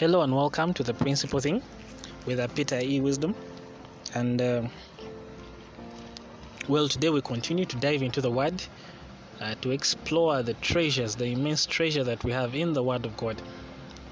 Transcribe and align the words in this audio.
Hello 0.00 0.22
and 0.22 0.34
welcome 0.34 0.72
to 0.72 0.82
the 0.82 0.94
Principal 0.94 1.40
Thing 1.40 1.60
with 2.24 2.54
Peter 2.54 2.80
E. 2.80 3.00
Wisdom. 3.00 3.34
And 4.14 4.40
uh, 4.40 4.62
well, 6.68 6.88
today 6.88 7.10
we 7.10 7.20
continue 7.20 7.66
to 7.66 7.76
dive 7.76 8.02
into 8.02 8.22
the 8.22 8.30
Word 8.30 8.62
uh, 9.42 9.56
to 9.60 9.72
explore 9.72 10.42
the 10.42 10.54
treasures, 10.54 11.16
the 11.16 11.26
immense 11.26 11.66
treasure 11.66 12.02
that 12.02 12.24
we 12.24 12.32
have 12.32 12.54
in 12.54 12.72
the 12.72 12.82
Word 12.82 13.04
of 13.04 13.14
God. 13.18 13.42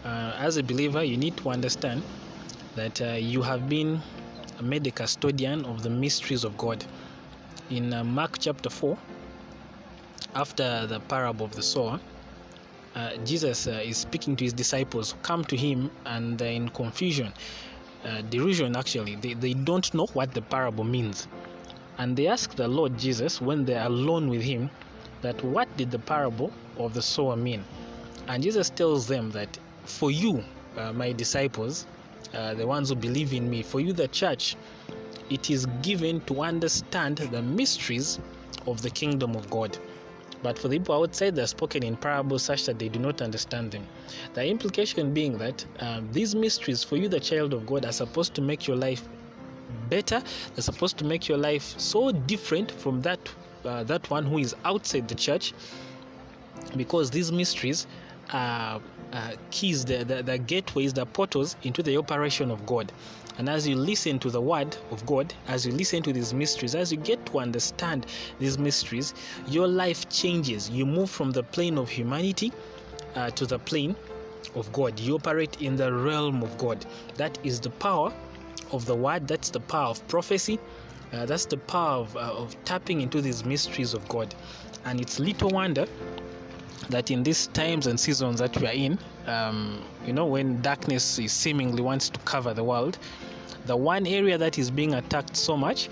Uh, 0.05 0.35
as 0.37 0.59
a 0.59 0.63
believer, 0.63 1.03
you 1.03 1.17
need 1.17 1.39
to 1.39 1.49
understand 1.49 2.03
that 2.77 3.01
uh, 3.01 3.13
you 3.13 3.41
have 3.41 3.67
been 3.67 4.03
made 4.61 4.87
a 4.87 4.91
custodian 4.91 5.65
of 5.65 5.83
the 5.83 5.89
mysteries 5.89 6.45
of 6.45 6.55
God. 6.59 6.85
In 7.71 7.95
uh, 7.95 8.05
Mark 8.05 8.37
chapter 8.39 8.69
4, 8.69 8.99
after 10.35 10.87
the 10.87 11.01
parable 11.01 11.47
of 11.47 11.55
the 11.55 11.63
sower, 11.63 11.99
uh, 12.95 13.17
Jesus 13.25 13.67
uh, 13.67 13.81
is 13.85 13.99
speaking 13.99 14.37
to 14.37 14.45
his 14.45 14.53
disciples 14.53 15.15
come 15.23 15.45
to 15.45 15.57
him 15.57 15.91
and 16.07 16.39
they're 16.39 16.53
in 16.53 16.69
confusion, 16.71 17.33
uh, 18.05 18.23
derision 18.23 18.77
actually. 18.77 19.17
They, 19.17 19.35
they 19.35 19.55
don't 19.55 19.93
know 19.95 20.07
what 20.15 20.33
the 20.33 20.43
parable 20.43 20.85
means. 20.85 21.29
And 21.99 22.17
they 22.17 22.29
ask 22.29 22.55
the 22.55 22.69
Lord 22.69 22.97
Jesus 22.99 23.41
when 23.41 23.65
they're 23.65 23.87
alone 23.87 24.29
with 24.29 24.43
him 24.43 24.71
that 25.23 25.43
what 25.45 25.69
did 25.77 25.91
the 25.91 25.99
parable 25.99 26.53
of 26.77 26.95
the 26.95 27.03
sower 27.03 27.37
mean? 27.37 27.65
And 28.29 28.43
Jesus 28.43 28.71
tells 28.71 29.07
them 29.07 29.31
that 29.33 29.59
for 29.85 30.11
you, 30.11 30.45
uh, 30.77 30.93
my 30.93 31.13
disciples, 31.13 31.87
uh, 32.35 32.55
the 32.55 32.67
ones 32.67 32.91
who 32.91 32.95
believe 32.95 33.33
in 33.33 33.49
me, 33.49 33.63
for 33.63 33.81
you, 33.81 33.93
the 33.93 34.09
church, 34.09 34.57
it 35.31 35.51
is 35.51 35.67
given 35.83 36.21
to 36.23 36.43
understand 36.43 37.19
the 37.19 37.43
mysteries 37.43 38.21
of 38.67 38.83
the 38.83 38.91
kingdom 38.91 39.35
of 39.35 39.49
God. 39.51 39.77
But 40.43 40.59
for 40.59 40.69
the 40.69 40.79
people 40.79 40.95
outside, 41.03 41.35
they're 41.35 41.47
spoken 41.47 41.83
in 41.83 41.97
parables 41.97 42.43
such 42.43 42.65
that 42.67 42.79
they 42.79 42.89
do 42.89 42.99
not 42.99 43.23
understand 43.23 43.73
them. 43.73 43.87
The 44.35 44.47
implication 44.47 45.13
being 45.13 45.37
that 45.39 45.65
um, 45.81 46.09
these 46.13 46.35
mysteries, 46.35 46.85
for 46.85 46.97
you, 46.97 47.09
the 47.09 47.21
child 47.21 47.53
of 47.53 47.67
God, 47.67 47.85
are 47.85 47.93
supposed 47.93 48.35
to 48.35 48.41
make 48.41 48.67
your 48.67 48.77
life 48.77 49.09
better. 49.89 50.23
They're 50.55 50.63
supposed 50.63 50.97
to 50.99 51.05
make 51.05 51.29
your 51.29 51.39
life 51.39 51.75
so 51.79 52.13
different 52.13 52.71
from 52.71 53.03
that 53.03 53.21
uh, 53.65 53.83
that 53.85 54.09
one 54.09 54.25
who 54.25 54.39
is 54.39 54.55
outside 54.65 55.09
the 55.09 55.15
church, 55.15 55.53
because 56.77 57.11
these 57.11 57.33
mysteries 57.33 57.87
are 58.33 58.81
uh, 59.13 59.33
keys, 59.51 59.85
the, 59.85 60.05
the, 60.05 60.23
the 60.23 60.39
gateways, 60.39 60.93
the 60.93 61.05
portals 61.05 61.57
into 61.65 61.83
the 61.83 61.97
operation 61.97 62.51
of 62.51 62.65
God. 62.67 62.93
And 63.39 63.49
as 63.49 63.67
you 63.67 63.77
listen 63.77 64.19
to 64.19 64.31
the 64.31 64.41
word 64.41 64.77
of 64.91 65.07
God, 65.07 65.33
as 65.47 65.65
you 65.65 65.73
listen 65.73 66.03
to 66.03 66.13
these 66.13 66.35
mysteries, 66.35 66.75
as 66.75 66.91
you 66.91 66.99
get 66.99 67.25
to 67.27 67.39
understand 67.39 68.07
these 68.41 68.59
mysteries, 68.59 69.15
your 69.47 69.69
life 69.69 70.09
changes. 70.09 70.69
You 70.69 70.85
move 70.85 71.09
from 71.09 71.31
the 71.31 71.45
plane 71.45 71.79
of 71.79 71.89
humanity 71.89 72.53
uh, 73.15 73.31
to 73.31 73.47
the 73.47 73.61
plane 73.61 73.95
of 74.57 74.71
God. 74.73 74.99
You 74.99 75.15
operate 75.15 75.63
in 75.63 75.77
the 75.77 75.93
realm 75.93 76.43
of 76.43 76.59
God. 76.59 76.85
That 77.15 77.39
is 77.45 77.61
the 77.61 77.71
power 77.71 78.13
of 78.73 78.87
the 78.87 78.95
word, 78.95 79.29
that's 79.29 79.51
the 79.51 79.61
power 79.61 79.91
of 79.91 80.07
prophecy. 80.09 80.59
Uh, 81.13 81.25
that's 81.25 81.47
the 81.47 81.57
power 81.57 82.01
of, 82.01 82.17
uh, 82.17 82.21
of 82.21 82.57
tapping 82.65 83.01
into 83.01 83.23
these 83.23 83.45
mysteries 83.45 83.95
of 83.95 84.07
God. 84.09 84.35
And 84.85 85.01
it's 85.01 85.19
little 85.19 85.49
wonder 85.49 85.87
that 86.91 87.11
in 87.11 87.23
these 87.23 87.47
times 87.49 87.87
and 87.87 87.99
seasons 87.99 88.41
that 88.41 88.57
we 88.59 88.67
are 88.67 88.73
in, 88.73 88.99
um, 89.27 89.83
you 90.07 90.13
know, 90.13 90.27
when 90.27 90.61
darkness 90.61 91.19
is 91.19 91.33
seemingly 91.33 91.83
wants 91.83 92.09
to 92.11 92.21
cover 92.21 92.53
the 92.53 92.65
world, 92.65 92.99
the 93.69 93.77
one 93.77 94.07
area 94.07 94.37
that 94.39 94.59
is 94.59 94.71
being 94.71 94.95
attacked 94.95 95.37
so 95.37 95.57
much, 95.57 95.91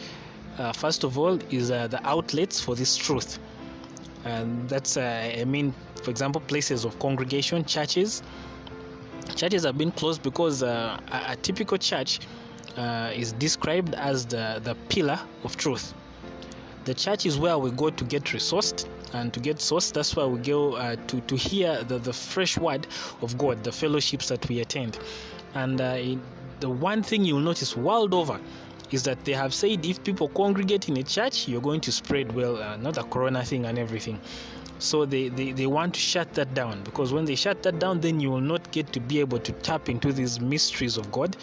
uh, 0.58 0.72
first 0.72 1.04
of 1.04 1.18
all, 1.18 1.38
is 1.50 1.70
uh, 1.70 1.86
the 1.86 2.04
outlets 2.08 2.58
for 2.58 2.74
this 2.74 2.96
truth. 2.96 3.38
And 4.24 4.68
that's, 4.68 4.96
uh, 4.96 5.36
I 5.40 5.44
mean, 5.44 5.74
for 6.02 6.10
example, 6.10 6.40
places 6.40 6.84
of 6.84 6.98
congregation, 6.98 7.64
churches. 7.64 8.22
Churches 9.36 9.64
have 9.64 9.76
been 9.76 9.92
closed 9.92 10.22
because 10.22 10.62
uh, 10.62 10.98
a, 11.12 11.32
a 11.32 11.36
typical 11.36 11.76
church 11.76 12.20
uh, 12.76 13.12
is 13.14 13.32
described 13.32 13.94
as 13.94 14.24
the, 14.24 14.60
the 14.64 14.74
pillar 14.88 15.20
of 15.44 15.56
truth. 15.56 15.92
The 16.86 16.94
church 16.94 17.26
is 17.26 17.38
where 17.38 17.58
we 17.58 17.70
go 17.72 17.90
to 17.90 18.04
get 18.04 18.24
resourced 18.24 18.88
and 19.12 19.34
to 19.34 19.40
get 19.40 19.60
source. 19.60 19.90
That's 19.90 20.16
why 20.16 20.24
we 20.24 20.38
go 20.38 20.74
uh, 20.74 20.96
to, 21.08 21.20
to 21.20 21.36
hear 21.36 21.84
the, 21.84 21.98
the 21.98 22.12
fresh 22.12 22.56
word 22.56 22.86
of 23.20 23.36
God, 23.36 23.62
the 23.64 23.72
fellowships 23.72 24.28
that 24.28 24.48
we 24.48 24.60
attend. 24.60 24.98
And 25.54 25.80
in, 25.80 26.22
the 26.60 26.68
one 26.70 27.02
thing 27.02 27.24
you'll 27.24 27.40
notice 27.40 27.76
world 27.76 28.14
over 28.14 28.40
is 28.90 29.02
that 29.02 29.24
they 29.24 29.32
have 29.32 29.52
said 29.52 29.84
if 29.84 30.02
people 30.04 30.28
congregate 30.28 30.88
in 30.88 30.96
a 30.96 31.02
church, 31.02 31.48
you're 31.48 31.60
going 31.60 31.80
to 31.80 31.92
spread, 31.92 32.32
well, 32.32 32.62
uh, 32.62 32.76
not 32.76 32.96
a 32.96 33.02
corona 33.04 33.44
thing 33.44 33.66
and 33.66 33.78
everything. 33.78 34.20
So 34.78 35.06
they, 35.06 35.28
they, 35.28 35.52
they 35.52 35.66
want 35.66 35.94
to 35.94 36.00
shut 36.00 36.34
that 36.34 36.52
down 36.54 36.82
because 36.84 37.12
when 37.12 37.24
they 37.24 37.34
shut 37.34 37.62
that 37.62 37.78
down, 37.78 38.00
then 38.00 38.20
you 38.20 38.30
will 38.30 38.40
not 38.40 38.70
get 38.72 38.92
to 38.92 39.00
be 39.00 39.20
able 39.20 39.38
to 39.38 39.52
tap 39.52 39.88
into 39.88 40.12
these 40.12 40.38
mysteries 40.38 40.98
of 40.98 41.10
God, 41.10 41.36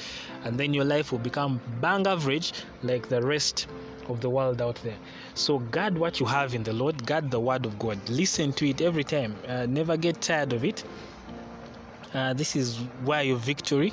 and 0.43 0.57
then 0.59 0.73
your 0.73 0.85
life 0.85 1.11
will 1.11 1.19
become 1.19 1.59
bang 1.81 2.05
average 2.05 2.53
like 2.83 3.09
the 3.09 3.21
rest 3.21 3.67
of 4.07 4.21
the 4.21 4.29
world 4.29 4.61
out 4.61 4.75
there. 4.83 4.97
So 5.33 5.59
guard 5.59 5.97
what 5.97 6.19
you 6.19 6.25
have 6.27 6.53
in 6.53 6.63
the 6.63 6.73
Lord, 6.73 7.05
guard 7.07 7.31
the 7.31 7.39
word 7.39 7.65
of 7.65 7.79
God. 7.79 7.97
Listen 8.07 8.53
to 8.53 8.69
it 8.69 8.81
every 8.81 9.03
time. 9.03 9.35
Uh, 9.47 9.65
never 9.65 9.97
get 9.97 10.21
tired 10.21 10.53
of 10.53 10.63
it. 10.63 10.83
Uh, 12.13 12.33
this 12.33 12.55
is 12.55 12.77
where 13.03 13.23
your 13.23 13.37
victory 13.37 13.91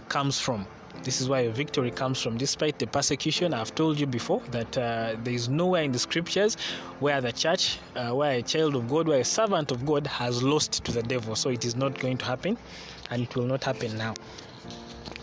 comes 0.00 0.40
from. 0.40 0.66
This 1.02 1.20
is 1.20 1.28
where 1.28 1.42
your 1.42 1.52
victory 1.52 1.90
comes 1.90 2.22
from. 2.22 2.38
Despite 2.38 2.78
the 2.78 2.86
persecution, 2.86 3.52
I've 3.52 3.74
told 3.74 4.00
you 4.00 4.06
before 4.06 4.40
that 4.52 4.78
uh, 4.78 5.16
there 5.22 5.34
is 5.34 5.48
nowhere 5.48 5.82
in 5.82 5.92
the 5.92 5.98
scriptures 5.98 6.56
where 7.00 7.20
the 7.20 7.32
church, 7.32 7.78
uh, 7.94 8.10
where 8.10 8.38
a 8.38 8.42
child 8.42 8.74
of 8.74 8.88
God, 8.88 9.08
where 9.08 9.20
a 9.20 9.24
servant 9.24 9.70
of 9.70 9.84
God 9.84 10.06
has 10.06 10.42
lost 10.42 10.84
to 10.84 10.92
the 10.92 11.02
devil. 11.02 11.36
So 11.36 11.50
it 11.50 11.64
is 11.64 11.76
not 11.76 11.98
going 11.98 12.18
to 12.18 12.24
happen, 12.24 12.56
and 13.10 13.22
it 13.22 13.34
will 13.36 13.44
not 13.44 13.64
happen 13.64 13.98
now. 13.98 14.14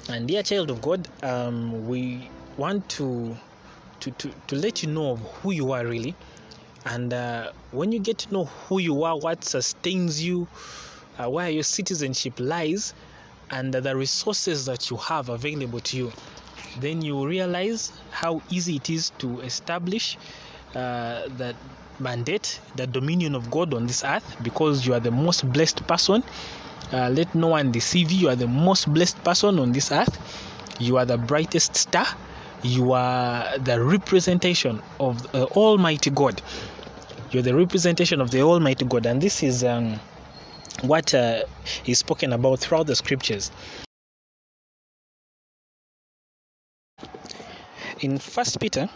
And 0.09 0.27
dear 0.27 0.43
child 0.43 0.69
of 0.69 0.81
God, 0.81 1.07
um, 1.23 1.87
we 1.87 2.29
want 2.57 2.87
to 2.89 3.35
to, 4.01 4.11
to, 4.11 4.31
to 4.47 4.55
let 4.55 4.83
you 4.83 4.89
know 4.89 5.11
of 5.11 5.19
who 5.19 5.51
you 5.51 5.71
are 5.71 5.85
really. 5.85 6.15
And 6.85 7.13
uh, 7.13 7.51
when 7.71 7.91
you 7.91 7.99
get 7.99 8.17
to 8.19 8.33
know 8.33 8.45
who 8.45 8.79
you 8.79 9.03
are, 9.03 9.17
what 9.17 9.43
sustains 9.43 10.23
you, 10.23 10.47
uh, 11.19 11.29
where 11.29 11.49
your 11.49 11.63
citizenship 11.63 12.33
lies, 12.39 12.93
and 13.51 13.73
the 13.73 13.95
resources 13.95 14.65
that 14.65 14.89
you 14.89 14.97
have 14.97 15.29
available 15.29 15.79
to 15.81 15.97
you, 15.97 16.11
then 16.79 17.01
you 17.01 17.25
realize 17.27 17.91
how 18.11 18.41
easy 18.49 18.77
it 18.77 18.89
is 18.89 19.11
to 19.19 19.41
establish 19.41 20.17
uh, 20.75 21.27
that 21.37 21.55
mandate, 21.99 22.59
the 22.75 22.87
dominion 22.87 23.35
of 23.35 23.51
God 23.51 23.73
on 23.73 23.87
this 23.87 24.03
earth, 24.03 24.37
because 24.41 24.87
you 24.87 24.93
are 24.93 24.99
the 24.99 25.11
most 25.11 25.51
blessed 25.51 25.85
person. 25.87 26.23
Uh, 26.91 27.09
let 27.09 27.33
no 27.35 27.47
one 27.47 27.71
deceive 27.71 28.11
you. 28.11 28.21
You 28.21 28.29
are 28.29 28.35
the 28.35 28.47
most 28.47 28.91
blessed 28.93 29.23
person 29.23 29.59
on 29.59 29.71
this 29.71 29.91
earth. 29.91 30.17
You 30.79 30.97
are 30.97 31.05
the 31.05 31.17
brightest 31.17 31.75
star 31.75 32.07
you 32.63 32.91
are 32.91 33.57
the 33.57 33.81
representation 33.81 34.81
of 34.99 35.31
the 35.31 35.45
Almighty 35.47 36.11
God. 36.11 36.41
You're 37.31 37.43
the 37.43 37.55
representation 37.55 38.21
of 38.21 38.29
the 38.31 38.41
Almighty 38.41 38.85
God, 38.85 39.05
and 39.05 39.21
this 39.21 39.41
is 39.41 39.63
um, 39.63 39.99
what 40.81 41.13
uh, 41.13 41.43
is 41.85 41.99
spoken 41.99 42.33
about 42.33 42.59
throughout 42.59 42.87
the 42.87 42.95
scriptures. 42.95 43.51
In 47.99 48.17
First 48.17 48.59
Peter, 48.59 48.89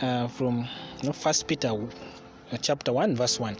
uh, 0.00 0.28
from 0.28 0.66
know, 1.02 1.12
First 1.12 1.46
Peter 1.46 1.68
uh, 1.68 2.56
chapter 2.62 2.92
one, 2.92 3.16
verse 3.16 3.38
one, 3.38 3.56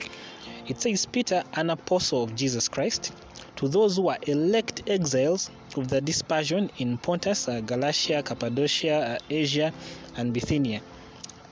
it 0.67 0.81
says, 0.81 1.07
"Peter, 1.07 1.43
an 1.55 1.71
apostle 1.71 2.23
of 2.23 2.35
Jesus 2.35 2.69
Christ." 2.69 3.13
to 3.61 3.69
those 3.69 3.97
who 3.97 4.09
are 4.09 4.17
elect 4.27 4.89
exiles 4.89 5.51
of 5.77 5.89
the 5.89 6.01
dispersion 6.01 6.71
in 6.79 6.97
Pontus, 6.97 7.47
uh, 7.47 7.61
Galatia, 7.61 8.23
Cappadocia, 8.23 9.17
uh, 9.17 9.19
Asia, 9.29 9.71
and 10.17 10.33
Bithynia, 10.33 10.81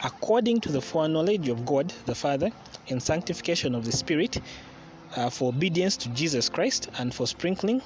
according 0.03 0.59
to 0.59 0.73
the 0.73 0.81
foreknowledge 0.81 1.49
of 1.49 1.67
God 1.67 1.93
the 2.07 2.15
Father, 2.15 2.51
in 2.87 2.99
sanctification 2.99 3.75
of 3.75 3.85
the 3.85 3.93
Spirit, 3.93 4.41
uh, 5.17 5.31
for 5.31 5.49
obedience 5.51 5.97
to 5.99 6.09
Jesus 6.11 6.49
Christ, 6.49 6.89
and 6.99 7.15
for 7.15 7.27
sprinkling 7.27 7.83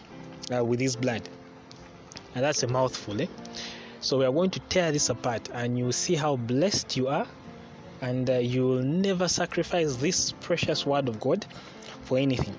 uh, 0.54 0.64
with 0.64 0.80
His 0.80 0.96
blood. 0.96 1.28
And 2.34 2.44
that's 2.44 2.62
a 2.62 2.66
mouthful, 2.66 3.20
eh? 3.20 3.26
So 4.00 4.18
we 4.18 4.24
are 4.24 4.32
going 4.32 4.50
to 4.50 4.60
tear 4.60 4.90
this 4.90 5.10
apart, 5.10 5.48
and 5.52 5.78
you 5.78 5.84
will 5.84 5.92
see 5.92 6.14
how 6.14 6.36
blessed 6.36 6.96
you 6.96 7.08
are, 7.08 7.26
and 8.00 8.28
uh, 8.28 8.38
you 8.38 8.66
will 8.66 8.82
never 8.82 9.28
sacrifice 9.28 9.96
this 9.96 10.32
precious 10.40 10.84
word 10.84 11.08
of 11.08 11.20
God 11.20 11.46
for 12.02 12.18
anything. 12.18 12.54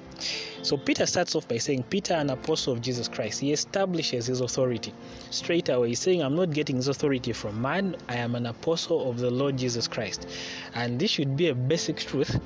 So 0.61 0.77
Peter 0.77 1.05
starts 1.05 1.35
off 1.35 1.45
by 1.49 1.57
saying, 1.57 1.83
Peter, 1.89 2.13
an 2.13 2.29
apostle 2.29 2.71
of 2.71 2.79
Jesus 2.79 3.09
Christ, 3.09 3.41
he 3.41 3.51
establishes 3.51 4.27
his 4.27 4.39
authority 4.39 4.93
straight 5.29 5.67
away. 5.67 5.89
He's 5.89 5.99
saying, 5.99 6.21
I'm 6.21 6.35
not 6.35 6.51
getting 6.51 6.77
his 6.77 6.87
authority 6.87 7.33
from 7.33 7.61
man, 7.61 7.97
I 8.07 8.15
am 8.15 8.35
an 8.35 8.45
apostle 8.45 9.09
of 9.09 9.19
the 9.19 9.29
Lord 9.29 9.57
Jesus 9.57 9.89
Christ. 9.89 10.29
And 10.75 10.97
this 10.97 11.11
should 11.11 11.35
be 11.35 11.49
a 11.49 11.55
basic 11.55 11.97
truth. 11.97 12.39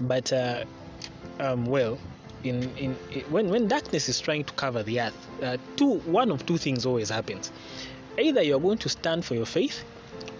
But, 0.00 0.32
uh, 0.32 0.64
um, 1.40 1.66
well, 1.66 1.98
in, 2.44 2.70
in, 2.76 2.94
when, 3.30 3.48
when 3.48 3.68
darkness 3.68 4.08
is 4.08 4.20
trying 4.20 4.44
to 4.44 4.52
cover 4.54 4.82
the 4.82 5.00
earth, 5.00 5.28
uh, 5.42 5.56
two, 5.76 5.98
one 6.00 6.30
of 6.30 6.46
two 6.46 6.58
things 6.58 6.86
always 6.86 7.08
happens. 7.10 7.50
Either 8.18 8.42
you're 8.42 8.60
going 8.60 8.78
to 8.78 8.88
stand 8.88 9.24
for 9.24 9.34
your 9.34 9.46
faith, 9.46 9.84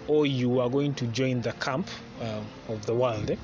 or 0.09 0.25
you 0.27 0.61
are 0.61 0.71
going 0.71 0.95
to 0.95 1.07
join 1.09 1.41
the 1.43 1.53
camp 1.55 1.89
uh, 2.21 2.41
of 2.69 2.87
the 2.87 2.95
world. 2.95 3.31
Eh? 3.31 3.37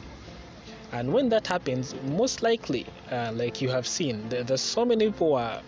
And 0.93 1.13
when 1.13 1.29
that 1.31 1.47
happens, 1.47 1.95
most 2.05 2.43
likely, 2.43 2.87
uh, 3.11 3.33
like 3.35 3.61
you 3.61 3.69
have 3.71 3.87
seen, 3.87 4.29
there, 4.29 4.45
there's 4.45 4.61
so 4.61 4.85
many 4.85 5.07
people 5.07 5.31
who 5.31 5.35
are 5.35 5.61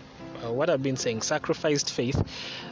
uh, 0.45 0.53
what 0.53 0.69
I've 0.69 0.83
been 0.83 0.97
saying, 0.97 1.23
sacrificed 1.23 1.93
faith 1.93 2.21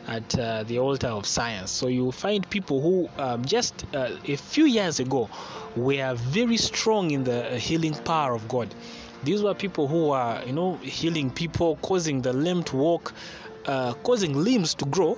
at 0.06 0.38
uh, 0.38 0.64
the 0.64 0.78
altar 0.78 1.08
of 1.08 1.26
science. 1.26 1.70
So 1.70 1.86
you 1.86 2.12
find 2.12 2.48
people 2.50 2.80
who 2.80 3.08
um, 3.22 3.44
just 3.44 3.84
uh, 3.94 4.10
a 4.26 4.36
few 4.36 4.66
years 4.66 5.00
ago 5.00 5.30
were 5.76 6.14
very 6.14 6.56
strong 6.56 7.12
in 7.12 7.24
the 7.24 7.58
healing 7.58 7.94
power 7.94 8.34
of 8.34 8.46
God. 8.48 8.74
These 9.24 9.42
were 9.42 9.54
people 9.54 9.86
who 9.86 10.08
were, 10.08 10.42
you 10.46 10.52
know, 10.52 10.76
healing 10.76 11.30
people, 11.30 11.76
causing 11.82 12.22
the 12.22 12.32
lame 12.32 12.62
to 12.64 12.76
walk, 12.76 13.12
uh, 13.66 13.94
causing 14.02 14.34
limbs 14.34 14.74
to 14.74 14.84
grow, 14.86 15.16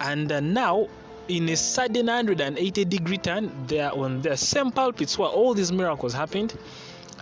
and 0.00 0.30
uh, 0.30 0.40
now 0.40 0.88
in 1.28 1.48
a 1.48 1.56
sudden 1.56 2.06
180 2.06 2.84
degree 2.84 3.18
turn, 3.18 3.50
they 3.66 3.80
are 3.80 3.92
on 3.96 4.20
the 4.22 4.36
same 4.36 4.70
pulpits 4.70 5.18
where 5.18 5.28
all 5.28 5.54
these 5.54 5.72
miracles 5.72 6.12
happened 6.12 6.54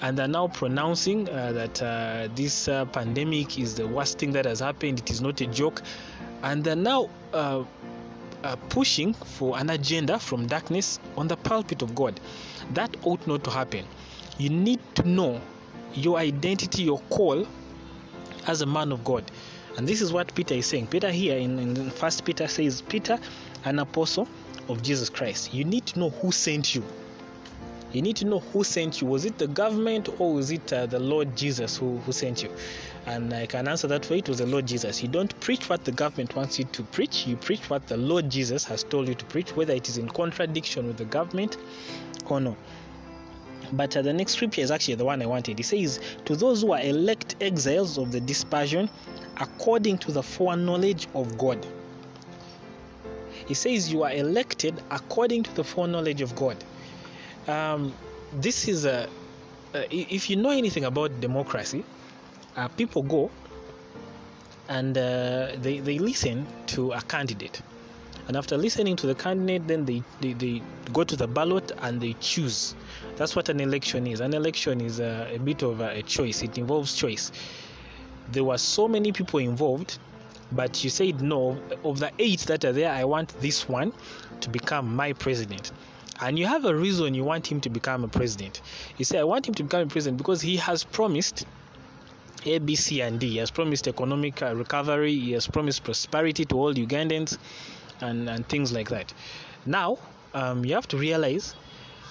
and 0.02 0.18
are 0.18 0.28
now 0.28 0.48
pronouncing 0.48 1.28
uh, 1.28 1.52
that 1.52 1.80
uh, 1.82 2.28
this 2.34 2.66
uh, 2.66 2.84
pandemic 2.86 3.58
is 3.58 3.74
the 3.76 3.86
worst 3.86 4.18
thing 4.18 4.32
that 4.32 4.44
has 4.44 4.58
happened. 4.58 4.98
It 4.98 5.10
is 5.10 5.20
not 5.20 5.40
a 5.40 5.46
joke, 5.46 5.82
and 6.42 6.64
they're 6.64 6.74
now 6.74 7.08
uh, 7.32 7.64
uh, 8.42 8.56
pushing 8.68 9.14
for 9.14 9.56
an 9.58 9.70
agenda 9.70 10.18
from 10.18 10.46
darkness 10.46 10.98
on 11.16 11.28
the 11.28 11.36
pulpit 11.36 11.82
of 11.82 11.94
God. 11.94 12.18
That 12.74 12.96
ought 13.04 13.24
not 13.28 13.44
to 13.44 13.50
happen. 13.50 13.84
You 14.38 14.50
need 14.50 14.80
to 14.96 15.08
know 15.08 15.40
your 15.94 16.18
identity, 16.18 16.82
your 16.82 17.00
call 17.10 17.46
as 18.46 18.62
a 18.62 18.66
man 18.66 18.92
of 18.92 19.04
God. 19.04 19.30
And 19.76 19.88
this 19.88 20.02
is 20.02 20.12
what 20.12 20.34
Peter 20.34 20.54
is 20.54 20.66
saying. 20.66 20.88
Peter 20.88 21.10
here 21.10 21.36
in, 21.36 21.58
in 21.58 21.90
First 21.90 22.24
Peter 22.24 22.46
says, 22.46 22.82
Peter, 22.82 23.18
an 23.64 23.78
apostle 23.78 24.28
of 24.68 24.82
Jesus 24.82 25.08
Christ. 25.08 25.54
You 25.54 25.64
need 25.64 25.86
to 25.86 25.98
know 25.98 26.10
who 26.10 26.32
sent 26.32 26.74
you 26.74 26.84
you 27.92 28.00
need 28.00 28.16
to 28.16 28.24
know 28.24 28.38
who 28.38 28.64
sent 28.64 29.02
you. 29.02 29.06
Was 29.06 29.26
it 29.26 29.36
the 29.36 29.46
government 29.46 30.08
or 30.18 30.34
was 30.34 30.50
it 30.50 30.72
uh, 30.72 30.86
the 30.86 30.98
Lord 30.98 31.36
Jesus 31.36 31.76
who, 31.76 31.98
who 31.98 32.12
sent 32.12 32.42
you? 32.42 32.50
And 33.04 33.34
I 33.34 33.44
can 33.44 33.68
answer 33.68 33.86
that 33.88 34.06
for 34.06 34.14
you. 34.14 34.20
It 34.20 34.28
was 34.28 34.38
the 34.38 34.46
Lord 34.46 34.66
Jesus. 34.66 35.02
You 35.02 35.08
don't 35.08 35.38
preach 35.40 35.68
what 35.68 35.84
the 35.84 35.92
government 35.92 36.34
wants 36.34 36.58
you 36.58 36.64
to 36.64 36.82
preach, 36.84 37.26
you 37.26 37.36
preach 37.36 37.68
what 37.68 37.86
the 37.88 37.98
Lord 37.98 38.30
Jesus 38.30 38.64
has 38.64 38.82
told 38.82 39.08
you 39.08 39.14
to 39.14 39.24
preach, 39.26 39.54
whether 39.54 39.74
it 39.74 39.88
is 39.90 39.98
in 39.98 40.08
contradiction 40.08 40.86
with 40.86 40.96
the 40.96 41.04
government 41.04 41.58
or 42.30 42.40
no. 42.40 42.56
But 43.72 43.96
uh, 43.96 44.02
the 44.02 44.12
next 44.12 44.32
scripture 44.32 44.60
is 44.60 44.70
actually 44.70 44.96
the 44.96 45.04
one 45.04 45.22
I 45.22 45.26
wanted. 45.26 45.58
It 45.60 45.64
says, 45.64 46.00
To 46.24 46.36
those 46.36 46.62
who 46.62 46.72
are 46.72 46.80
elect 46.80 47.36
exiles 47.40 47.98
of 47.98 48.12
the 48.12 48.20
dispersion 48.20 48.88
according 49.38 49.98
to 49.98 50.12
the 50.12 50.22
foreknowledge 50.22 51.08
of 51.14 51.38
God. 51.38 51.64
He 53.46 53.54
says, 53.54 53.92
You 53.92 54.02
are 54.04 54.12
elected 54.12 54.80
according 54.90 55.44
to 55.44 55.54
the 55.54 55.64
foreknowledge 55.64 56.20
of 56.20 56.34
God 56.36 56.62
um, 57.48 57.92
this 58.32 58.68
is 58.68 58.84
a 58.84 59.08
uh, 59.74 59.82
if 59.90 60.28
you 60.28 60.36
know 60.36 60.50
anything 60.50 60.84
about 60.84 61.18
democracy, 61.20 61.82
uh, 62.56 62.68
people 62.68 63.02
go 63.02 63.30
and 64.68 64.96
uh, 64.98 65.52
they, 65.56 65.78
they 65.78 65.98
listen 65.98 66.46
to 66.66 66.92
a 66.92 67.00
candidate. 67.00 67.62
And 68.32 68.38
after 68.38 68.56
listening 68.56 68.96
to 68.96 69.06
the 69.06 69.14
candidate, 69.14 69.68
then 69.68 69.84
they, 69.84 70.02
they, 70.22 70.32
they 70.32 70.62
go 70.94 71.04
to 71.04 71.14
the 71.16 71.26
ballot 71.26 71.70
and 71.82 72.00
they 72.00 72.14
choose. 72.14 72.74
That's 73.16 73.36
what 73.36 73.50
an 73.50 73.60
election 73.60 74.06
is. 74.06 74.20
An 74.20 74.32
election 74.32 74.80
is 74.80 75.00
a, 75.00 75.30
a 75.34 75.38
bit 75.38 75.62
of 75.62 75.82
a, 75.82 75.98
a 75.98 76.02
choice, 76.02 76.42
it 76.42 76.56
involves 76.56 76.94
choice. 76.94 77.30
There 78.30 78.42
were 78.44 78.56
so 78.56 78.88
many 78.88 79.12
people 79.12 79.38
involved, 79.38 79.98
but 80.50 80.82
you 80.82 80.88
said 80.88 81.20
no. 81.20 81.58
Of 81.84 81.98
the 81.98 82.10
eight 82.18 82.40
that 82.46 82.64
are 82.64 82.72
there, 82.72 82.90
I 82.90 83.04
want 83.04 83.38
this 83.42 83.68
one 83.68 83.92
to 84.40 84.48
become 84.48 84.96
my 84.96 85.12
president 85.12 85.70
and 86.22 86.38
you 86.38 86.46
have 86.46 86.64
a 86.64 86.74
reason 86.74 87.12
you 87.12 87.24
want 87.24 87.46
him 87.46 87.60
to 87.60 87.68
become 87.68 88.02
a 88.02 88.08
president. 88.08 88.62
You 88.96 89.04
say, 89.04 89.18
I 89.18 89.24
want 89.24 89.46
him 89.46 89.52
to 89.56 89.62
become 89.62 89.82
a 89.82 89.86
president 89.86 90.16
because 90.16 90.40
he 90.40 90.56
has 90.56 90.84
promised 90.84 91.44
A, 92.46 92.58
B, 92.60 92.76
C, 92.76 93.02
and 93.02 93.20
D. 93.20 93.28
He 93.28 93.36
has 93.36 93.50
promised 93.50 93.88
economic 93.88 94.40
uh, 94.40 94.54
recovery, 94.54 95.14
he 95.18 95.32
has 95.32 95.46
promised 95.46 95.84
prosperity 95.84 96.46
to 96.46 96.56
all 96.56 96.72
Ugandans, 96.72 97.36
and, 98.02 98.28
and 98.28 98.48
things 98.48 98.72
like 98.72 98.88
that. 98.90 99.12
Now, 99.66 99.98
um, 100.34 100.64
you 100.64 100.74
have 100.74 100.88
to 100.88 100.96
realize 100.96 101.54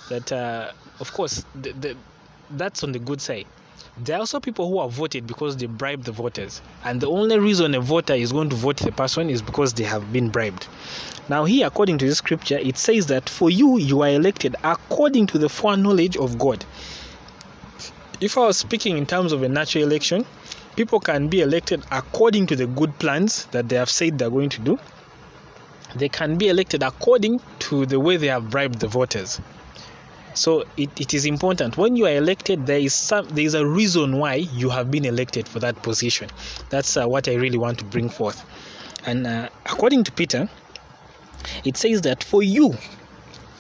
that, 0.10 0.32
uh, 0.32 0.72
of 1.00 1.12
course, 1.14 1.46
the, 1.62 1.72
the, 1.74 1.98
that's 2.52 2.84
on 2.84 2.92
the 2.92 3.00
good 3.00 3.22
side. 3.22 3.46
There 3.98 4.16
are 4.16 4.20
also 4.20 4.40
people 4.40 4.70
who 4.70 4.78
are 4.80 4.90
voted 4.90 5.28
because 5.28 5.58
they 5.58 5.66
bribe 5.66 6.04
the 6.04 6.12
voters, 6.12 6.62
and 6.86 7.02
the 7.02 7.10
only 7.10 7.38
reason 7.40 7.76
a 7.76 7.82
voter 7.82 8.14
is 8.14 8.32
going 8.32 8.50
to 8.50 8.56
vote 8.56 8.78
the 8.78 8.92
person 8.92 9.30
is 9.30 9.42
because 9.42 9.74
they 9.74 9.84
have 9.84 10.14
been 10.14 10.30
bribed. 10.30 10.68
Now, 11.30 11.46
here, 11.46 11.68
according 11.68 11.98
to 12.00 12.08
the 12.08 12.16
scripture, 12.16 12.58
it 12.58 12.78
says 12.78 13.08
that 13.08 13.30
for 13.30 13.50
you, 13.50 13.78
you 13.78 14.02
are 14.02 14.10
elected 14.10 14.56
according 14.64 15.28
to 15.28 15.38
the 15.38 15.50
foreknowledge 15.50 16.18
of 16.18 16.38
God. 16.40 16.66
If 18.22 18.38
I 18.38 18.46
was 18.46 18.58
speaking 18.58 18.98
in 18.98 19.06
terms 19.06 19.32
of 19.32 19.44
a 19.44 19.50
natural 19.50 19.84
election, 19.84 20.26
people 20.76 21.00
can 21.00 21.28
be 21.28 21.42
elected 21.42 21.84
according 21.92 22.48
to 22.48 22.56
the 22.56 22.68
good 22.68 22.98
plans 23.00 23.46
that 23.48 23.70
they 23.70 23.76
have 23.76 23.90
said 23.90 24.18
they're 24.18 24.30
going 24.30 24.50
to 24.50 24.62
do. 24.62 24.80
They 25.96 26.10
can 26.10 26.38
be 26.38 26.48
elected 26.48 26.84
according 26.84 27.42
to 27.60 27.86
the 27.86 28.00
way 28.00 28.18
they 28.18 28.28
have 28.28 28.50
bribed 28.50 28.80
the 28.80 28.88
voters. 28.88 29.42
So 30.34 30.64
it, 30.78 30.90
it 31.00 31.14
is 31.14 31.26
important 31.26 31.78
when 31.78 31.96
you 31.96 32.06
are 32.06 32.16
elected. 32.16 32.66
There 32.66 32.80
is 32.80 32.94
some 32.94 33.28
there 33.30 33.44
is 33.44 33.54
a 33.54 33.66
reason 33.66 34.18
why 34.18 34.36
you 34.36 34.70
have 34.70 34.90
been 34.90 35.06
elected 35.06 35.48
for 35.48 35.60
that 35.60 35.82
position. 35.84 36.30
That's 36.70 36.96
uh, 36.96 37.06
what 37.06 37.28
I 37.28 37.34
really 37.34 37.58
want 37.58 37.80
to 37.80 37.86
bring 37.86 38.10
forth. 38.10 38.46
And 39.06 39.28
uh, 39.28 39.50
according 39.66 40.06
to 40.06 40.12
Peter, 40.12 40.50
it 41.66 41.76
says 41.76 42.02
that 42.02 42.24
for 42.24 42.44
you, 42.44 42.76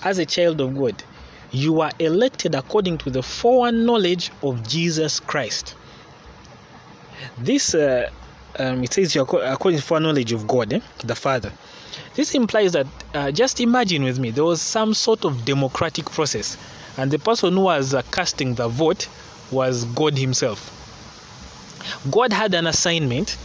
as 0.04 0.18
a 0.18 0.26
child 0.26 0.62
of 0.62 0.78
God, 0.78 1.04
you 1.52 1.82
are 1.82 1.92
elected 2.00 2.56
according 2.56 2.98
to 3.00 3.10
the 3.10 3.22
foreknowledge 3.22 4.32
of 4.42 4.68
Jesus 4.68 5.20
Christ. 5.20 5.76
This, 7.38 7.76
uh, 7.76 8.10
um, 8.58 8.84
it 8.84 8.94
says, 8.94 9.16
according 9.16 9.80
to 9.80 9.86
foreknowledge 9.86 10.32
of 10.32 10.48
God, 10.48 10.74
eh? 10.74 10.80
the 11.04 11.16
Father. 11.16 11.52
This 12.16 12.36
implies 12.36 12.74
that, 12.74 12.88
uh, 13.14 13.32
just 13.32 13.60
imagine 13.60 14.04
with 14.04 14.20
me, 14.20 14.32
there 14.32 14.44
was 14.44 14.62
some 14.62 14.94
sort 14.94 15.26
of 15.26 15.46
democratic 15.46 16.06
process, 16.06 16.58
and 16.98 17.12
the 17.12 17.20
person 17.20 17.54
who 17.54 17.62
was 17.62 17.94
uh, 17.94 18.02
casting 18.12 18.56
the 18.56 18.68
vote 18.68 19.08
was 19.52 19.86
God 19.86 20.18
Himself. 20.18 20.78
God 22.10 22.32
had 22.32 22.54
an 22.54 22.68
assignment 22.68 23.38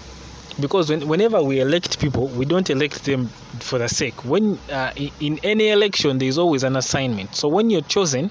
because 0.61 0.89
when, 0.89 1.07
whenever 1.07 1.43
we 1.43 1.61
elect 1.61 1.99
people, 1.99 2.29
we 2.29 2.45
don't 2.45 2.71
elect 2.71 3.05
them 3.05 3.29
for 3.61 3.79
the 3.79 3.89
sake. 3.89 4.25
When 4.25 4.59
uh, 4.71 4.93
in 5.21 5.39
any 5.43 5.69
election, 5.69 6.19
there 6.19 6.29
is 6.29 6.39
always 6.39 6.63
an 6.63 6.77
assignment. 6.77 7.35
So 7.35 7.49
when 7.49 7.71
you're 7.71 7.83
chosen 7.83 8.31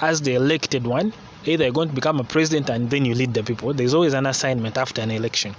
as 0.00 0.20
the 0.22 0.34
elected 0.34 0.86
one, 0.86 1.12
either 1.44 1.64
you're 1.64 1.72
going 1.72 1.88
to 1.88 1.94
become 1.94 2.20
a 2.20 2.24
president 2.24 2.70
and 2.70 2.88
then 2.90 3.04
you 3.04 3.14
lead 3.14 3.34
the 3.34 3.42
people. 3.42 3.74
There's 3.74 3.94
always 3.94 4.14
an 4.14 4.26
assignment 4.26 4.78
after 4.78 5.02
an 5.02 5.10
election. 5.10 5.54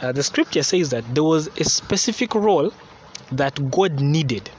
Uh, 0.00 0.12
the 0.12 0.22
scripture 0.22 0.62
says 0.62 0.90
that 0.90 1.04
there 1.14 1.24
was 1.24 1.48
a 1.58 1.64
specific 1.64 2.34
role 2.34 2.72
that 3.32 3.70
God 3.70 4.00
needed 4.00 4.50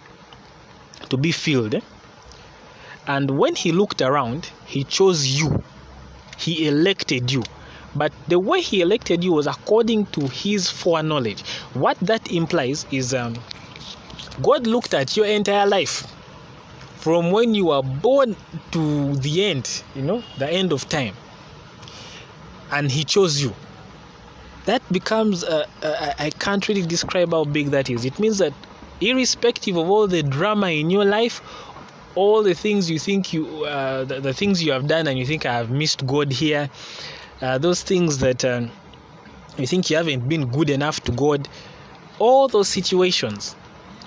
to 1.09 1.17
be 1.17 1.31
filled. 1.31 1.81
And 3.07 3.31
when 3.31 3.55
he 3.55 3.71
looked 3.71 4.01
around, 4.01 4.49
he 4.65 4.83
chose 4.83 5.25
you. 5.25 5.63
He 6.37 6.67
elected 6.67 7.31
you 7.31 7.43
but 7.97 8.11
the 8.27 8.37
way 8.39 8.61
he 8.61 8.81
elected 8.81 9.23
you 9.23 9.33
was 9.33 9.47
according 9.47 10.05
to 10.07 10.27
his 10.27 10.69
foreknowledge. 10.69 11.41
What 11.73 11.97
that 12.01 12.31
implies 12.31 12.85
is 12.91 13.13
um, 13.13 13.35
God 14.41 14.67
looked 14.67 14.93
at 14.93 15.17
your 15.17 15.25
entire 15.25 15.65
life 15.65 16.05
from 16.97 17.31
when 17.31 17.55
you 17.55 17.67
were 17.67 17.81
born 17.81 18.35
to 18.71 19.15
the 19.15 19.45
end, 19.45 19.83
you 19.95 20.03
know, 20.03 20.23
the 20.37 20.47
end 20.49 20.71
of 20.73 20.87
time, 20.89 21.15
and 22.71 22.91
he 22.91 23.03
chose 23.03 23.41
you. 23.41 23.55
That 24.67 24.83
becomes, 24.91 25.45
uh, 25.45 25.65
uh, 25.81 26.13
I 26.19 26.29
can't 26.29 26.67
really 26.67 26.81
describe 26.81 27.31
how 27.31 27.45
big 27.45 27.67
that 27.71 27.89
is. 27.89 28.03
It 28.03 28.19
means 28.19 28.37
that 28.39 28.51
irrespective 28.99 29.77
of 29.77 29.89
all 29.89 30.07
the 30.07 30.21
drama 30.21 30.71
in 30.71 30.89
your 30.89 31.05
life, 31.05 31.39
all 32.15 32.43
the 32.43 32.53
things 32.53 32.89
you 32.89 32.99
think 32.99 33.31
you, 33.31 33.63
uh, 33.63 34.03
the, 34.03 34.19
the, 34.19 34.33
things 34.33 34.61
you 34.61 34.73
have 34.73 34.85
done 34.85 35.07
and 35.07 35.17
you 35.17 35.25
think 35.25 35.45
I 35.45 35.53
have 35.53 35.69
missed 35.69 36.05
God 36.05 36.33
here, 36.33 36.69
uh, 37.41 37.57
those 37.57 37.81
things 37.81 38.17
that 38.17 38.43
um, 38.43 38.69
you 39.57 39.65
think 39.67 39.89
you 39.89 39.95
haven't 39.95 40.27
been 40.27 40.47
good 40.51 40.69
enough 40.69 40.99
to 41.05 41.13
God, 41.13 41.47
all 42.19 42.49
those 42.49 42.67
situations 42.67 43.53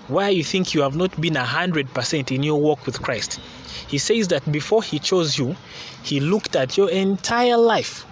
where 0.08 0.28
you 0.28 0.44
think 0.44 0.74
you 0.74 0.82
have 0.82 0.94
not 0.94 1.18
been 1.18 1.38
a 1.38 1.44
hundred 1.44 1.88
percent 1.94 2.30
in 2.30 2.42
your 2.42 2.60
walk 2.60 2.84
with 2.84 3.00
Christ. 3.00 3.40
He 3.88 3.96
says 3.96 4.28
that 4.28 4.52
before 4.52 4.82
he 4.82 4.98
chose 4.98 5.38
you, 5.38 5.56
he 6.02 6.20
looked 6.20 6.54
at 6.54 6.76
your 6.76 6.90
entire 6.90 7.56
life 7.56 8.04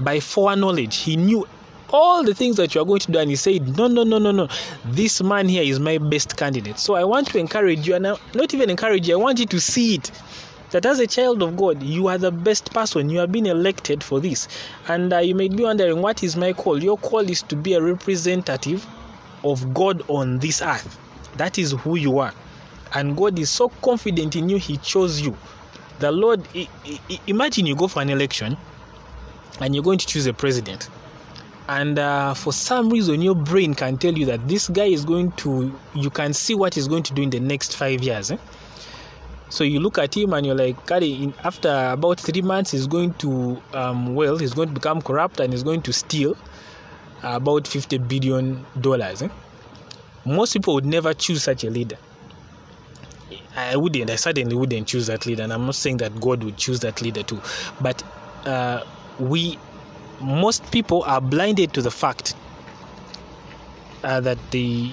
by 0.00 0.20
foreknowledge. 0.20 0.96
He 0.96 1.16
knew 1.16 1.46
all 1.90 2.24
the 2.24 2.34
things 2.34 2.56
that 2.56 2.74
you 2.74 2.80
are 2.80 2.84
going 2.84 3.00
to 3.00 3.12
do, 3.12 3.18
and 3.18 3.30
he 3.30 3.36
said, 3.36 3.76
No, 3.76 3.86
no, 3.86 4.02
no, 4.02 4.18
no, 4.18 4.32
no. 4.32 4.48
This 4.84 5.22
man 5.22 5.48
here 5.48 5.62
is 5.62 5.78
my 5.78 5.98
best 5.98 6.36
candidate. 6.36 6.78
So 6.78 6.94
I 6.94 7.04
want 7.04 7.28
to 7.28 7.38
encourage 7.38 7.86
you, 7.86 7.94
and 7.94 8.06
I, 8.06 8.16
not 8.34 8.54
even 8.54 8.70
encourage 8.70 9.08
you, 9.08 9.14
I 9.14 9.22
want 9.22 9.38
you 9.38 9.46
to 9.46 9.60
see 9.60 9.96
it 9.96 10.10
that 10.70 10.84
as 10.86 10.98
a 10.98 11.06
child 11.06 11.42
of 11.42 11.56
God, 11.56 11.82
you 11.82 12.08
are 12.08 12.18
the 12.18 12.32
best 12.32 12.72
person. 12.72 13.08
You 13.08 13.18
have 13.18 13.30
been 13.30 13.46
elected 13.46 14.02
for 14.02 14.18
this. 14.18 14.48
And 14.88 15.12
uh, 15.12 15.18
you 15.18 15.34
may 15.34 15.48
be 15.48 15.62
wondering, 15.62 16.02
what 16.02 16.24
is 16.24 16.36
my 16.36 16.52
call? 16.52 16.82
Your 16.82 16.98
call 16.98 17.30
is 17.30 17.42
to 17.42 17.54
be 17.54 17.74
a 17.74 17.82
representative 17.82 18.84
of 19.44 19.72
God 19.72 20.02
on 20.08 20.40
this 20.40 20.60
earth. 20.62 20.98
That 21.36 21.58
is 21.58 21.72
who 21.72 21.96
you 21.96 22.18
are. 22.18 22.32
And 22.92 23.16
God 23.16 23.38
is 23.38 23.50
so 23.50 23.68
confident 23.82 24.34
in 24.34 24.48
you, 24.48 24.56
He 24.56 24.78
chose 24.78 25.20
you 25.20 25.36
the 26.00 26.10
Lord, 26.10 26.46
imagine 27.26 27.66
you 27.66 27.76
go 27.76 27.88
for 27.88 28.02
an 28.02 28.10
election 28.10 28.56
and 29.60 29.74
you're 29.74 29.84
going 29.84 29.98
to 29.98 30.06
choose 30.06 30.26
a 30.26 30.32
president. 30.32 30.88
And 31.68 31.98
uh, 31.98 32.34
for 32.34 32.52
some 32.52 32.90
reason, 32.90 33.22
your 33.22 33.34
brain 33.34 33.74
can 33.74 33.96
tell 33.96 34.12
you 34.12 34.26
that 34.26 34.46
this 34.48 34.68
guy 34.68 34.84
is 34.84 35.04
going 35.04 35.32
to, 35.32 35.72
you 35.94 36.10
can 36.10 36.34
see 36.34 36.54
what 36.54 36.74
he's 36.74 36.88
going 36.88 37.02
to 37.04 37.14
do 37.14 37.22
in 37.22 37.30
the 37.30 37.40
next 37.40 37.76
five 37.76 38.02
years. 38.02 38.30
Eh? 38.30 38.36
So 39.48 39.64
you 39.64 39.80
look 39.80 39.98
at 39.98 40.14
him 40.16 40.34
and 40.34 40.44
you're 40.44 40.54
like, 40.54 40.90
after 41.44 41.90
about 41.92 42.20
three 42.20 42.42
months, 42.42 42.72
he's 42.72 42.86
going 42.86 43.14
to, 43.14 43.62
um, 43.72 44.14
well, 44.14 44.36
he's 44.36 44.52
going 44.52 44.68
to 44.68 44.74
become 44.74 45.00
corrupt 45.00 45.40
and 45.40 45.52
he's 45.52 45.62
going 45.62 45.80
to 45.82 45.92
steal 45.92 46.36
about 47.22 47.66
50 47.66 47.98
billion 47.98 48.66
dollars. 48.80 49.22
Eh? 49.22 49.28
Most 50.26 50.52
people 50.52 50.74
would 50.74 50.86
never 50.86 51.14
choose 51.14 51.42
such 51.42 51.64
a 51.64 51.70
leader. 51.70 51.96
I 53.56 53.76
wouldn't. 53.76 54.10
I 54.10 54.16
certainly 54.16 54.56
wouldn't 54.56 54.88
choose 54.88 55.06
that 55.06 55.26
leader, 55.26 55.44
and 55.44 55.52
I'm 55.52 55.66
not 55.66 55.76
saying 55.76 55.98
that 55.98 56.20
God 56.20 56.42
would 56.42 56.56
choose 56.56 56.80
that 56.80 57.00
leader 57.02 57.22
too. 57.22 57.40
But 57.80 58.02
uh, 58.44 58.82
we, 59.18 59.58
most 60.20 60.70
people, 60.70 61.02
are 61.04 61.20
blinded 61.20 61.72
to 61.74 61.82
the 61.82 61.90
fact 61.90 62.34
uh, 64.02 64.20
that 64.20 64.38
the 64.50 64.90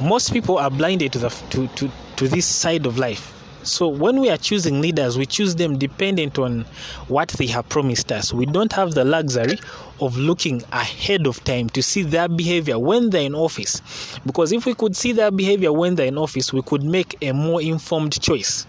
most 0.00 0.32
people 0.32 0.58
are 0.58 0.70
blinded 0.70 1.12
to 1.12 1.18
the 1.18 1.28
to, 1.50 1.68
to, 1.68 1.90
to 2.16 2.28
this 2.28 2.46
side 2.46 2.86
of 2.86 2.98
life 2.98 3.34
so 3.62 3.88
when 3.88 4.20
we 4.20 4.30
are 4.30 4.38
choosing 4.38 4.80
leaders, 4.80 5.18
we 5.18 5.26
choose 5.26 5.54
them 5.54 5.78
dependent 5.78 6.38
on 6.38 6.64
what 7.08 7.28
they 7.30 7.46
have 7.48 7.68
promised 7.68 8.10
us. 8.10 8.32
We 8.32 8.46
don't 8.46 8.72
have 8.72 8.92
the 8.94 9.04
luxury 9.04 9.58
of 10.00 10.16
looking 10.16 10.62
ahead 10.72 11.26
of 11.26 11.44
time 11.44 11.68
to 11.70 11.82
see 11.82 12.02
their 12.02 12.28
behavior 12.28 12.78
when 12.78 13.10
they're 13.10 13.26
in 13.26 13.34
office. 13.34 13.82
Because 14.24 14.52
if 14.52 14.64
we 14.64 14.74
could 14.74 14.96
see 14.96 15.12
their 15.12 15.30
behavior 15.30 15.72
when 15.72 15.94
they're 15.94 16.06
in 16.06 16.16
office, 16.16 16.52
we 16.54 16.62
could 16.62 16.82
make 16.82 17.16
a 17.22 17.32
more 17.32 17.60
informed 17.60 18.18
choice. 18.20 18.66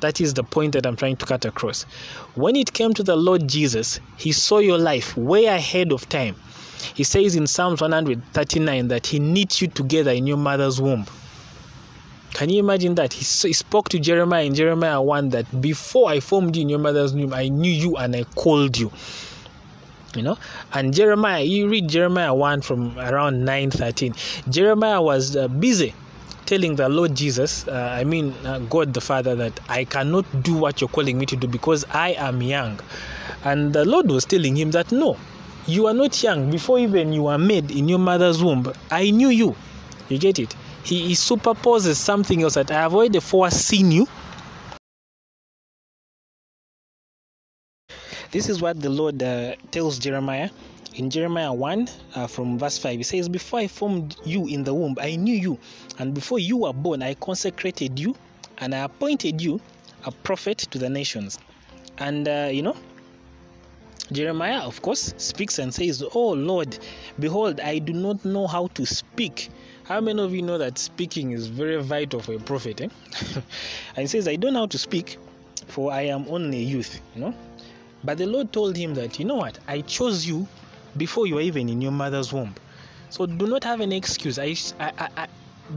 That 0.00 0.20
is 0.20 0.34
the 0.34 0.42
point 0.42 0.72
that 0.72 0.86
I'm 0.86 0.96
trying 0.96 1.16
to 1.16 1.26
cut 1.26 1.44
across. 1.44 1.82
When 2.34 2.56
it 2.56 2.72
came 2.72 2.94
to 2.94 3.02
the 3.02 3.16
Lord 3.16 3.48
Jesus, 3.48 4.00
He 4.16 4.32
saw 4.32 4.58
your 4.58 4.78
life 4.78 5.16
way 5.16 5.44
ahead 5.44 5.92
of 5.92 6.08
time. 6.08 6.36
He 6.94 7.04
says 7.04 7.36
in 7.36 7.46
Psalms 7.46 7.80
139 7.80 8.88
that 8.88 9.06
He 9.06 9.18
knit 9.18 9.60
you 9.60 9.68
together 9.68 10.10
in 10.10 10.26
your 10.26 10.38
mother's 10.38 10.80
womb. 10.80 11.06
Can 12.32 12.48
you 12.48 12.60
imagine 12.60 12.94
that? 12.94 13.12
He, 13.12 13.24
spoke 13.24 13.88
to 13.90 13.98
Jeremiah 13.98 14.44
in 14.44 14.54
Jeremiah 14.54 15.02
1 15.02 15.30
that 15.30 15.60
before 15.60 16.08
I 16.10 16.20
formed 16.20 16.56
you 16.56 16.62
in 16.62 16.68
your 16.68 16.78
mother's 16.78 17.12
womb, 17.12 17.34
I 17.34 17.48
knew 17.48 17.70
you 17.70 17.96
and 17.96 18.14
I 18.14 18.24
called 18.24 18.78
you. 18.78 18.90
You 20.14 20.22
know, 20.22 20.38
and 20.72 20.94
Jeremiah, 20.94 21.42
you 21.42 21.68
read 21.68 21.88
Jeremiah 21.88 22.34
1 22.34 22.62
from 22.62 22.98
around 22.98 23.44
9 23.44 23.70
13. 23.70 24.14
Jeremiah 24.48 25.02
was 25.02 25.36
uh, 25.36 25.48
busy 25.48 25.94
telling 26.50 26.74
the 26.74 26.88
Lord 26.88 27.14
Jesus, 27.14 27.66
uh, 27.68 27.94
I 27.98 28.02
mean, 28.04 28.34
uh, 28.44 28.58
God 28.68 28.92
the 28.92 29.00
Father, 29.00 29.34
that 29.36 29.58
I 29.68 29.84
cannot 29.84 30.24
do 30.42 30.54
what 30.54 30.80
you're 30.80 30.90
calling 30.90 31.16
me 31.16 31.24
to 31.26 31.36
do 31.36 31.46
because 31.46 31.84
I 31.90 32.10
am 32.18 32.42
young. 32.42 32.80
And 33.44 33.72
the 33.72 33.84
Lord 33.84 34.10
was 34.10 34.24
telling 34.24 34.56
him 34.56 34.72
that 34.72 34.90
no, 34.90 35.16
you 35.66 35.86
are 35.86 35.94
not 35.94 36.20
young. 36.22 36.50
Before 36.50 36.78
even 36.78 37.12
you 37.12 37.22
were 37.24 37.38
made 37.38 37.70
in 37.70 37.88
your 37.88 38.00
mother's 38.00 38.42
womb, 38.42 38.72
I 38.90 39.10
knew 39.10 39.28
you. 39.28 39.54
You 40.08 40.18
get 40.18 40.38
it? 40.40 40.54
he, 40.84 41.08
he 41.08 41.14
superposes 41.14 41.98
something 41.98 42.42
else 42.42 42.54
that 42.54 42.70
I 42.70 42.74
have 42.74 42.94
already 42.94 43.20
foreseen 43.20 43.92
you. 43.92 44.08
This 48.30 48.48
is 48.48 48.62
what 48.62 48.80
the 48.80 48.90
Lord 48.90 49.22
uh, 49.22 49.56
tells 49.70 49.98
Jeremiah 49.98 50.50
in 51.00 51.08
Jeremiah 51.08 51.52
1 51.52 51.88
uh, 52.14 52.26
from 52.26 52.58
verse 52.58 52.76
5. 52.76 52.98
He 52.98 53.02
says, 53.02 53.26
Before 53.26 53.58
I 53.58 53.68
formed 53.68 54.16
you 54.22 54.46
in 54.46 54.64
the 54.64 54.74
womb, 54.74 54.96
I 55.00 55.16
knew 55.16 55.34
you, 55.34 55.58
and 55.98 56.12
before 56.12 56.38
you 56.38 56.58
were 56.58 56.74
born, 56.74 57.02
I 57.02 57.14
consecrated 57.14 57.98
you, 57.98 58.14
and 58.58 58.74
I 58.74 58.80
appointed 58.80 59.40
you 59.40 59.60
a 60.04 60.12
prophet 60.12 60.58
to 60.58 60.78
the 60.78 60.90
nations. 60.90 61.38
And 61.96 62.28
uh, 62.28 62.50
you 62.52 62.60
know, 62.60 62.76
Jeremiah, 64.12 64.60
of 64.60 64.82
course, 64.82 65.14
speaks 65.16 65.58
and 65.58 65.72
says, 65.72 66.04
Oh 66.14 66.32
Lord, 66.32 66.78
behold, 67.18 67.60
I 67.60 67.78
do 67.78 67.94
not 67.94 68.22
know 68.26 68.46
how 68.46 68.66
to 68.74 68.84
speak 68.84 69.48
how 69.84 70.00
many 70.00 70.22
of 70.22 70.32
you 70.32 70.40
know 70.40 70.56
that 70.56 70.78
speaking 70.78 71.32
is 71.32 71.48
very 71.48 71.82
vital 71.82 72.20
for 72.20 72.34
a 72.34 72.38
prophet? 72.38 72.80
Eh? 72.80 72.88
and 73.96 74.02
he 74.02 74.06
says, 74.06 74.28
I 74.28 74.36
don't 74.36 74.52
know 74.52 74.60
how 74.60 74.66
to 74.66 74.78
speak, 74.78 75.18
for 75.66 75.90
I 75.90 76.02
am 76.02 76.26
only 76.28 76.58
a 76.58 76.62
youth, 76.62 77.00
you 77.16 77.22
know. 77.22 77.34
But 78.04 78.18
the 78.18 78.26
Lord 78.26 78.52
told 78.52 78.76
him 78.76 78.94
that, 78.94 79.18
you 79.18 79.24
know 79.24 79.34
what, 79.34 79.58
I 79.66 79.80
chose 79.80 80.24
you 80.24 80.46
before 80.96 81.26
you 81.26 81.36
were 81.36 81.40
even 81.40 81.68
in 81.68 81.80
your 81.80 81.92
mother's 81.92 82.32
womb. 82.32 82.54
So 83.10 83.26
do 83.26 83.46
not 83.46 83.64
have 83.64 83.80
any 83.80 83.96
excuse. 83.96 84.38
I, 84.38 84.54
I, 84.78 85.08
I, 85.16 85.26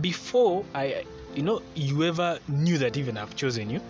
before 0.02 0.66
I, 0.74 1.04
you 1.36 1.44
know, 1.44 1.62
you 1.76 2.04
ever 2.04 2.40
knew 2.48 2.78
that 2.78 2.98
even 2.98 3.18
I've 3.18 3.36
chosen 3.36 3.70
you. 3.70 3.82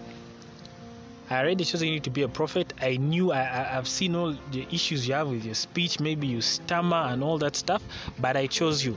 I 1.30 1.40
already 1.40 1.64
chosen 1.64 1.88
you 1.88 2.00
to 2.02 2.10
be 2.10 2.22
a 2.22 2.28
prophet. 2.28 2.74
I 2.82 2.98
knew 2.98 3.32
I, 3.32 3.42
I, 3.42 3.78
I've 3.78 3.88
seen 3.88 4.16
all 4.16 4.36
the 4.52 4.68
issues 4.72 5.08
you 5.08 5.14
have 5.14 5.30
with 5.30 5.46
your 5.46 5.56
speech. 5.56 6.00
Maybe 6.00 6.28
you 6.28 6.42
stammer 6.42 6.98
and 6.98 7.24
all 7.24 7.38
that 7.40 7.56
stuff, 7.56 7.82
but 8.20 8.38
I 8.38 8.48
chose 8.48 8.84
you. 8.86 8.96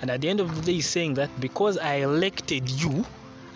And 0.00 0.10
at 0.10 0.20
the 0.20 0.28
end 0.28 0.40
of 0.40 0.54
the 0.54 0.60
day, 0.62 0.72
he's 0.74 0.88
saying 0.88 1.14
that 1.14 1.30
because 1.40 1.78
I 1.78 1.96
elected 1.96 2.68
you, 2.68 3.04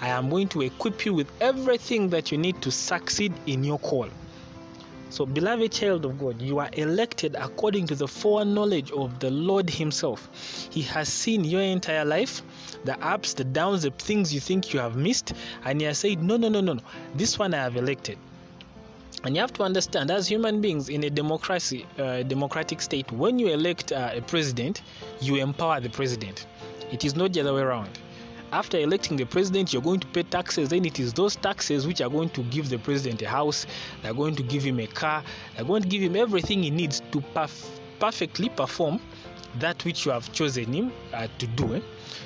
I 0.00 0.09
am 0.09 0.29
going 0.31 0.49
to 0.49 0.62
equip 0.62 1.05
you 1.05 1.15
with 1.15 1.31
everything 1.41 2.09
that 2.11 2.31
you 2.31 2.38
need 2.38 2.62
to 2.62 2.71
succeed 2.71 3.33
in 3.47 3.65
your 3.65 3.79
call. 3.79 4.09
So, 5.09 5.25
beloved 5.25 5.73
child 5.73 6.05
of 6.05 6.19
God, 6.19 6.43
you 6.43 6.59
are 6.59 6.69
elected 6.73 7.37
according 7.39 7.87
to 7.87 7.95
the 7.95 8.09
foreknowledge 8.09 8.91
of 8.91 9.19
the 9.21 9.31
Lord 9.31 9.71
Himself. 9.71 10.29
He 10.71 10.83
has 10.83 11.09
seen 11.09 11.45
your 11.45 11.63
entire 11.63 12.05
life, 12.05 12.43
the 12.85 12.99
ups, 13.05 13.33
the 13.35 13.45
downs, 13.45 13.83
the 13.83 13.91
things 13.91 14.35
you 14.35 14.41
think 14.41 14.75
you 14.75 14.81
have 14.81 14.97
missed, 14.97 15.33
and 15.65 15.81
He 15.81 15.87
has 15.87 15.99
said, 15.99 16.23
No, 16.23 16.37
no, 16.37 16.49
no, 16.49 16.61
no, 16.61 16.73
no. 16.75 16.83
This 17.15 17.39
one 17.39 17.55
I 17.55 17.59
have 17.59 17.77
elected. 17.77 18.19
And 19.25 19.35
you 19.35 19.41
have 19.41 19.53
to 19.55 19.63
understand, 19.63 20.11
as 20.11 20.29
human 20.29 20.61
beings 20.61 20.89
in 20.89 21.05
a 21.05 21.11
democracy, 21.11 21.87
uh, 21.99 22.23
democratic 22.23 22.81
state, 22.81 23.11
when 23.13 23.39
you 23.39 23.49
elect 23.49 23.93
uh, 23.93 24.11
a 24.13 24.21
president, 24.21 24.83
you 25.21 25.37
empower 25.37 25.81
the 25.81 25.91
president. 25.91 26.47
It 26.93 27.05
is 27.05 27.17
not 27.17 27.33
the 27.33 27.41
other 27.41 27.55
way 27.55 27.63
around. 27.63 27.99
After 28.53 28.79
electing 28.79 29.17
the 29.17 29.26
president, 29.26 29.73
you're 29.73 29.83
going 29.83 30.00
to 30.00 30.07
pay 30.09 30.23
taxes. 30.23 30.69
Then 30.69 30.85
it 30.85 31.00
is 31.00 31.12
those 31.12 31.37
taxes 31.37 31.87
which 31.87 32.00
are 32.00 32.09
going 32.09 32.31
to 32.31 32.43
give 32.45 32.69
the 32.69 32.79
president 32.79 33.23
a 33.23 33.29
house. 33.29 33.67
They're 34.03 34.15
going 34.15 34.37
to 34.37 34.43
give 34.43 34.62
him 34.62 34.79
a 34.81 34.87
car. 34.87 35.23
They're 35.55 35.65
going 35.65 35.83
to 35.83 35.88
give 35.88 36.03
him 36.03 36.17
everything 36.17 36.62
he 36.62 36.71
needs 36.71 37.00
to 37.12 37.21
perf- 37.35 37.69
perfectly 37.99 38.49
perform 38.49 39.00
that 39.59 39.85
which 39.85 40.07
you 40.07 40.12
have 40.12 40.33
chosen 40.33 40.73
him 40.73 40.93
uh, 41.12 41.29
to 41.38 41.47
do. 41.47 41.75
Eh? 41.75 41.81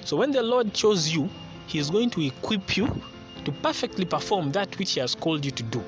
So 0.05 0.17
when 0.17 0.31
the 0.31 0.43
Lord 0.43 0.75
chose 0.75 1.09
you, 1.09 1.29
He 1.67 1.79
is 1.79 1.91
going 1.91 2.11
to 2.11 2.27
equip 2.27 2.77
you 2.77 2.89
to 3.45 3.53
perfectly 3.53 4.05
perform 4.05 4.53
that 4.53 4.77
which 4.79 4.93
He 4.95 5.01
has 5.01 5.15
called 5.15 5.45
you 5.45 5.53
to 5.53 5.63
do 5.63 5.83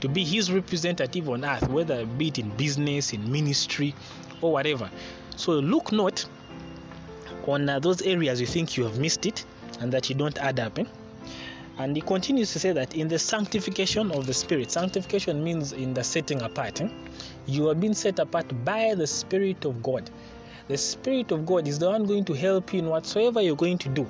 to 0.00 0.08
be 0.08 0.24
his 0.24 0.52
representative 0.52 1.28
on 1.28 1.44
earth, 1.44 1.68
whether 1.68 2.06
be 2.06 2.28
it 2.28 2.38
in 2.38 2.48
business, 2.50 3.12
in 3.12 3.30
ministry, 3.30 3.94
or 4.40 4.52
whatever. 4.52 4.88
So 5.36 5.52
look 5.52 5.92
not 5.92 6.24
on 7.46 7.68
uh, 7.68 7.78
those 7.78 8.02
areas 8.02 8.40
you 8.40 8.46
think 8.46 8.76
you 8.76 8.84
have 8.84 8.98
missed 8.98 9.24
it 9.24 9.44
and 9.80 9.92
that 9.92 10.08
you 10.08 10.14
don't 10.14 10.38
add 10.38 10.60
up. 10.60 10.78
Eh? 10.78 10.84
And 11.78 11.94
he 11.94 12.02
continues 12.02 12.52
to 12.52 12.58
say 12.58 12.72
that 12.72 12.94
in 12.94 13.08
the 13.08 13.18
sanctification 13.18 14.10
of 14.10 14.26
the 14.26 14.34
Spirit, 14.34 14.70
sanctification 14.70 15.42
means 15.44 15.72
in 15.72 15.94
the 15.94 16.02
setting 16.02 16.42
apart. 16.42 16.80
Eh? 16.80 16.88
You 17.46 17.68
are 17.68 17.74
being 17.74 17.94
set 17.94 18.18
apart 18.18 18.46
by 18.64 18.94
the 18.94 19.06
Spirit 19.06 19.64
of 19.64 19.82
God. 19.82 20.10
The 20.66 20.76
Spirit 20.76 21.30
of 21.32 21.46
God 21.46 21.66
is 21.66 21.78
the 21.78 21.88
one 21.88 22.04
going 22.04 22.24
to 22.26 22.34
help 22.34 22.72
you 22.72 22.80
in 22.80 22.86
whatsoever 22.88 23.40
you're 23.40 23.56
going 23.56 23.78
to 23.78 23.88
do. 23.88 24.06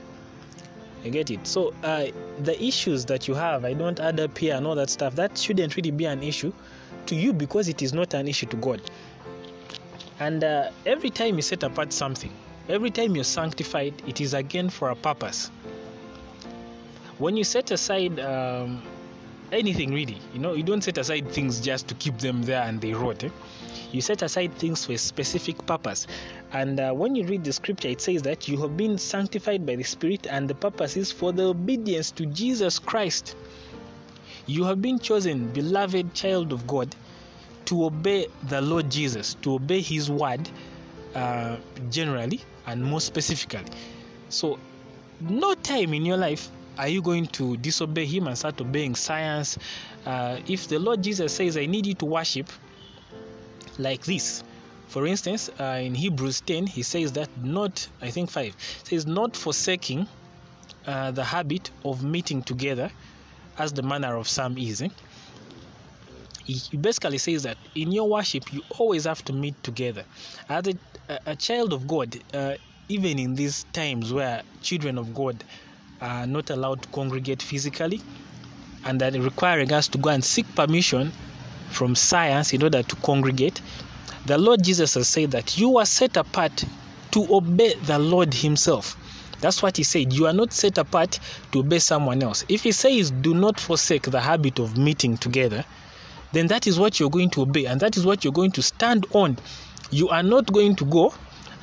You 1.04 1.10
get 1.10 1.30
it? 1.30 1.46
So 1.46 1.72
uh, 1.84 2.06
the 2.40 2.60
issues 2.62 3.04
that 3.04 3.28
you 3.28 3.34
have, 3.34 3.64
I 3.64 3.74
don't 3.74 4.00
add 4.00 4.18
up 4.18 4.36
here 4.36 4.56
and 4.56 4.66
all 4.66 4.74
that 4.74 4.90
stuff, 4.90 5.14
that 5.14 5.38
shouldn't 5.38 5.76
really 5.76 5.92
be 5.92 6.06
an 6.06 6.22
issue 6.22 6.52
to 7.06 7.14
you 7.14 7.32
because 7.32 7.68
it 7.68 7.82
is 7.82 7.92
not 7.92 8.14
an 8.14 8.26
issue 8.26 8.46
to 8.46 8.56
God. 8.56 8.80
And 10.20 10.42
uh, 10.42 10.70
every 10.84 11.10
time 11.10 11.36
you 11.36 11.42
set 11.42 11.62
apart 11.62 11.92
something, 11.92 12.32
every 12.68 12.90
time 12.90 13.14
you're 13.14 13.24
sanctified, 13.24 13.94
it 14.06 14.20
is 14.20 14.34
again 14.34 14.68
for 14.68 14.90
a 14.90 14.96
purpose. 14.96 15.50
When 17.18 17.36
you 17.36 17.44
set 17.44 17.70
aside 17.70 18.20
um, 18.20 18.82
anything 19.50 19.92
really, 19.92 20.18
you 20.34 20.38
know, 20.38 20.52
you 20.54 20.62
don't 20.62 20.82
set 20.82 20.98
aside 20.98 21.28
things 21.30 21.60
just 21.60 21.88
to 21.88 21.94
keep 21.94 22.18
them 22.18 22.42
there 22.42 22.62
and 22.62 22.80
they 22.80 22.92
rot. 22.92 23.24
Eh? 23.24 23.30
You 23.90 24.02
set 24.02 24.22
aside 24.22 24.54
things 24.54 24.84
for 24.84 24.92
a 24.92 24.98
specific 24.98 25.64
purpose. 25.66 26.06
And 26.52 26.78
uh, 26.78 26.92
when 26.92 27.14
you 27.14 27.24
read 27.24 27.42
the 27.42 27.52
scripture, 27.52 27.88
it 27.88 28.02
says 28.02 28.22
that 28.22 28.46
you 28.46 28.60
have 28.60 28.76
been 28.76 28.98
sanctified 28.98 29.64
by 29.64 29.76
the 29.76 29.82
Spirit, 29.82 30.26
and 30.28 30.46
the 30.48 30.54
purpose 30.54 30.96
is 30.96 31.10
for 31.10 31.32
the 31.32 31.46
obedience 31.46 32.10
to 32.12 32.26
Jesus 32.26 32.78
Christ. 32.78 33.34
You 34.46 34.64
have 34.64 34.82
been 34.82 34.98
chosen, 34.98 35.48
beloved 35.48 36.12
child 36.14 36.52
of 36.52 36.66
God, 36.66 36.94
to 37.66 37.84
obey 37.84 38.26
the 38.44 38.60
Lord 38.60 38.90
Jesus, 38.90 39.34
to 39.42 39.54
obey 39.54 39.80
His 39.80 40.10
word 40.10 40.48
uh, 41.14 41.56
generally 41.90 42.40
and 42.68 42.84
more 42.84 43.00
specifically. 43.00 43.64
So, 44.28 44.58
no 45.20 45.54
time 45.54 45.94
in 45.94 46.04
your 46.04 46.18
life 46.18 46.50
are 46.76 46.88
you 46.88 47.02
going 47.02 47.26
to 47.26 47.56
disobey 47.56 48.06
Him 48.06 48.28
and 48.28 48.38
start 48.38 48.60
obeying 48.60 48.94
science. 48.94 49.58
Uh, 50.06 50.38
if 50.46 50.68
the 50.68 50.78
Lord 50.78 51.02
Jesus 51.02 51.34
says, 51.34 51.56
I 51.56 51.66
need 51.66 51.86
you 51.86 51.94
to 51.94 52.04
worship, 52.04 52.48
like 53.78 54.04
this. 54.04 54.44
For 54.86 55.06
instance, 55.06 55.50
uh, 55.60 55.80
in 55.82 55.94
Hebrews 55.94 56.40
10, 56.42 56.66
he 56.66 56.82
says 56.82 57.12
that 57.12 57.28
not, 57.42 57.88
I 58.00 58.10
think 58.10 58.30
5, 58.30 58.54
says, 58.84 59.06
not 59.06 59.36
forsaking 59.36 60.06
uh, 60.86 61.10
the 61.10 61.24
habit 61.24 61.70
of 61.84 62.04
meeting 62.04 62.42
together, 62.42 62.90
as 63.58 63.72
the 63.72 63.82
manner 63.82 64.16
of 64.16 64.28
some 64.28 64.56
is. 64.56 64.82
Eh? 64.82 64.88
He 66.48 66.78
basically 66.78 67.18
says 67.18 67.42
that 67.42 67.58
in 67.74 67.92
your 67.92 68.08
worship, 68.08 68.50
you 68.54 68.62
always 68.78 69.04
have 69.04 69.22
to 69.26 69.34
meet 69.34 69.62
together. 69.62 70.02
As 70.48 70.66
a, 70.66 71.18
a 71.26 71.36
child 71.36 71.74
of 71.74 71.86
God, 71.86 72.18
uh, 72.32 72.54
even 72.88 73.18
in 73.18 73.34
these 73.34 73.64
times 73.74 74.14
where 74.14 74.40
children 74.62 74.96
of 74.96 75.14
God 75.14 75.44
are 76.00 76.26
not 76.26 76.48
allowed 76.48 76.80
to 76.84 76.88
congregate 76.88 77.42
physically, 77.42 78.00
and 78.86 78.98
that 78.98 79.12
requiring 79.12 79.72
us 79.74 79.88
to 79.88 79.98
go 79.98 80.08
and 80.08 80.24
seek 80.24 80.46
permission 80.54 81.12
from 81.70 81.94
science 81.94 82.54
in 82.54 82.62
order 82.62 82.82
to 82.82 82.96
congregate, 82.96 83.60
the 84.24 84.38
Lord 84.38 84.64
Jesus 84.64 84.94
has 84.94 85.06
said 85.06 85.30
that 85.32 85.58
you 85.58 85.76
are 85.76 85.84
set 85.84 86.16
apart 86.16 86.64
to 87.10 87.26
obey 87.30 87.74
the 87.82 87.98
Lord 87.98 88.32
Himself. 88.32 88.96
That's 89.42 89.62
what 89.62 89.76
He 89.76 89.82
said. 89.82 90.14
You 90.14 90.26
are 90.26 90.32
not 90.32 90.54
set 90.54 90.78
apart 90.78 91.20
to 91.52 91.58
obey 91.58 91.78
someone 91.78 92.22
else. 92.22 92.46
If 92.48 92.62
He 92.62 92.72
says, 92.72 93.10
do 93.10 93.34
not 93.34 93.60
forsake 93.60 94.04
the 94.04 94.20
habit 94.20 94.58
of 94.58 94.78
meeting 94.78 95.18
together, 95.18 95.62
then 96.32 96.46
that 96.48 96.66
is 96.66 96.78
what 96.78 97.00
you're 97.00 97.10
going 97.10 97.30
to 97.30 97.42
obey 97.42 97.66
and 97.66 97.80
that 97.80 97.96
is 97.96 98.04
what 98.04 98.24
you're 98.24 98.32
going 98.32 98.52
to 98.52 98.62
stand 98.62 99.06
on. 99.12 99.38
You 99.90 100.08
are 100.08 100.22
not 100.22 100.52
going 100.52 100.76
to 100.76 100.84
go 100.84 101.14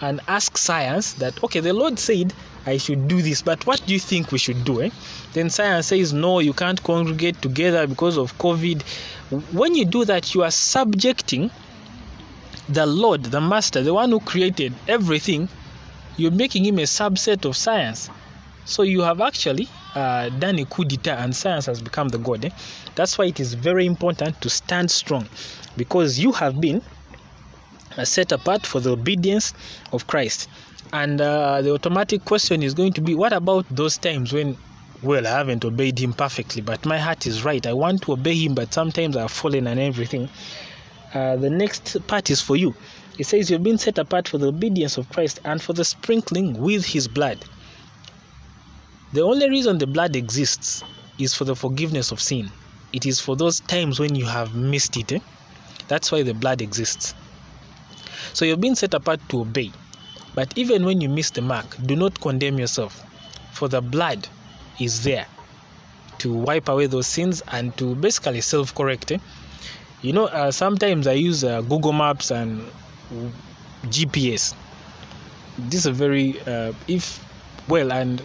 and 0.02 0.20
ask 0.28 0.58
science 0.58 1.14
that, 1.14 1.44
okay, 1.44 1.60
the 1.60 1.74
Lord 1.74 2.00
said 2.00 2.34
I 2.66 2.78
should 2.78 3.08
do 3.08 3.22
this, 3.22 3.42
but 3.42 3.66
what 3.66 3.86
do 3.86 3.94
you 3.94 4.00
think 4.00 4.32
we 4.32 4.40
should 4.40 4.66
do? 4.66 4.82
Eh? 4.82 4.90
Then 5.34 5.50
science 5.50 5.88
says, 5.88 6.14
no, 6.14 6.40
you 6.40 6.54
can't 6.54 6.82
congregate 6.84 7.42
together 7.42 7.86
because 7.86 8.18
of 8.18 8.38
COVID. 8.40 8.82
When 9.54 9.76
you 9.76 9.86
do 9.86 10.04
that, 10.06 10.34
you 10.34 10.44
are 10.44 10.52
subjecting 10.52 11.52
the 12.68 12.86
Lord, 12.86 13.24
the 13.26 13.42
Master, 13.42 13.84
the 13.84 13.94
one 13.94 14.10
who 14.10 14.20
created 14.20 14.74
everything, 14.88 15.48
you're 16.18 16.32
making 16.32 16.66
him 16.66 16.80
a 16.80 16.84
subset 16.84 17.46
of 17.46 17.56
science. 17.56 18.10
So 18.66 18.82
you 18.82 19.02
have 19.02 19.22
actually 19.22 19.70
uh, 19.94 20.30
done 20.30 20.58
a 20.60 20.66
coup 20.66 20.86
d'etat, 20.86 21.18
and 21.18 21.36
science 21.36 21.68
has 21.68 21.82
become 21.82 22.10
the 22.10 22.18
God. 22.18 22.46
Eh? 22.46 22.50
That's 22.96 23.18
why 23.18 23.26
it 23.26 23.40
is 23.40 23.54
very 23.54 23.86
important 23.86 24.42
to 24.42 24.50
stand 24.50 24.90
strong, 24.90 25.28
because 25.78 26.20
you 26.20 26.32
have 26.32 26.60
been 26.60 26.82
uh, 27.98 28.06
set 28.06 28.32
apart 28.32 28.66
for 28.66 28.80
the 28.80 28.92
obedience 28.92 29.54
of 29.92 30.08
Christ. 30.08 30.50
And 30.94 31.22
uh, 31.22 31.62
the 31.62 31.74
automatic 31.74 32.26
question 32.26 32.64
is 32.64 32.74
going 32.74 32.94
to 32.94 33.02
be, 33.02 33.16
what 33.16 33.34
about 33.34 33.66
those 33.70 33.98
times 33.98 34.34
when 34.34 34.58
well, 35.04 35.28
I 35.28 35.32
haven't 35.32 35.64
obeyed 35.64 36.00
him 36.00 36.14
perfectly, 36.14 36.62
but 36.62 36.86
my 36.86 36.98
heart 36.98 37.28
is 37.28 37.44
right. 37.44 37.66
I 37.68 37.74
want 37.74 38.02
to 38.04 38.14
obey 38.14 38.34
him, 38.34 38.56
but 38.56 38.74
sometimes 38.74 39.16
I've 39.16 39.30
fallen 39.30 39.68
and 39.68 39.80
everything. 39.80 40.30
Uh, 41.14 41.36
the 41.36 41.50
next 41.50 41.96
part 42.08 42.32
is 42.32 42.42
for 42.42 42.56
you. 42.56 42.74
It 43.20 43.26
says, 43.26 43.52
You've 43.52 43.62
been 43.62 43.78
set 43.78 43.98
apart 43.98 44.28
for 44.28 44.38
the 44.38 44.48
obedience 44.48 44.98
of 44.98 45.10
Christ 45.10 45.40
and 45.46 45.62
for 45.62 45.74
the 45.74 45.86
sprinkling 45.86 46.60
with 46.60 46.86
his 46.86 47.08
blood. 47.08 47.38
The 49.16 49.22
only 49.22 49.50
reason 49.50 49.78
the 49.78 49.88
blood 49.88 50.14
exists 50.18 50.84
is 51.18 51.34
for 51.34 51.46
the 51.46 51.56
forgiveness 51.56 52.12
of 52.12 52.20
sin. 52.20 52.52
It 52.92 53.06
is 53.06 53.18
for 53.18 53.38
those 53.38 53.62
times 53.62 53.98
when 53.98 54.14
you 54.14 54.26
have 54.26 54.56
missed 54.56 54.98
it. 54.98 55.10
Eh? 55.14 55.20
That's 55.88 56.12
why 56.12 56.22
the 56.24 56.34
blood 56.34 56.62
exists. 56.62 57.14
So 58.34 58.44
you've 58.44 58.60
been 58.60 58.76
set 58.76 58.94
apart 58.94 59.22
to 59.30 59.40
obey. 59.40 59.72
But 60.34 60.52
even 60.58 60.84
when 60.84 61.00
you 61.00 61.08
miss 61.08 61.30
the 61.30 61.42
mark, 61.42 61.78
do 61.86 61.96
not 61.96 62.20
condemn 62.20 62.60
yourself, 62.60 63.06
for 63.54 63.70
the 63.70 63.80
blood 63.80 64.28
is 64.82 65.06
there 65.06 65.28
to 66.18 66.34
wipe 66.34 66.68
away 66.68 66.88
those 66.88 67.08
sins 67.08 67.42
and 67.54 67.72
to 67.78 67.96
basically 67.96 68.42
self 68.42 68.76
correct. 68.76 69.14
Eh? 69.14 69.20
You 70.02 70.12
know, 70.12 70.26
uh, 70.26 70.52
sometimes 70.52 71.08
I 71.08 71.14
use 71.14 71.46
uh, 71.46 71.62
Google 71.62 71.94
Maps 71.94 72.32
and 72.32 72.66
GPS. 73.86 74.54
This 75.58 75.80
is 75.80 75.86
a 75.86 75.94
very, 75.94 76.38
uh, 76.42 76.74
if, 76.90 77.26
well, 77.70 77.94
and 77.94 78.22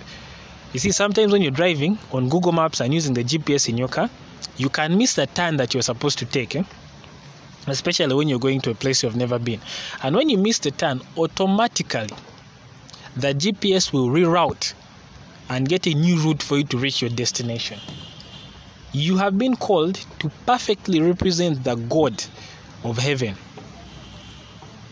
you 0.73 0.79
see, 0.79 0.93
sometimes 0.93 1.33
when 1.33 1.43
you're 1.43 1.51
driving 1.51 1.99
on 2.13 2.29
Google 2.29 2.53
Maps 2.53 2.81
and 2.81 2.95
using 2.95 3.15
the 3.15 3.25
GPS 3.25 3.69
in 3.69 3.77
your 3.77 3.89
car, 3.89 4.09
you 4.57 4.69
can 4.69 4.97
miss 4.97 5.15
the 5.15 5.27
turn 5.27 5.57
that 5.57 5.75
you're 5.75 5.83
supposed 5.83 6.19
to 6.19 6.27
take. 6.27 6.57
Eh? 6.57 6.63
especially 7.67 8.15
when 8.15 8.29
you're 8.29 8.39
going 8.39 8.61
to 8.63 8.71
a 8.71 8.75
place 8.75 9.03
you've 9.03 9.17
never 9.17 9.39
been. 9.39 9.61
And 10.03 10.17
when 10.17 10.29
you 10.29 10.39
miss 10.39 10.59
the 10.59 10.71
turn, 10.71 11.01
automatically 11.17 12.09
the 13.17 13.35
GPS 13.35 13.93
will 13.93 14.09
reroute 14.09 14.75
and 15.49 15.69
get 15.69 15.87
a 15.87 15.95
new 15.95 16.17
route 16.21 16.43
for 16.43 16.59
you 16.59 16.65
to 16.65 16.79
reach 16.79 17.03
your 17.03 17.11
destination. 17.11 17.79
You 18.93 19.17
have 19.19 19.39
been 19.39 19.57
called 19.57 19.97
to 20.21 20.31
perfectly 20.47 21.01
represent 21.01 21.65
the 21.65 21.75
God 21.75 22.25
of 22.85 22.99
heaven, 22.99 23.35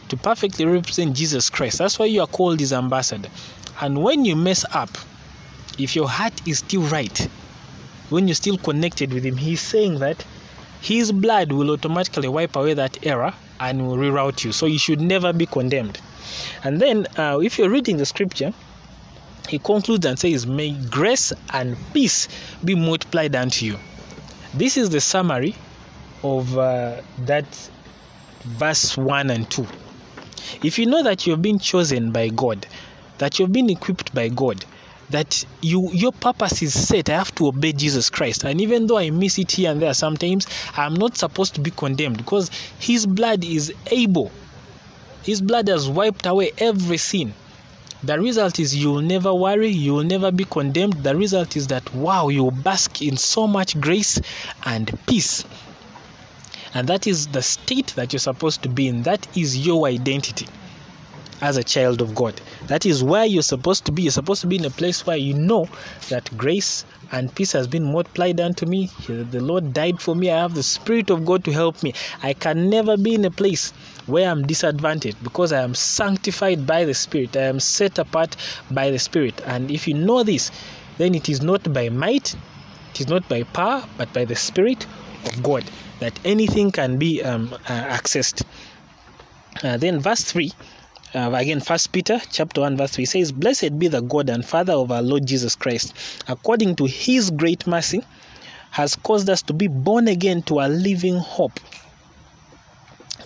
to 0.08 0.16
perfectly 0.16 0.66
represent 0.66 1.16
Jesus 1.16 1.50
Christ. 1.50 1.78
That's 1.78 1.98
why 1.98 2.06
you 2.06 2.20
are 2.20 2.26
called 2.26 2.60
his 2.60 2.72
ambassador. 2.72 3.28
And 3.80 4.02
when 4.02 4.24
you 4.24 4.36
mess 4.36 4.64
up, 4.72 4.90
if 5.78 5.94
your 5.94 6.08
heart 6.08 6.46
is 6.46 6.58
still 6.58 6.82
right, 6.82 7.18
when 8.10 8.26
you're 8.26 8.34
still 8.34 8.58
connected 8.58 9.12
with 9.12 9.24
him, 9.24 9.36
he's 9.36 9.60
saying 9.60 9.98
that 10.00 10.24
his 10.80 11.12
blood 11.12 11.52
will 11.52 11.70
automatically 11.70 12.28
wipe 12.28 12.56
away 12.56 12.74
that 12.74 13.06
error 13.06 13.32
and 13.60 13.86
will 13.86 13.96
reroute 13.96 14.44
you. 14.44 14.52
So 14.52 14.66
you 14.66 14.78
should 14.78 15.00
never 15.00 15.32
be 15.32 15.46
condemned. 15.46 16.00
And 16.64 16.80
then, 16.80 17.06
uh, 17.16 17.40
if 17.42 17.58
you're 17.58 17.70
reading 17.70 17.96
the 17.96 18.06
scripture, 18.06 18.52
he 19.48 19.58
concludes 19.58 20.06
and 20.06 20.18
says, 20.18 20.46
May 20.46 20.72
grace 20.72 21.32
and 21.52 21.76
peace 21.92 22.28
be 22.64 22.74
multiplied 22.74 23.34
unto 23.34 23.64
you. 23.66 23.78
This 24.54 24.76
is 24.76 24.90
the 24.90 25.00
summary 25.00 25.54
of 26.22 26.56
uh, 26.58 27.00
that 27.20 27.46
verse 28.42 28.96
1 28.96 29.30
and 29.30 29.50
2. 29.50 29.66
If 30.62 30.78
you 30.78 30.86
know 30.86 31.02
that 31.02 31.26
you've 31.26 31.42
been 31.42 31.58
chosen 31.58 32.10
by 32.10 32.28
God, 32.28 32.66
that 33.18 33.38
you've 33.38 33.52
been 33.52 33.70
equipped 33.70 34.14
by 34.14 34.28
God, 34.28 34.64
that 35.10 35.44
you 35.62 35.90
your 35.92 36.12
purpose 36.12 36.62
is 36.62 36.88
set. 36.88 37.08
I 37.08 37.14
have 37.14 37.34
to 37.36 37.48
obey 37.48 37.72
jesus 37.72 38.10
christ. 38.10 38.44
And 38.44 38.60
even 38.60 38.86
though 38.86 38.98
i 38.98 39.10
miss 39.10 39.38
it 39.38 39.52
here 39.52 39.70
and 39.70 39.80
there 39.80 39.94
sometimes 39.94 40.46
i'm 40.76 40.94
not 40.94 41.16
supposed 41.16 41.54
to 41.54 41.60
be 41.60 41.70
condemned 41.70 42.18
because 42.18 42.50
his 42.78 43.06
blood 43.06 43.44
is 43.44 43.72
able. 43.90 44.30
His 45.22 45.40
blood 45.42 45.68
has 45.68 45.88
wiped 45.88 46.26
away 46.26 46.52
every 46.58 46.96
sin. 46.96 47.34
The 48.02 48.18
result 48.18 48.60
is 48.60 48.76
you'll 48.76 49.02
never 49.02 49.34
worry 49.34 49.68
you'll 49.68 50.04
never 50.04 50.30
be 50.30 50.44
condemned. 50.44 51.02
The 51.02 51.16
result 51.16 51.56
is 51.56 51.66
that 51.68 51.92
wow 51.94 52.28
you 52.28 52.50
bask 52.50 53.02
in 53.02 53.16
so 53.16 53.46
much 53.46 53.80
grace 53.80 54.20
and 54.64 54.96
peace. 55.06 55.44
And 56.74 56.86
that 56.88 57.06
is 57.06 57.28
the 57.28 57.42
state 57.42 57.88
that 57.96 58.12
you're 58.12 58.20
supposed 58.20 58.62
to 58.62 58.68
be 58.68 58.88
in. 58.88 59.02
That 59.02 59.26
is 59.36 59.66
your 59.66 59.86
identity 59.86 60.46
as 61.40 61.56
a 61.56 61.64
child 61.64 62.00
of 62.00 62.14
God. 62.14 62.40
That 62.66 62.84
is 62.86 63.02
where 63.04 63.24
you're 63.24 63.42
supposed 63.42 63.84
to 63.86 63.92
be. 63.92 64.02
You're 64.02 64.12
supposed 64.12 64.40
to 64.42 64.46
be 64.46 64.56
in 64.56 64.64
a 64.64 64.70
place 64.70 65.06
where 65.06 65.16
you 65.16 65.34
know 65.34 65.68
that 66.08 66.36
grace 66.36 66.84
and 67.12 67.34
peace 67.34 67.52
has 67.52 67.66
been 67.66 67.92
multiplied 67.92 68.40
unto 68.40 68.66
me. 68.66 68.90
The 69.06 69.40
Lord 69.40 69.72
died 69.72 70.00
for 70.00 70.14
me. 70.14 70.30
I 70.30 70.40
have 70.42 70.54
the 70.54 70.62
Spirit 70.62 71.10
of 71.10 71.24
God 71.24 71.44
to 71.44 71.52
help 71.52 71.82
me. 71.82 71.94
I 72.22 72.34
can 72.34 72.68
never 72.68 72.96
be 72.96 73.14
in 73.14 73.24
a 73.24 73.30
place 73.30 73.70
where 74.06 74.30
I'm 74.30 74.46
disadvantaged 74.46 75.22
because 75.22 75.52
I 75.52 75.62
am 75.62 75.74
sanctified 75.74 76.66
by 76.66 76.84
the 76.84 76.94
Spirit. 76.94 77.36
I 77.36 77.42
am 77.42 77.60
set 77.60 77.98
apart 77.98 78.36
by 78.70 78.90
the 78.90 78.98
Spirit. 78.98 79.40
And 79.46 79.70
if 79.70 79.86
you 79.88 79.94
know 79.94 80.22
this, 80.22 80.50
then 80.98 81.14
it 81.14 81.28
is 81.28 81.40
not 81.40 81.72
by 81.72 81.88
might, 81.88 82.34
it 82.90 83.00
is 83.00 83.08
not 83.08 83.28
by 83.28 83.44
power, 83.44 83.84
but 83.96 84.12
by 84.12 84.24
the 84.24 84.36
Spirit 84.36 84.86
of 85.24 85.42
God 85.42 85.64
that 86.00 86.18
anything 86.24 86.70
can 86.70 86.98
be 86.98 87.22
um, 87.22 87.52
uh, 87.52 87.96
accessed. 87.96 88.44
Uh, 89.64 89.76
then, 89.76 89.98
verse 89.98 90.22
3 90.22 90.52
uh, 91.14 91.30
again 91.34 91.60
first 91.60 91.92
peter 91.92 92.20
chapter 92.30 92.60
1 92.60 92.76
verse 92.76 92.92
3 92.92 93.04
says 93.04 93.32
blessed 93.32 93.78
be 93.78 93.88
the 93.88 94.00
god 94.02 94.28
and 94.28 94.44
father 94.44 94.74
of 94.74 94.90
our 94.92 95.02
lord 95.02 95.26
jesus 95.26 95.54
christ. 95.54 95.94
According 96.28 96.76
to 96.76 96.84
his 96.84 97.30
great 97.30 97.66
mercy 97.66 98.02
has 98.70 98.94
caused 98.96 99.30
us 99.30 99.42
to 99.42 99.52
be 99.52 99.66
born 99.66 100.08
again 100.08 100.42
to 100.42 100.60
a 100.60 100.68
living 100.68 101.16
hope. 101.16 101.58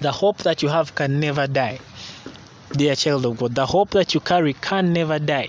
The 0.01 0.13
hope 0.13 0.39
that 0.39 0.63
you 0.63 0.69
have 0.69 0.95
can 0.95 1.19
never 1.21 1.47
die 1.47 1.79
dear 2.77 2.95
child 2.95 3.27
of 3.27 3.39
god. 3.39 3.55
The 3.55 3.67
hope 3.67 3.91
that 3.91 4.15
you 4.15 4.21
carry 4.21 4.55
can 4.55 4.93
never 4.93 5.19
die. 5.19 5.49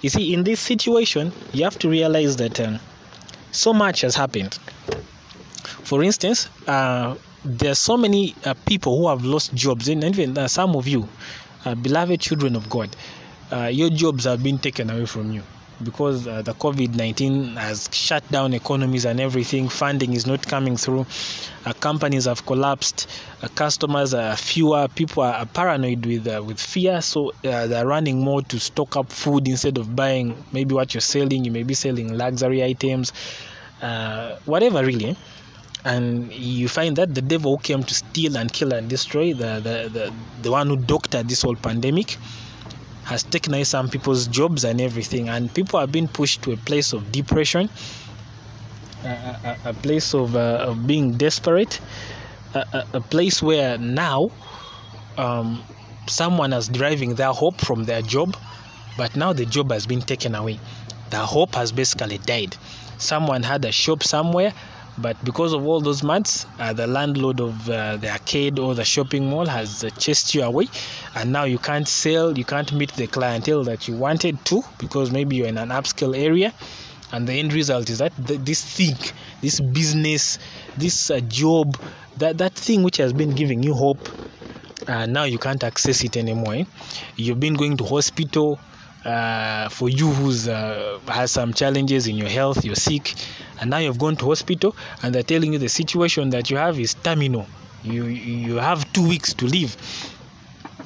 You 0.00 0.10
see 0.10 0.32
in 0.34 0.44
this 0.44 0.60
situation 0.60 1.32
you 1.52 1.64
have 1.64 1.78
to 1.80 1.88
realize 1.88 2.36
that 2.36 2.58
um, 2.60 2.80
so 3.52 3.72
much 3.72 4.00
has 4.00 4.16
happened. 4.16 4.54
For 5.84 6.02
instance 6.02 6.48
uh, 6.66 7.16
there 7.44 7.72
are 7.72 7.76
so 7.76 7.96
many 7.96 8.34
uh, 8.44 8.54
people 8.66 8.96
who 8.98 9.08
have 9.08 9.24
lost 9.24 9.52
jobs, 9.54 9.88
and 9.88 10.04
even 10.04 10.38
uh, 10.38 10.46
some 10.48 10.76
of 10.76 10.86
you, 10.86 11.08
uh, 11.64 11.74
beloved 11.74 12.20
children 12.20 12.54
of 12.54 12.68
God, 12.70 12.94
uh, 13.50 13.64
your 13.66 13.90
jobs 13.90 14.24
have 14.24 14.42
been 14.42 14.58
taken 14.58 14.90
away 14.90 15.06
from 15.06 15.32
you 15.32 15.42
because 15.82 16.28
uh, 16.28 16.42
the 16.42 16.54
COVID 16.54 16.94
19 16.94 17.56
has 17.56 17.88
shut 17.92 18.22
down 18.30 18.54
economies 18.54 19.04
and 19.04 19.18
everything. 19.18 19.68
Funding 19.68 20.12
is 20.12 20.26
not 20.26 20.46
coming 20.46 20.76
through. 20.76 21.04
Uh, 21.66 21.72
companies 21.72 22.26
have 22.26 22.46
collapsed. 22.46 23.08
customers 23.56 24.14
are 24.14 24.36
fewer. 24.36 24.86
People 24.94 25.24
are, 25.24 25.44
paranoid 25.46 26.06
with 26.06 26.26
with 26.46 26.60
fear, 26.60 27.00
so 27.02 27.32
they're 27.42 27.86
running 27.86 28.20
more 28.20 28.42
to 28.42 28.60
stock 28.60 28.96
up 28.96 29.10
food 29.10 29.48
instead 29.48 29.78
of 29.78 29.96
buying 29.96 30.36
maybe 30.52 30.74
what 30.74 30.94
you're 30.94 31.00
selling. 31.00 31.44
You 31.44 31.50
may 31.50 31.64
be 31.64 31.74
selling 31.74 32.16
luxury 32.16 32.62
items, 32.62 33.12
whatever 34.44 34.84
really 34.84 35.16
and 35.84 36.32
you 36.32 36.68
find 36.68 36.96
that 36.96 37.14
the 37.14 37.22
devil 37.22 37.58
came 37.58 37.82
to 37.82 37.94
steal 37.94 38.36
and 38.36 38.52
kill 38.52 38.72
and 38.72 38.88
destroy 38.88 39.34
the, 39.34 39.60
the, 39.60 39.88
the, 39.92 40.12
the 40.42 40.50
one 40.50 40.68
who 40.68 40.76
doctored 40.76 41.28
this 41.28 41.42
whole 41.42 41.56
pandemic 41.56 42.16
has 43.04 43.24
taken 43.24 43.52
away 43.52 43.64
some 43.64 43.88
people's 43.88 44.28
jobs 44.28 44.64
and 44.64 44.80
everything, 44.80 45.28
and 45.28 45.52
people 45.52 45.78
are 45.78 45.88
being 45.88 46.06
pushed 46.06 46.42
to 46.42 46.52
a 46.52 46.56
place 46.56 46.92
of 46.92 47.10
depression, 47.10 47.68
a, 49.04 49.08
a, 49.08 49.70
a 49.70 49.74
place 49.74 50.14
of, 50.14 50.36
uh, 50.36 50.66
of 50.68 50.86
being 50.86 51.12
desperate, 51.12 51.80
a, 52.54 52.86
a, 52.92 53.00
place 53.00 53.42
where 53.42 53.76
now 53.78 54.30
um, 55.18 55.60
someone 56.06 56.52
is 56.52 56.68
deriving 56.68 57.16
their 57.16 57.32
hope 57.32 57.60
from 57.60 57.84
their 57.84 58.02
job, 58.02 58.36
but 58.96 59.16
now 59.16 59.32
the 59.32 59.46
job 59.46 59.72
has 59.72 59.84
been 59.86 60.00
taken 60.00 60.34
away. 60.36 60.60
The 61.10 61.18
hope 61.18 61.56
has 61.56 61.72
basically 61.72 62.18
died. 62.18 62.56
Someone 62.98 63.42
had 63.42 63.64
a 63.64 63.72
shop 63.72 64.04
somewhere 64.04 64.52
but 64.98 65.22
because 65.24 65.52
of 65.52 65.66
all 65.66 65.80
those 65.80 66.02
months, 66.02 66.46
uh, 66.58 66.72
the 66.72 66.86
landlord 66.86 67.40
of 67.40 67.68
uh, 67.68 67.96
the 67.96 68.10
arcade 68.10 68.58
or 68.58 68.74
the 68.74 68.84
shopping 68.84 69.28
mall 69.28 69.46
has 69.46 69.84
chased 69.98 70.34
you 70.34 70.42
away, 70.42 70.68
and 71.14 71.32
now 71.32 71.44
you 71.44 71.58
can't 71.58 71.88
sell, 71.88 72.36
you 72.36 72.44
can't 72.44 72.72
meet 72.72 72.92
the 72.92 73.06
clientele 73.06 73.64
that 73.64 73.88
you 73.88 73.96
wanted 73.96 74.44
to 74.44 74.62
because 74.78 75.10
maybe 75.10 75.36
you're 75.36 75.46
in 75.46 75.58
an 75.58 75.70
upscale 75.70 76.16
area. 76.16 76.52
And 77.12 77.28
the 77.28 77.34
end 77.34 77.52
result 77.52 77.90
is 77.90 77.98
that 77.98 78.12
th- 78.26 78.40
this 78.40 78.64
thing, 78.64 78.96
this 79.42 79.60
business, 79.60 80.38
this 80.78 81.10
uh, 81.10 81.20
job, 81.20 81.76
that, 82.16 82.38
that 82.38 82.54
thing 82.54 82.82
which 82.82 82.96
has 82.96 83.12
been 83.12 83.34
giving 83.34 83.62
you 83.62 83.74
hope, 83.74 84.08
uh, 84.88 85.06
now 85.06 85.24
you 85.24 85.38
can't 85.38 85.62
access 85.62 86.02
it 86.04 86.16
anymore. 86.16 86.54
Eh? 86.54 86.64
You've 87.16 87.38
been 87.38 87.54
going 87.54 87.76
to 87.76 87.84
hospital, 87.84 88.58
uh, 89.04 89.68
for 89.68 89.88
you 89.88 90.08
who's 90.10 90.48
uh, 90.48 90.98
has 91.08 91.30
some 91.30 91.52
challenges 91.52 92.06
in 92.06 92.16
your 92.16 92.28
health, 92.28 92.64
you're 92.64 92.74
sick, 92.74 93.14
and 93.62 93.70
now 93.70 93.78
you've 93.78 93.98
gone 93.98 94.16
to 94.16 94.24
hospital 94.26 94.74
and 95.02 95.14
they're 95.14 95.22
telling 95.22 95.52
you 95.52 95.58
the 95.58 95.68
situation 95.68 96.30
that 96.30 96.50
you 96.50 96.56
have 96.56 96.80
is 96.80 96.94
terminal. 96.94 97.46
You 97.84 98.06
you 98.06 98.56
have 98.56 98.92
two 98.92 99.08
weeks 99.08 99.32
to 99.34 99.46
live, 99.46 99.76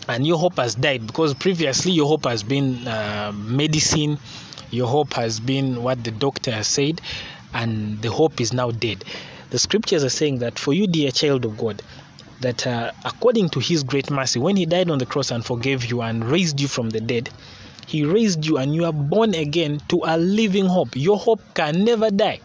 and 0.08 0.26
your 0.26 0.36
hope 0.36 0.56
has 0.56 0.74
died 0.74 1.06
because 1.06 1.32
previously 1.32 1.92
your 1.92 2.06
hope 2.06 2.26
has 2.26 2.42
been 2.42 2.86
uh, 2.86 3.32
medicine, 3.34 4.18
your 4.70 4.88
hope 4.88 5.14
has 5.14 5.40
been 5.40 5.82
what 5.82 6.04
the 6.04 6.10
doctor 6.10 6.50
has 6.50 6.66
said, 6.66 7.00
and 7.54 8.00
the 8.02 8.10
hope 8.10 8.42
is 8.42 8.52
now 8.52 8.70
dead. 8.70 9.02
The 9.50 9.58
scriptures 9.58 10.04
are 10.04 10.10
saying 10.10 10.40
that 10.40 10.58
for 10.58 10.74
you, 10.74 10.86
dear 10.86 11.10
child 11.10 11.46
of 11.46 11.56
God, 11.56 11.82
that 12.42 12.66
uh, 12.66 12.92
according 13.06 13.48
to 13.50 13.60
His 13.60 13.84
great 13.84 14.10
mercy, 14.10 14.38
when 14.38 14.56
He 14.56 14.66
died 14.66 14.90
on 14.90 14.98
the 14.98 15.06
cross 15.06 15.30
and 15.30 15.42
forgave 15.42 15.86
you 15.86 16.02
and 16.02 16.22
raised 16.24 16.60
you 16.60 16.68
from 16.68 16.90
the 16.90 17.00
dead 17.00 17.30
he 17.86 18.04
raised 18.04 18.44
you 18.44 18.58
and 18.58 18.74
you 18.74 18.84
are 18.84 18.92
born 18.92 19.34
again 19.34 19.80
to 19.88 20.02
a 20.04 20.18
living 20.18 20.66
hope. 20.66 20.96
Your 20.96 21.16
hope 21.16 21.40
can 21.54 21.84
never 21.84 22.10
die. 22.10 22.40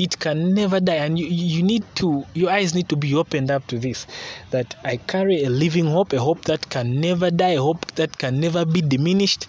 It 0.00 0.18
can 0.18 0.54
never 0.54 0.80
die. 0.80 0.94
And 0.94 1.18
you, 1.18 1.26
you 1.26 1.62
need 1.62 1.84
to, 1.96 2.24
your 2.34 2.50
eyes 2.50 2.74
need 2.74 2.88
to 2.88 2.96
be 2.96 3.14
opened 3.14 3.50
up 3.50 3.66
to 3.66 3.78
this 3.78 4.06
that 4.50 4.74
I 4.82 4.96
carry 4.96 5.44
a 5.44 5.50
living 5.50 5.86
hope, 5.86 6.12
a 6.14 6.18
hope 6.18 6.44
that 6.44 6.70
can 6.70 7.00
never 7.00 7.30
die, 7.30 7.50
a 7.50 7.60
hope 7.60 7.84
that 7.96 8.16
can 8.16 8.40
never 8.40 8.64
be 8.64 8.80
diminished 8.80 9.46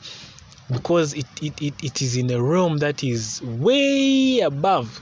because 0.71 1.13
it, 1.13 1.25
it, 1.41 1.61
it, 1.61 1.73
it 1.83 2.01
is 2.01 2.17
in 2.17 2.29
a 2.31 2.41
realm 2.41 2.77
that 2.77 3.03
is 3.03 3.41
way 3.41 4.39
above 4.41 5.01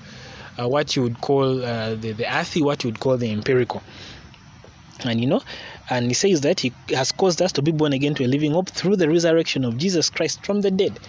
uh, 0.60 0.68
what 0.68 0.96
you 0.96 1.04
would 1.04 1.20
call 1.22 1.64
uh, 1.64 1.96
the, 1.96 2.12
the 2.12 2.32
earthy, 2.32 2.62
what 2.62 2.84
you 2.84 2.90
would 2.92 3.00
call 3.00 3.18
the 3.18 3.32
empirical. 3.32 3.82
And 5.06 5.22
you 5.22 5.28
know, 5.28 5.42
and 5.90 6.08
he 6.08 6.14
says 6.14 6.42
that 6.42 6.60
he 6.60 6.74
has 6.90 7.12
caused 7.12 7.42
us 7.42 7.52
to 7.54 7.62
be 7.62 7.72
born 7.72 7.94
again 7.94 8.14
to 8.16 8.26
a 8.26 8.28
living 8.28 8.52
hope 8.52 8.70
through 8.70 8.98
the 8.98 9.08
resurrection 9.08 9.64
of 9.64 9.78
Jesus 9.78 10.10
Christ 10.10 10.46
from 10.46 10.62
the 10.62 10.72
dead. 10.72 11.00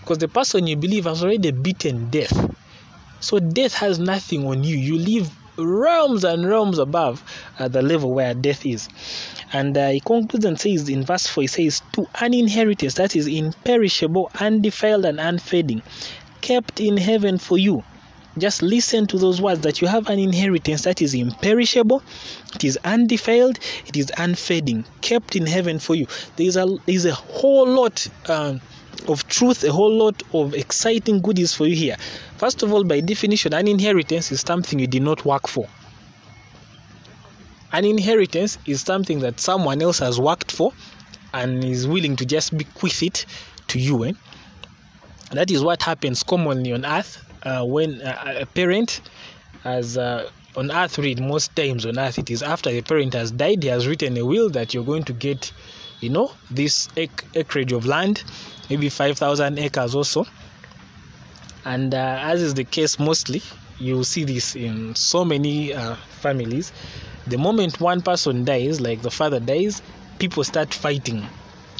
Because 0.00 0.18
the 0.18 0.28
person 0.28 0.66
you 0.66 0.76
believe 0.76 1.04
has 1.04 1.22
already 1.22 1.52
beaten 1.52 2.10
death. 2.10 2.32
So 3.20 3.38
death 3.38 3.74
has 3.74 3.98
nothing 3.98 4.46
on 4.46 4.64
you. 4.64 4.76
You 4.76 4.98
live 4.98 5.30
realms 5.56 6.24
and 6.24 6.46
realms 6.46 6.78
above 6.78 7.22
uh, 7.58 7.68
the 7.68 7.82
level 7.82 8.12
where 8.12 8.34
death 8.34 8.66
is. 8.66 8.88
And 9.52 9.76
uh, 9.76 9.90
he 9.90 10.00
concludes 10.00 10.44
and 10.44 10.60
says 10.60 10.88
in 10.88 11.04
verse 11.04 11.26
4, 11.26 11.42
he 11.42 11.46
says, 11.46 11.82
To 11.92 12.06
an 12.20 12.34
inheritance 12.34 12.94
that 12.94 13.16
is 13.16 13.26
imperishable, 13.26 14.30
undefiled, 14.40 15.04
and 15.04 15.18
unfading, 15.18 15.82
kept 16.40 16.80
in 16.80 16.96
heaven 16.96 17.38
for 17.38 17.56
you 17.56 17.84
just 18.38 18.62
listen 18.62 19.06
to 19.06 19.18
those 19.18 19.40
words 19.40 19.62
that 19.62 19.80
you 19.80 19.88
have 19.88 20.08
an 20.08 20.18
inheritance 20.18 20.82
that 20.82 21.00
is 21.00 21.14
imperishable, 21.14 22.02
it 22.54 22.64
is 22.64 22.78
undefiled, 22.84 23.58
it 23.86 23.96
is 23.96 24.12
unfading, 24.18 24.84
kept 25.00 25.36
in 25.36 25.46
heaven 25.46 25.78
for 25.78 25.94
you. 25.94 26.06
There 26.36 26.46
is 26.46 26.56
a, 26.56 26.66
there 26.66 26.94
is 26.94 27.06
a 27.06 27.14
whole 27.14 27.66
lot 27.66 28.06
um, 28.28 28.60
of 29.08 29.26
truth, 29.28 29.64
a 29.64 29.72
whole 29.72 29.92
lot 29.96 30.22
of 30.32 30.54
exciting 30.54 31.20
goodies 31.20 31.54
for 31.54 31.66
you 31.66 31.76
here. 31.76 31.96
First 32.36 32.62
of 32.62 32.72
all, 32.72 32.84
by 32.84 33.00
definition, 33.00 33.54
an 33.54 33.68
inheritance 33.68 34.32
is 34.32 34.40
something 34.40 34.78
you 34.78 34.86
did 34.86 35.02
not 35.02 35.24
work 35.24 35.48
for. 35.48 35.66
An 37.72 37.84
inheritance 37.84 38.58
is 38.66 38.80
something 38.80 39.20
that 39.20 39.40
someone 39.40 39.82
else 39.82 39.98
has 39.98 40.20
worked 40.20 40.52
for 40.52 40.72
and 41.34 41.62
is 41.64 41.86
willing 41.86 42.16
to 42.16 42.24
just 42.24 42.56
bequeath 42.56 43.02
it 43.02 43.26
to 43.68 43.78
you. 43.78 44.04
Eh? 44.04 44.12
That 45.32 45.50
is 45.50 45.62
what 45.62 45.82
happens 45.82 46.22
commonly 46.22 46.72
on 46.72 46.84
earth 46.86 47.24
uh, 47.42 47.64
when 47.64 48.00
uh, 48.02 48.38
a 48.40 48.46
parent 48.46 49.00
has 49.62 49.98
uh, 49.98 50.30
on 50.56 50.70
earth 50.70 50.98
read 50.98 51.20
most 51.20 51.54
times 51.54 51.84
on 51.84 51.98
earth 51.98 52.18
it 52.18 52.30
is 52.30 52.42
after 52.42 52.70
the 52.70 52.80
parent 52.80 53.12
has 53.12 53.30
died 53.30 53.62
he 53.62 53.68
has 53.68 53.86
written 53.86 54.16
a 54.16 54.24
will 54.24 54.48
that 54.48 54.72
you're 54.72 54.84
going 54.84 55.04
to 55.04 55.12
get 55.12 55.52
you 56.00 56.08
know 56.08 56.30
this 56.50 56.88
acreage 56.96 57.72
of 57.72 57.84
land 57.86 58.24
maybe 58.70 58.88
5000 58.88 59.58
acres 59.58 59.94
or 59.94 60.04
so 60.04 60.26
and 61.64 61.94
uh, 61.94 62.18
as 62.20 62.42
is 62.42 62.54
the 62.54 62.64
case 62.64 62.98
mostly 62.98 63.42
you 63.78 64.04
see 64.04 64.24
this 64.24 64.56
in 64.56 64.94
so 64.94 65.24
many 65.24 65.74
uh, 65.74 65.96
families 65.96 66.72
the 67.26 67.38
moment 67.38 67.80
one 67.80 68.00
person 68.00 68.44
dies 68.44 68.80
like 68.80 69.02
the 69.02 69.10
father 69.10 69.40
dies 69.40 69.82
people 70.18 70.44
start 70.44 70.72
fighting 70.72 71.26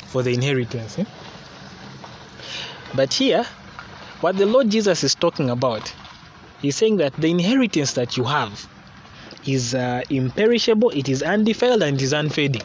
for 0.06 0.22
the 0.22 0.32
inheritance 0.32 0.98
eh? 0.98 1.04
but 2.94 3.12
here 3.12 3.46
what 4.20 4.38
the 4.38 4.46
Lord 4.46 4.70
Jesus 4.70 5.04
is 5.04 5.14
talking 5.14 5.50
about, 5.50 5.92
he's 6.62 6.74
saying 6.76 6.96
that 6.96 7.12
the 7.14 7.30
inheritance 7.30 7.92
that 7.92 8.16
you 8.16 8.24
have 8.24 8.66
is 9.48 9.74
uh, 9.74 10.02
imperishable, 10.10 10.90
it 10.90 11.08
is 11.08 11.22
undefiled, 11.22 11.82
and 11.82 11.96
it 11.96 12.02
is 12.02 12.12
unfading. 12.12 12.62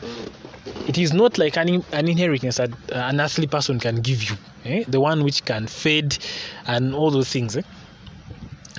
It 0.87 0.97
is 0.97 1.13
not 1.13 1.37
like 1.37 1.57
an, 1.57 1.83
an 1.91 2.07
inheritance 2.07 2.57
that 2.57 2.71
uh, 2.91 2.95
an 2.95 3.21
earthly 3.21 3.47
person 3.47 3.79
can 3.79 4.01
give 4.01 4.23
you, 4.23 4.35
eh? 4.65 4.83
the 4.87 4.99
one 4.99 5.23
which 5.23 5.45
can 5.45 5.67
fade 5.67 6.17
and 6.65 6.93
all 6.93 7.11
those 7.11 7.29
things. 7.29 7.55
Eh? 7.55 7.61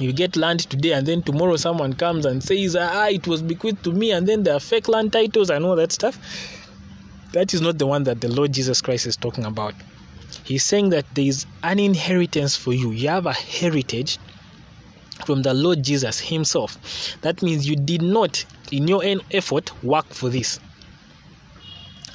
You 0.00 0.12
get 0.12 0.36
land 0.36 0.60
today, 0.60 0.92
and 0.92 1.06
then 1.06 1.22
tomorrow 1.22 1.56
someone 1.56 1.92
comes 1.92 2.24
and 2.24 2.42
says, 2.42 2.76
Ah, 2.76 3.08
it 3.08 3.26
was 3.26 3.42
bequeathed 3.42 3.84
to 3.84 3.92
me, 3.92 4.10
and 4.10 4.26
then 4.26 4.42
there 4.42 4.54
are 4.54 4.60
fake 4.60 4.88
land 4.88 5.12
titles 5.12 5.50
and 5.50 5.64
all 5.64 5.76
that 5.76 5.92
stuff. 5.92 6.18
That 7.32 7.54
is 7.54 7.60
not 7.60 7.78
the 7.78 7.86
one 7.86 8.04
that 8.04 8.20
the 8.20 8.28
Lord 8.28 8.52
Jesus 8.52 8.80
Christ 8.80 9.06
is 9.06 9.16
talking 9.16 9.44
about. 9.44 9.74
He's 10.44 10.64
saying 10.64 10.90
that 10.90 11.06
there 11.14 11.24
is 11.24 11.46
an 11.62 11.78
inheritance 11.78 12.56
for 12.56 12.72
you. 12.72 12.90
You 12.90 13.08
have 13.08 13.26
a 13.26 13.32
heritage 13.32 14.18
from 15.24 15.42
the 15.42 15.54
Lord 15.54 15.82
Jesus 15.82 16.18
Himself. 16.20 16.78
That 17.22 17.42
means 17.42 17.68
you 17.68 17.76
did 17.76 18.02
not, 18.02 18.44
in 18.70 18.88
your 18.88 19.04
own 19.04 19.20
effort, 19.30 19.70
work 19.82 20.06
for 20.06 20.28
this. 20.28 20.58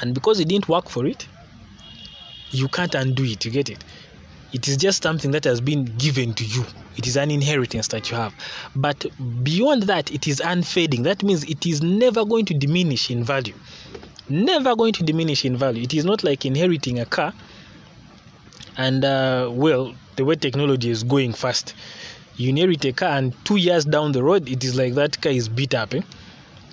And 0.01 0.13
because 0.13 0.39
you 0.39 0.45
didn't 0.45 0.69
work 0.69 0.89
for 0.89 1.05
it, 1.05 1.27
you 2.51 2.67
can't 2.67 2.93
undo 2.95 3.23
it. 3.23 3.45
You 3.45 3.51
get 3.51 3.69
it? 3.69 3.83
It 4.53 4.67
is 4.67 4.77
just 4.77 5.03
something 5.03 5.31
that 5.31 5.43
has 5.43 5.59
been 5.59 5.85
given 5.85 6.33
to 6.35 6.45
you. 6.45 6.63
It 6.95 7.05
is 7.05 7.17
an 7.17 7.31
inheritance 7.31 7.89
that 7.89 8.09
you 8.09 8.15
have. 8.15 8.33
But 8.75 9.05
beyond 9.43 9.83
that, 9.83 10.11
it 10.11 10.27
is 10.27 10.39
unfading. 10.39 11.03
That 11.03 11.23
means 11.23 11.43
it 11.43 11.65
is 11.65 11.81
never 11.81 12.23
going 12.23 12.45
to 12.45 12.53
diminish 12.53 13.11
in 13.11 13.23
value. 13.23 13.53
Never 14.29 14.75
going 14.75 14.93
to 14.93 15.03
diminish 15.03 15.45
in 15.45 15.57
value. 15.57 15.83
It 15.83 15.93
is 15.93 16.05
not 16.05 16.23
like 16.23 16.45
inheriting 16.45 16.99
a 16.99 17.05
car 17.05 17.33
and 18.77 19.03
uh, 19.03 19.49
well 19.51 19.93
the 20.15 20.23
way 20.23 20.35
technology 20.35 20.89
is 20.89 21.03
going 21.03 21.33
fast 21.33 21.73
you 22.37 22.49
inherit 22.49 22.85
a 22.85 22.93
car 22.93 23.09
and 23.17 23.33
two 23.45 23.57
years 23.57 23.85
down 23.85 24.11
the 24.11 24.23
road 24.23 24.47
it 24.47 24.63
is 24.63 24.75
like 24.75 24.93
that 24.93 25.19
car 25.21 25.31
is 25.31 25.49
beat 25.49 25.73
up 25.73 25.93
eh? 25.93 26.01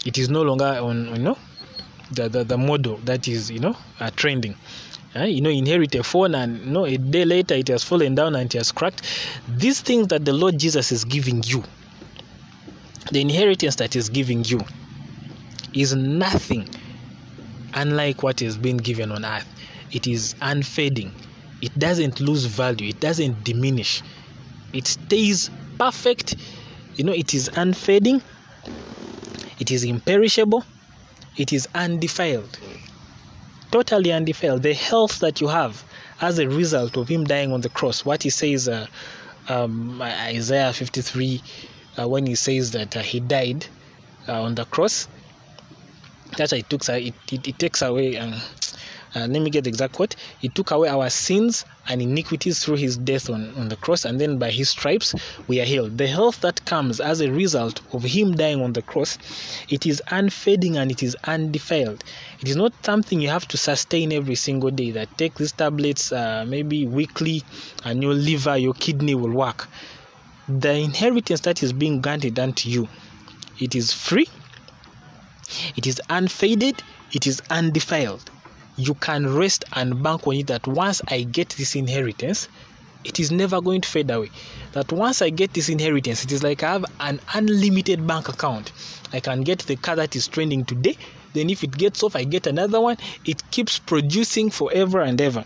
it 0.04 0.18
is 0.18 0.28
no 0.28 0.42
longer 0.42 0.64
on 0.64 1.06
you 1.16 1.22
know 1.22 1.38
the, 2.12 2.28
the, 2.28 2.44
the 2.44 2.58
model 2.58 2.96
that 3.04 3.26
is 3.26 3.50
you 3.50 3.58
know 3.58 3.76
uh, 4.00 4.10
trending. 4.14 4.54
Uh, 5.16 5.22
you 5.24 5.40
know 5.40 5.50
inherit 5.50 5.94
a 5.94 6.02
phone 6.02 6.34
and 6.34 6.58
you 6.58 6.70
know 6.70 6.84
a 6.84 6.96
day 6.96 7.24
later 7.24 7.54
it 7.54 7.68
has 7.68 7.84
fallen 7.84 8.14
down 8.14 8.34
and 8.34 8.54
it 8.54 8.58
has 8.58 8.72
cracked. 8.72 9.02
These 9.48 9.80
things 9.80 10.08
that 10.08 10.24
the 10.24 10.32
lord 10.32 10.58
jesus 10.58 10.90
is 10.92 11.04
giving 11.04 11.42
you 11.44 11.62
the 13.12 13.20
inheritance 13.20 13.76
that 13.76 13.96
is 13.96 14.08
giving 14.08 14.44
you 14.44 14.60
is 15.72 15.94
nothing 15.94 16.68
unlike 17.74 18.22
what 18.22 18.40
is 18.40 18.56
being 18.56 18.76
given 18.76 19.12
on 19.12 19.24
earth. 19.24 19.46
It 19.92 20.06
is 20.06 20.34
unfading. 20.40 21.12
It 21.60 21.78
doesn't 21.78 22.20
lose 22.20 22.44
value, 22.46 22.88
it 22.88 23.00
doesn't 23.00 23.44
diminish, 23.44 24.02
it 24.74 24.86
stays 24.86 25.50
perfect. 25.78 26.34
You 26.96 27.04
know, 27.04 27.12
it 27.12 27.32
is 27.32 27.48
unfading, 27.56 28.22
it 29.58 29.70
is 29.70 29.84
imperishable, 29.84 30.64
it 31.36 31.52
is 31.52 31.68
undefiled. 31.74 32.58
Totally 33.70 34.12
undefiled. 34.12 34.62
The 34.62 34.74
health 34.74 35.18
that 35.20 35.40
you 35.40 35.48
have 35.48 35.82
as 36.20 36.38
a 36.38 36.48
result 36.48 36.96
of 36.96 37.08
him 37.08 37.24
dying 37.24 37.52
on 37.52 37.60
the 37.60 37.68
cross, 37.68 38.04
what 38.04 38.22
he 38.22 38.30
says, 38.30 38.68
uh, 38.68 38.86
um, 39.48 40.00
Isaiah 40.00 40.72
53, 40.72 41.42
uh, 41.98 42.08
when 42.08 42.26
he 42.26 42.34
says 42.34 42.70
that 42.72 42.96
uh, 42.96 43.00
he 43.00 43.20
died 43.20 43.66
uh, 44.28 44.42
on 44.42 44.54
the 44.54 44.64
cross, 44.66 45.08
that 46.36 46.52
it, 46.52 46.70
took, 46.70 46.88
it, 46.88 47.14
it, 47.32 47.48
it 47.48 47.58
takes 47.58 47.82
away. 47.82 48.16
Um, 48.16 48.34
uh, 49.14 49.26
let 49.28 49.42
me 49.42 49.50
get 49.50 49.64
the 49.64 49.70
exact 49.70 49.94
quote. 49.94 50.16
He 50.40 50.48
took 50.48 50.72
away 50.72 50.88
our 50.88 51.08
sins 51.08 51.64
and 51.88 52.02
iniquities 52.02 52.64
through 52.64 52.76
his 52.76 52.96
death 52.96 53.30
on, 53.30 53.54
on 53.56 53.68
the 53.68 53.76
cross 53.76 54.04
and 54.04 54.20
then 54.20 54.38
by 54.38 54.50
his 54.50 54.70
stripes 54.70 55.14
we 55.46 55.60
are 55.60 55.64
healed. 55.64 55.98
The 55.98 56.06
health 56.06 56.40
that 56.40 56.64
comes 56.64 57.00
as 57.00 57.20
a 57.20 57.30
result 57.30 57.80
of 57.92 58.02
him 58.02 58.34
dying 58.34 58.60
on 58.60 58.72
the 58.72 58.82
cross 58.82 59.18
it 59.68 59.86
is 59.86 60.02
unfading 60.10 60.76
and 60.76 60.90
it 60.90 61.02
is 61.02 61.16
undefiled. 61.24 62.02
It 62.40 62.48
is 62.48 62.56
not 62.56 62.72
something 62.84 63.20
you 63.20 63.28
have 63.28 63.46
to 63.48 63.56
sustain 63.56 64.12
every 64.12 64.34
single 64.34 64.70
day. 64.70 64.90
That 64.90 65.16
take 65.16 65.34
these 65.34 65.52
tablets 65.52 66.10
uh, 66.10 66.44
maybe 66.48 66.86
weekly 66.86 67.42
and 67.84 68.02
your 68.02 68.14
liver 68.14 68.56
your 68.56 68.74
kidney 68.74 69.14
will 69.14 69.32
work. 69.32 69.68
The 70.48 70.72
inheritance 70.74 71.40
that 71.40 71.62
is 71.62 71.72
being 71.72 72.00
granted 72.00 72.38
unto 72.38 72.68
you 72.68 72.88
it 73.60 73.74
is 73.76 73.92
free. 73.92 74.28
It 75.76 75.86
is 75.86 76.00
unfaded. 76.10 76.82
It 77.12 77.28
is 77.28 77.40
undefiled 77.50 78.30
you 78.76 78.94
can 78.94 79.34
rest 79.34 79.64
and 79.74 80.02
bank 80.02 80.26
on 80.26 80.34
it 80.34 80.46
that 80.48 80.66
once 80.66 81.00
I 81.08 81.22
get 81.22 81.50
this 81.50 81.74
inheritance, 81.76 82.48
it 83.04 83.20
is 83.20 83.30
never 83.30 83.60
going 83.60 83.82
to 83.82 83.88
fade 83.88 84.10
away. 84.10 84.30
That 84.72 84.90
once 84.92 85.22
I 85.22 85.30
get 85.30 85.52
this 85.52 85.68
inheritance, 85.68 86.24
it 86.24 86.32
is 86.32 86.42
like 86.42 86.62
I 86.62 86.72
have 86.72 86.84
an 87.00 87.20
unlimited 87.34 88.06
bank 88.06 88.28
account. 88.28 88.72
I 89.12 89.20
can 89.20 89.42
get 89.42 89.60
the 89.60 89.76
car 89.76 89.96
that 89.96 90.16
is 90.16 90.26
trending 90.26 90.64
today, 90.64 90.96
then 91.34 91.50
if 91.50 91.62
it 91.62 91.76
gets 91.76 92.02
off, 92.02 92.16
I 92.16 92.24
get 92.24 92.46
another 92.46 92.80
one. 92.80 92.96
It 93.24 93.42
keeps 93.50 93.78
producing 93.78 94.50
forever 94.50 95.00
and 95.00 95.20
ever. 95.20 95.44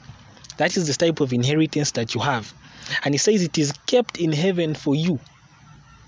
That 0.58 0.76
is 0.76 0.86
the 0.86 0.94
type 0.94 1.20
of 1.20 1.32
inheritance 1.32 1.92
that 1.92 2.14
you 2.14 2.20
have. 2.20 2.52
And 3.04 3.14
he 3.14 3.18
says 3.18 3.42
it 3.42 3.58
is 3.58 3.72
kept 3.86 4.18
in 4.18 4.32
heaven 4.32 4.74
for 4.74 4.94
you. 4.94 5.18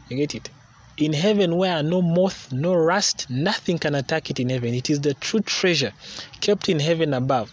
You 0.09 0.17
get 0.17 0.35
it? 0.35 0.51
In 0.97 1.13
heaven 1.13 1.57
where 1.57 1.83
no 1.83 2.03
moth, 2.03 2.53
no 2.53 2.75
rust, 2.75 3.29
nothing 3.31 3.79
can 3.79 3.95
attack 3.95 4.31
it 4.31 4.39
in 4.41 4.49
heaven. 4.49 4.75
It 4.75 4.91
is 4.91 5.01
the 5.01 5.15
true 5.15 5.41
treasure 5.41 5.93
kept 6.41 6.69
in 6.69 6.79
heaven 6.79 7.15
above. 7.15 7.53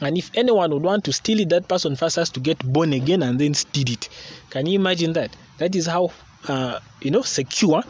And 0.00 0.18
if 0.18 0.30
anyone 0.34 0.72
would 0.72 0.82
want 0.82 1.04
to 1.04 1.12
steal 1.12 1.40
it, 1.40 1.48
that 1.50 1.68
person 1.68 1.96
first 1.96 2.16
has 2.16 2.30
to 2.30 2.40
get 2.40 2.58
born 2.58 2.92
again 2.92 3.22
and 3.22 3.38
then 3.38 3.54
steal 3.54 3.90
it. 3.90 4.08
Can 4.50 4.66
you 4.66 4.78
imagine 4.78 5.12
that? 5.14 5.34
That 5.58 5.74
is 5.74 5.86
how 5.86 6.10
uh, 6.48 6.80
you 7.00 7.10
know 7.10 7.22
secure 7.22 7.82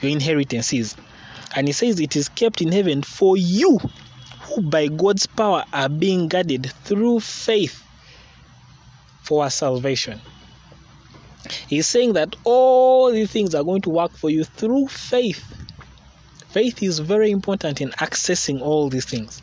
your 0.00 0.10
inheritance 0.10 0.72
is. 0.72 0.96
And 1.54 1.66
he 1.66 1.72
says 1.72 2.00
it 2.00 2.16
is 2.16 2.28
kept 2.28 2.60
in 2.60 2.72
heaven 2.72 3.02
for 3.02 3.36
you, 3.36 3.78
who 4.42 4.62
by 4.62 4.88
God's 4.88 5.26
power 5.26 5.64
are 5.72 5.88
being 5.88 6.28
guarded 6.28 6.72
through 6.84 7.20
faith 7.20 7.84
for 9.22 9.44
our 9.44 9.50
salvation. 9.50 10.20
He's 11.68 11.86
saying 11.86 12.12
that 12.14 12.36
all 12.44 13.10
these 13.12 13.30
things 13.30 13.54
are 13.54 13.64
going 13.64 13.82
to 13.82 13.90
work 13.90 14.12
for 14.12 14.30
you 14.30 14.44
through 14.44 14.88
faith. 14.88 15.42
Faith 16.48 16.82
is 16.82 16.98
very 16.98 17.30
important 17.30 17.80
in 17.80 17.90
accessing 17.92 18.60
all 18.60 18.88
these 18.88 19.04
things. 19.04 19.40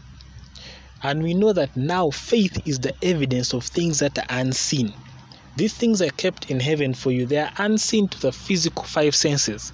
And 1.04 1.24
we 1.24 1.34
know 1.34 1.54
that 1.54 1.76
now 1.78 2.10
faith 2.10 2.68
is 2.68 2.80
the 2.80 2.94
evidence 3.02 3.54
of 3.54 3.64
things 3.64 4.00
that 4.00 4.18
are 4.18 4.26
unseen. 4.30 4.94
These 5.56 5.74
things 5.74 6.02
are 6.02 6.10
kept 6.10 6.52
in 6.52 6.60
heaven 6.60 6.94
for 6.94 7.12
you. 7.12 7.26
They 7.26 7.40
are 7.40 7.52
unseen 7.58 8.08
to 8.10 8.20
the 8.20 8.32
physical 8.32 8.84
five 8.84 9.16
senses. 9.16 9.72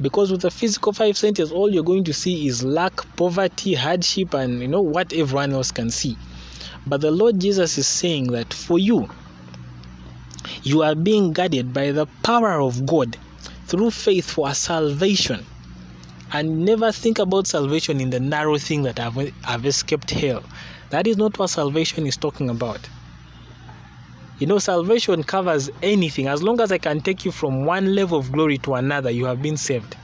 Because 0.00 0.32
with 0.32 0.40
the 0.40 0.50
physical 0.50 0.92
five 0.92 1.16
senses, 1.16 1.52
all 1.52 1.70
you're 1.70 1.84
going 1.84 2.04
to 2.04 2.12
see 2.12 2.46
is 2.46 2.64
lack, 2.64 2.94
poverty, 3.16 3.74
hardship, 3.74 4.34
and 4.34 4.60
you 4.60 4.68
know 4.68 4.82
what 4.82 5.12
everyone 5.12 5.52
else 5.52 5.70
can 5.70 5.90
see. 5.90 6.16
But 6.86 7.00
the 7.00 7.10
Lord 7.10 7.38
Jesus 7.38 7.78
is 7.78 7.86
saying 7.86 8.32
that 8.32 8.52
for 8.52 8.78
you, 8.78 9.08
you 10.62 10.82
are 10.82 10.94
being 10.94 11.32
guarded 11.32 11.72
by 11.72 11.92
the 11.92 12.06
power 12.22 12.60
of 12.60 12.86
God 12.86 13.16
through 13.66 13.90
faith 13.90 14.30
for 14.30 14.52
salvation. 14.54 15.44
And 16.32 16.64
never 16.64 16.92
think 16.92 17.18
about 17.18 17.46
salvation 17.46 18.00
in 18.00 18.10
the 18.10 18.20
narrow 18.20 18.56
thing 18.58 18.82
that 18.82 18.98
I've, 18.98 19.32
I've 19.44 19.66
escaped 19.66 20.10
hell. 20.10 20.42
That 20.90 21.06
is 21.06 21.16
not 21.16 21.38
what 21.38 21.48
salvation 21.50 22.06
is 22.06 22.16
talking 22.16 22.48
about. 22.50 22.88
You 24.38 24.46
know, 24.46 24.58
salvation 24.58 25.22
covers 25.22 25.70
anything. 25.82 26.26
As 26.26 26.42
long 26.42 26.60
as 26.60 26.72
I 26.72 26.78
can 26.78 27.00
take 27.00 27.24
you 27.24 27.30
from 27.30 27.64
one 27.64 27.94
level 27.94 28.18
of 28.18 28.32
glory 28.32 28.58
to 28.58 28.74
another, 28.74 29.10
you 29.10 29.24
have 29.26 29.40
been 29.40 29.56
saved. 29.56 29.96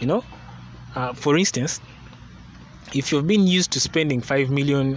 You 0.00 0.06
know, 0.06 0.24
uh, 0.94 1.12
for 1.12 1.36
instance, 1.36 1.80
if 2.94 3.10
you've 3.10 3.26
been 3.26 3.46
used 3.46 3.72
to 3.72 3.80
spending 3.80 4.20
5 4.20 4.50
million, 4.50 4.94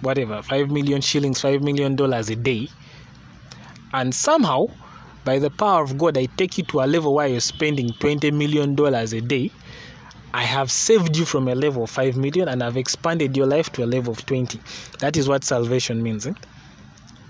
whatever, 0.00 0.42
5 0.42 0.70
million 0.70 1.00
shillings, 1.00 1.40
5 1.40 1.62
million 1.62 1.94
dollars 1.96 2.30
a 2.30 2.36
day, 2.36 2.68
and 3.92 4.14
somehow 4.14 4.66
by 5.24 5.38
the 5.38 5.50
power 5.50 5.82
of 5.82 5.98
god 5.98 6.16
i 6.16 6.26
take 6.36 6.56
you 6.58 6.64
to 6.64 6.80
a 6.80 6.86
level 6.86 7.14
where 7.14 7.26
you're 7.26 7.40
spending 7.40 7.90
20 7.94 8.30
million 8.30 8.74
dollars 8.74 9.12
a 9.12 9.20
day. 9.20 9.50
I 10.32 10.42
have 10.44 10.70
saved 10.70 11.16
you 11.16 11.24
from 11.24 11.48
a 11.48 11.56
level 11.56 11.82
of 11.82 11.90
5 11.90 12.16
million 12.16 12.48
and 12.48 12.62
i've 12.62 12.76
expanded 12.76 13.36
your 13.36 13.46
life 13.46 13.70
to 13.72 13.84
a 13.84 13.86
level 13.86 14.12
of 14.12 14.24
20 14.26 14.60
that 15.00 15.16
is 15.16 15.28
what 15.28 15.42
salvation 15.44 16.02
means 16.02 16.26
eh? 16.26 16.32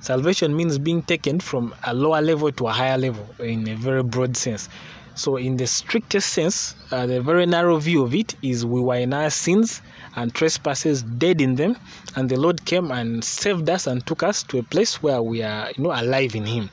salvation 0.00 0.54
means 0.54 0.78
being 0.78 1.02
taken 1.02 1.40
from 1.40 1.74
a 1.84 1.94
lower 1.94 2.20
level 2.20 2.52
to 2.52 2.66
a 2.66 2.72
higher 2.72 2.98
level 2.98 3.26
in 3.38 3.68
a 3.68 3.74
very 3.76 4.02
broad 4.02 4.36
sense. 4.36 4.68
So 5.14 5.36
in 5.36 5.56
the 5.56 5.66
strictest 5.66 6.32
sense 6.32 6.74
uh, 6.90 7.06
the 7.06 7.20
very 7.20 7.46
narrow 7.46 7.78
view 7.78 8.02
of 8.04 8.14
it 8.14 8.34
is 8.42 8.64
we 8.66 8.80
were 8.80 8.96
in 8.96 9.12
our 9.12 9.30
sins 9.30 9.82
and 10.16 10.34
trespasses 10.34 11.02
dead 11.02 11.40
in 11.40 11.54
them 11.56 11.76
and 12.16 12.28
the 12.28 12.36
lord 12.36 12.64
came 12.64 12.90
and 12.90 13.24
saved 13.24 13.68
us 13.70 13.86
and 13.86 14.04
took 14.06 14.22
us 14.22 14.42
to 14.42 14.58
a 14.58 14.62
place 14.62 15.02
where 15.02 15.22
we 15.22 15.42
are 15.42 15.70
you 15.76 15.84
know 15.84 15.92
alive 15.92 16.34
in 16.34 16.44
him. 16.44 16.70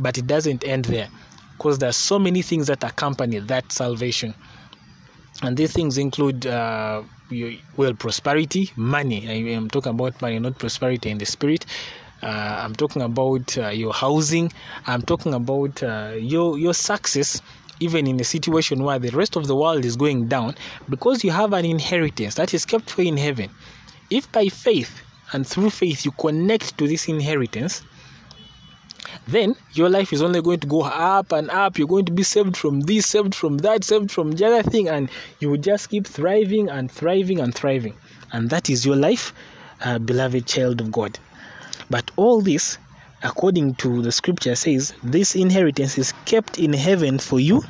But 0.00 0.18
it 0.18 0.26
doesn't 0.26 0.64
end 0.64 0.86
there 0.86 1.08
because 1.56 1.78
there 1.78 1.88
are 1.88 1.92
so 2.10 2.18
many 2.18 2.42
things 2.42 2.66
that 2.66 2.82
accompany 2.82 3.38
that 3.38 3.70
salvation. 3.70 4.34
And 5.42 5.56
these 5.56 5.72
things 5.72 5.98
include 5.98 6.46
uh, 6.46 7.02
well 7.76 7.94
prosperity 7.94 8.70
money. 8.76 9.28
I 9.28 9.54
am 9.54 9.68
talking 9.68 9.90
about 9.90 10.20
money 10.20 10.38
not 10.38 10.58
prosperity 10.58 11.10
in 11.10 11.18
the 11.18 11.26
spirit. 11.26 11.66
Uh, 12.22 12.60
I'm 12.62 12.74
talking 12.74 13.02
about 13.02 13.58
uh, 13.58 13.68
your 13.68 13.92
housing. 13.92 14.52
I'm 14.86 15.02
talking 15.02 15.34
about 15.34 15.82
uh, 15.82 16.12
your 16.16 16.58
your 16.58 16.74
success 16.74 17.42
even 17.82 18.06
in 18.06 18.20
a 18.20 18.24
situation 18.24 18.84
where 18.84 18.98
the 18.98 19.10
rest 19.10 19.36
of 19.36 19.46
the 19.46 19.56
world 19.56 19.84
is 19.84 19.96
going 19.96 20.28
down, 20.28 20.54
because 20.88 21.24
you 21.24 21.30
have 21.30 21.52
an 21.52 21.64
inheritance 21.64 22.36
that 22.36 22.54
is 22.54 22.64
kept 22.64 22.88
for 22.90 23.02
in 23.02 23.16
heaven. 23.16 23.50
If 24.10 24.30
by 24.30 24.46
faith 24.48 25.02
and 25.32 25.46
through 25.46 25.70
faith 25.70 26.04
you 26.04 26.12
connect 26.12 26.78
to 26.78 26.86
this 26.86 27.08
inheritance, 27.08 27.82
then 29.28 29.54
your 29.72 29.88
life 29.88 30.12
is 30.12 30.22
only 30.22 30.40
going 30.42 30.60
to 30.60 30.66
go 30.66 30.82
up 30.82 31.32
and 31.32 31.50
up. 31.50 31.78
You're 31.78 31.88
going 31.88 32.06
to 32.06 32.12
be 32.12 32.22
saved 32.22 32.56
from 32.56 32.80
this, 32.80 33.06
saved 33.06 33.34
from 33.34 33.58
that, 33.58 33.84
saved 33.84 34.10
from 34.10 34.32
the 34.32 34.46
other 34.46 34.62
thing, 34.62 34.88
and 34.88 35.10
you 35.40 35.50
will 35.50 35.58
just 35.58 35.90
keep 35.90 36.06
thriving 36.06 36.68
and 36.68 36.90
thriving 36.90 37.40
and 37.40 37.54
thriving. 37.54 37.94
And 38.32 38.50
that 38.50 38.70
is 38.70 38.86
your 38.86 38.96
life, 38.96 39.32
uh, 39.84 39.98
beloved 39.98 40.46
child 40.46 40.80
of 40.80 40.90
God. 40.90 41.18
But 41.90 42.10
all 42.16 42.40
this 42.40 42.78
according 43.22 43.74
to 43.76 44.02
the 44.02 44.12
scripture 44.12 44.54
says, 44.54 44.94
this 45.02 45.34
inheritance 45.34 45.96
is 45.98 46.12
kept 46.24 46.58
in 46.58 46.72
heaven 46.72 47.18
for 47.18 47.38
you, 47.38 47.62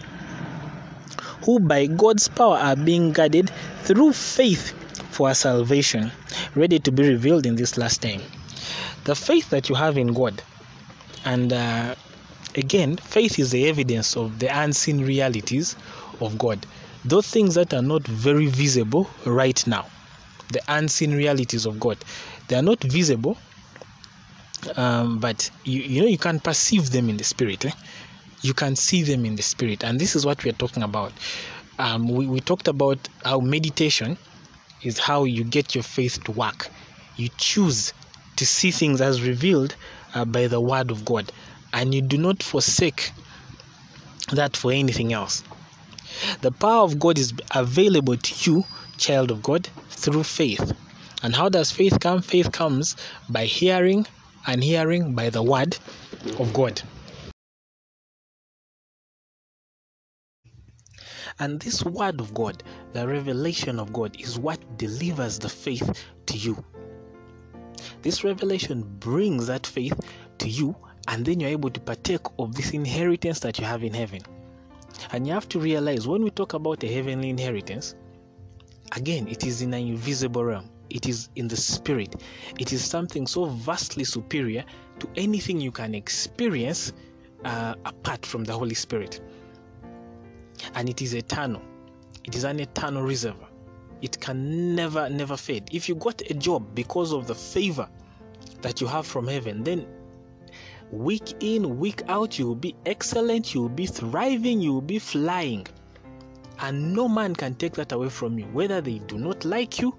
who 1.44 1.60
by 1.60 1.86
God's 1.86 2.28
power 2.28 2.56
are 2.56 2.76
being 2.76 3.12
guarded 3.12 3.50
through 3.82 4.12
faith 4.12 4.72
for 5.10 5.32
salvation, 5.34 6.10
ready 6.54 6.78
to 6.78 6.92
be 6.92 7.08
revealed 7.08 7.46
in 7.46 7.56
this 7.56 7.76
last 7.76 8.00
time. 8.00 8.22
The 9.04 9.14
faith 9.14 9.50
that 9.50 9.68
you 9.68 9.74
have 9.74 9.98
in 9.98 10.12
God, 10.14 10.42
and 11.24 11.52
uh, 11.52 11.94
again, 12.54 12.96
faith 12.96 13.38
is 13.38 13.50
the 13.50 13.68
evidence 13.68 14.16
of 14.16 14.38
the 14.38 14.46
unseen 14.46 15.04
realities 15.04 15.76
of 16.20 16.38
God. 16.38 16.64
Those 17.04 17.28
things 17.28 17.54
that 17.56 17.74
are 17.74 17.82
not 17.82 18.06
very 18.06 18.46
visible 18.46 19.10
right 19.26 19.66
now, 19.66 19.86
the 20.52 20.62
unseen 20.68 21.14
realities 21.14 21.66
of 21.66 21.80
God, 21.80 21.98
they 22.48 22.56
are 22.56 22.62
not 22.62 22.82
visible 22.84 23.36
um, 24.76 25.18
but 25.18 25.50
you, 25.64 25.82
you 25.82 26.00
know 26.00 26.06
you 26.06 26.18
can 26.18 26.38
perceive 26.40 26.90
them 26.90 27.08
in 27.08 27.16
the 27.16 27.24
spirit 27.24 27.64
eh? 27.64 27.72
you 28.42 28.52
can 28.52 28.74
see 28.74 29.02
them 29.02 29.24
in 29.24 29.36
the 29.36 29.42
spirit. 29.42 29.82
And 29.84 30.00
this 30.00 30.14
is 30.14 30.26
what 30.26 30.44
we're 30.44 30.52
talking 30.52 30.82
about. 30.82 31.12
Um, 31.78 32.08
we, 32.08 32.26
we 32.26 32.40
talked 32.40 32.68
about 32.68 32.98
how 33.24 33.40
meditation 33.40 34.18
is 34.82 34.98
how 34.98 35.24
you 35.24 35.44
get 35.44 35.74
your 35.74 35.84
faith 35.84 36.22
to 36.24 36.32
work. 36.32 36.68
You 37.16 37.28
choose 37.38 37.92
to 38.36 38.44
see 38.44 38.72
things 38.72 39.00
as 39.00 39.22
revealed 39.22 39.76
uh, 40.14 40.24
by 40.24 40.48
the 40.48 40.60
word 40.60 40.90
of 40.90 41.04
god. 41.04 41.32
And 41.72 41.94
you 41.94 42.02
do 42.02 42.18
not 42.18 42.42
forsake 42.42 43.12
that 44.32 44.56
for 44.56 44.72
anything 44.72 45.12
else. 45.12 45.42
The 46.42 46.50
power 46.50 46.82
of 46.82 46.98
god 46.98 47.18
is 47.18 47.32
available 47.54 48.16
to 48.16 48.50
you 48.50 48.64
child 48.98 49.30
of 49.30 49.42
god 49.42 49.68
through 49.88 50.24
faith. 50.24 50.76
And 51.22 51.34
how 51.34 51.48
does 51.48 51.70
faith 51.70 52.00
come? 52.00 52.22
Faith 52.22 52.50
comes 52.50 52.96
by 53.28 53.44
hearing 53.44 54.06
and 54.46 54.62
hearing 54.62 55.14
by 55.14 55.30
the 55.30 55.42
word 55.42 55.76
of 56.38 56.52
God. 56.52 56.82
And 61.38 61.60
this 61.60 61.84
word 61.84 62.20
of 62.20 62.34
God, 62.34 62.62
the 62.92 63.06
revelation 63.06 63.78
of 63.78 63.92
God, 63.92 64.20
is 64.20 64.38
what 64.38 64.60
delivers 64.78 65.38
the 65.38 65.48
faith 65.48 66.04
to 66.26 66.36
you. 66.36 66.62
This 68.02 68.22
revelation 68.22 68.82
brings 69.00 69.46
that 69.46 69.66
faith 69.66 69.98
to 70.38 70.48
you, 70.48 70.76
and 71.08 71.24
then 71.24 71.40
you're 71.40 71.50
able 71.50 71.70
to 71.70 71.80
partake 71.80 72.26
of 72.38 72.54
this 72.54 72.72
inheritance 72.72 73.40
that 73.40 73.58
you 73.58 73.64
have 73.64 73.82
in 73.82 73.94
heaven. 73.94 74.20
And 75.12 75.26
you 75.26 75.32
have 75.32 75.48
to 75.50 75.58
realize 75.58 76.06
when 76.06 76.22
we 76.22 76.30
talk 76.30 76.52
about 76.52 76.84
a 76.84 76.92
heavenly 76.92 77.30
inheritance, 77.30 77.94
again, 78.94 79.26
it 79.26 79.44
is 79.44 79.62
in 79.62 79.74
an 79.74 79.86
invisible 79.86 80.44
realm 80.44 80.71
it 80.92 81.08
is 81.08 81.30
in 81.36 81.48
the 81.48 81.56
spirit. 81.56 82.22
It 82.58 82.72
is 82.72 82.84
something 82.84 83.26
so 83.26 83.46
vastly 83.46 84.04
superior 84.04 84.64
to 85.00 85.08
anything 85.16 85.60
you 85.60 85.72
can 85.72 85.94
experience 85.94 86.92
uh, 87.44 87.74
apart 87.84 88.24
from 88.24 88.44
the 88.44 88.52
Holy 88.52 88.74
Spirit. 88.74 89.20
And 90.74 90.88
it 90.88 91.02
is 91.02 91.14
eternal. 91.14 91.62
It 92.24 92.36
is 92.36 92.44
an 92.44 92.60
eternal 92.60 93.02
reservoir. 93.02 93.48
It 94.00 94.20
can 94.20 94.74
never, 94.74 95.08
never 95.08 95.36
fade. 95.36 95.68
If 95.72 95.88
you 95.88 95.94
got 95.94 96.20
a 96.30 96.34
job 96.34 96.74
because 96.74 97.12
of 97.12 97.26
the 97.26 97.34
favor 97.34 97.88
that 98.60 98.80
you 98.80 98.86
have 98.86 99.06
from 99.06 99.26
heaven, 99.26 99.64
then 99.64 99.86
week 100.90 101.34
in, 101.40 101.78
week 101.78 102.02
out, 102.08 102.38
you 102.38 102.46
will 102.46 102.54
be 102.54 102.74
excellent, 102.84 103.54
you 103.54 103.62
will 103.62 103.68
be 103.68 103.86
thriving, 103.86 104.60
you 104.60 104.74
will 104.74 104.80
be 104.80 104.98
flying. 104.98 105.66
And 106.60 106.94
no 106.94 107.08
man 107.08 107.34
can 107.34 107.54
take 107.54 107.72
that 107.74 107.92
away 107.92 108.08
from 108.08 108.38
you. 108.38 108.44
Whether 108.46 108.80
they 108.80 108.98
do 109.00 109.18
not 109.18 109.44
like 109.44 109.80
you, 109.80 109.96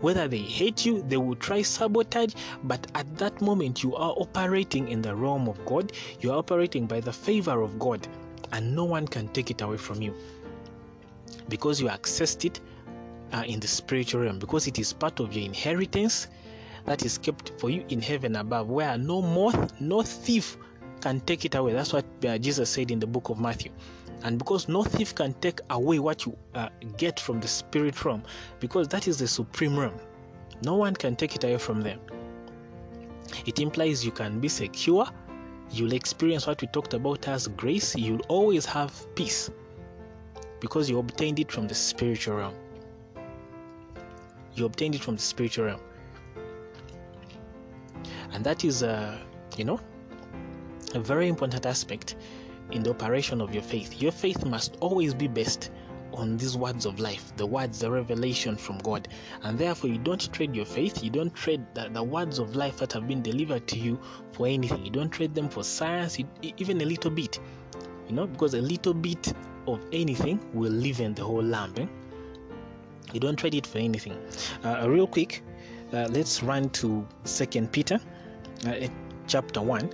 whether 0.00 0.28
they 0.28 0.38
hate 0.38 0.84
you, 0.84 1.02
they 1.02 1.16
will 1.16 1.36
try 1.36 1.62
sabotage, 1.62 2.34
but 2.64 2.86
at 2.94 3.16
that 3.18 3.40
moment 3.40 3.82
you 3.82 3.94
are 3.96 4.14
operating 4.16 4.88
in 4.88 5.02
the 5.02 5.14
realm 5.14 5.48
of 5.48 5.64
God, 5.64 5.92
you 6.20 6.32
are 6.32 6.38
operating 6.38 6.86
by 6.86 7.00
the 7.00 7.12
favor 7.12 7.62
of 7.62 7.78
God, 7.78 8.06
and 8.52 8.74
no 8.74 8.84
one 8.84 9.06
can 9.06 9.28
take 9.28 9.50
it 9.50 9.62
away 9.62 9.76
from 9.76 10.02
you 10.02 10.14
because 11.48 11.80
you 11.80 11.88
accessed 11.88 12.44
it 12.44 12.60
uh, 13.32 13.44
in 13.46 13.60
the 13.60 13.66
spiritual 13.68 14.22
realm, 14.22 14.38
because 14.38 14.66
it 14.66 14.78
is 14.78 14.92
part 14.92 15.20
of 15.20 15.32
your 15.34 15.44
inheritance 15.44 16.28
that 16.84 17.04
is 17.04 17.18
kept 17.18 17.52
for 17.58 17.70
you 17.70 17.84
in 17.88 18.00
heaven 18.00 18.36
above, 18.36 18.68
where 18.68 18.96
no 18.98 19.22
moth, 19.22 19.72
no 19.80 20.02
thief 20.02 20.56
can 21.00 21.20
take 21.20 21.44
it 21.44 21.54
away. 21.54 21.72
That's 21.72 21.92
what 21.92 22.04
uh, 22.26 22.38
Jesus 22.38 22.70
said 22.70 22.90
in 22.90 22.98
the 22.98 23.06
book 23.06 23.30
of 23.30 23.38
Matthew. 23.38 23.70
And 24.24 24.38
because 24.38 24.68
no 24.68 24.82
thief 24.82 25.14
can 25.14 25.34
take 25.34 25.60
away 25.68 25.98
what 25.98 26.24
you 26.24 26.34
uh, 26.54 26.70
get 26.96 27.20
from 27.20 27.40
the 27.40 27.46
spirit 27.46 28.04
realm, 28.04 28.22
because 28.58 28.88
that 28.88 29.06
is 29.06 29.18
the 29.18 29.28
supreme 29.28 29.78
realm, 29.78 30.00
no 30.62 30.74
one 30.74 30.94
can 30.94 31.14
take 31.14 31.36
it 31.36 31.44
away 31.44 31.58
from 31.58 31.82
them. 31.82 32.00
It 33.44 33.58
implies 33.58 34.04
you 34.04 34.12
can 34.12 34.40
be 34.40 34.48
secure, 34.48 35.06
you'll 35.70 35.92
experience 35.92 36.46
what 36.46 36.62
we 36.62 36.68
talked 36.68 36.94
about 36.94 37.28
as 37.28 37.48
grace, 37.48 37.94
you'll 37.94 38.24
always 38.28 38.64
have 38.64 39.14
peace 39.14 39.50
because 40.58 40.88
you 40.88 40.98
obtained 40.98 41.38
it 41.38 41.52
from 41.52 41.68
the 41.68 41.74
spiritual 41.74 42.36
realm. 42.36 42.54
You 44.54 44.64
obtained 44.64 44.94
it 44.94 45.02
from 45.02 45.16
the 45.16 45.22
spiritual 45.22 45.66
realm. 45.66 45.80
And 48.32 48.42
that 48.44 48.64
is, 48.64 48.82
uh, 48.82 49.18
you 49.58 49.64
know, 49.64 49.78
a 50.94 50.98
very 50.98 51.28
important 51.28 51.66
aspect 51.66 52.16
in 52.70 52.82
the 52.82 52.90
operation 52.90 53.40
of 53.40 53.52
your 53.52 53.62
faith. 53.62 54.00
Your 54.00 54.12
faith 54.12 54.44
must 54.44 54.76
always 54.80 55.14
be 55.14 55.28
based 55.28 55.70
on 56.12 56.36
these 56.36 56.56
words 56.56 56.86
of 56.86 57.00
life, 57.00 57.32
the 57.36 57.46
words, 57.46 57.80
the 57.80 57.90
revelation 57.90 58.56
from 58.56 58.78
God. 58.78 59.08
And 59.42 59.58
therefore, 59.58 59.90
you 59.90 59.98
don't 59.98 60.32
trade 60.32 60.54
your 60.54 60.64
faith, 60.64 61.02
you 61.02 61.10
don't 61.10 61.34
trade 61.34 61.64
the, 61.74 61.88
the 61.90 62.02
words 62.02 62.38
of 62.38 62.56
life 62.56 62.78
that 62.78 62.92
have 62.92 63.08
been 63.08 63.22
delivered 63.22 63.66
to 63.68 63.78
you 63.78 63.98
for 64.32 64.46
anything. 64.46 64.84
You 64.84 64.90
don't 64.90 65.10
trade 65.10 65.34
them 65.34 65.48
for 65.48 65.64
science, 65.64 66.18
even 66.42 66.80
a 66.80 66.84
little 66.84 67.10
bit. 67.10 67.40
You 68.08 68.14
know, 68.14 68.26
because 68.26 68.54
a 68.54 68.60
little 68.60 68.94
bit 68.94 69.32
of 69.66 69.80
anything 69.92 70.40
will 70.52 70.72
live 70.72 71.00
in 71.00 71.14
the 71.14 71.24
whole 71.24 71.42
lamb. 71.42 71.74
Eh? 71.78 71.86
You 73.12 73.20
don't 73.20 73.36
trade 73.36 73.54
it 73.54 73.66
for 73.66 73.78
anything. 73.78 74.16
Uh, 74.64 74.88
real 74.88 75.06
quick, 75.06 75.42
uh, 75.92 76.08
let's 76.10 76.42
run 76.42 76.68
to 76.70 77.06
Second 77.24 77.72
Peter, 77.72 77.98
uh, 78.66 78.74
chapter 79.26 79.60
one, 79.62 79.90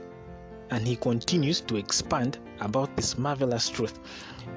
and 0.71 0.87
he 0.87 0.97
continues 0.97 1.61
to 1.63 1.77
expand 1.77 2.39
about 2.61 2.95
this 2.97 3.19
marvelous 3.19 3.69
truth. 3.69 3.99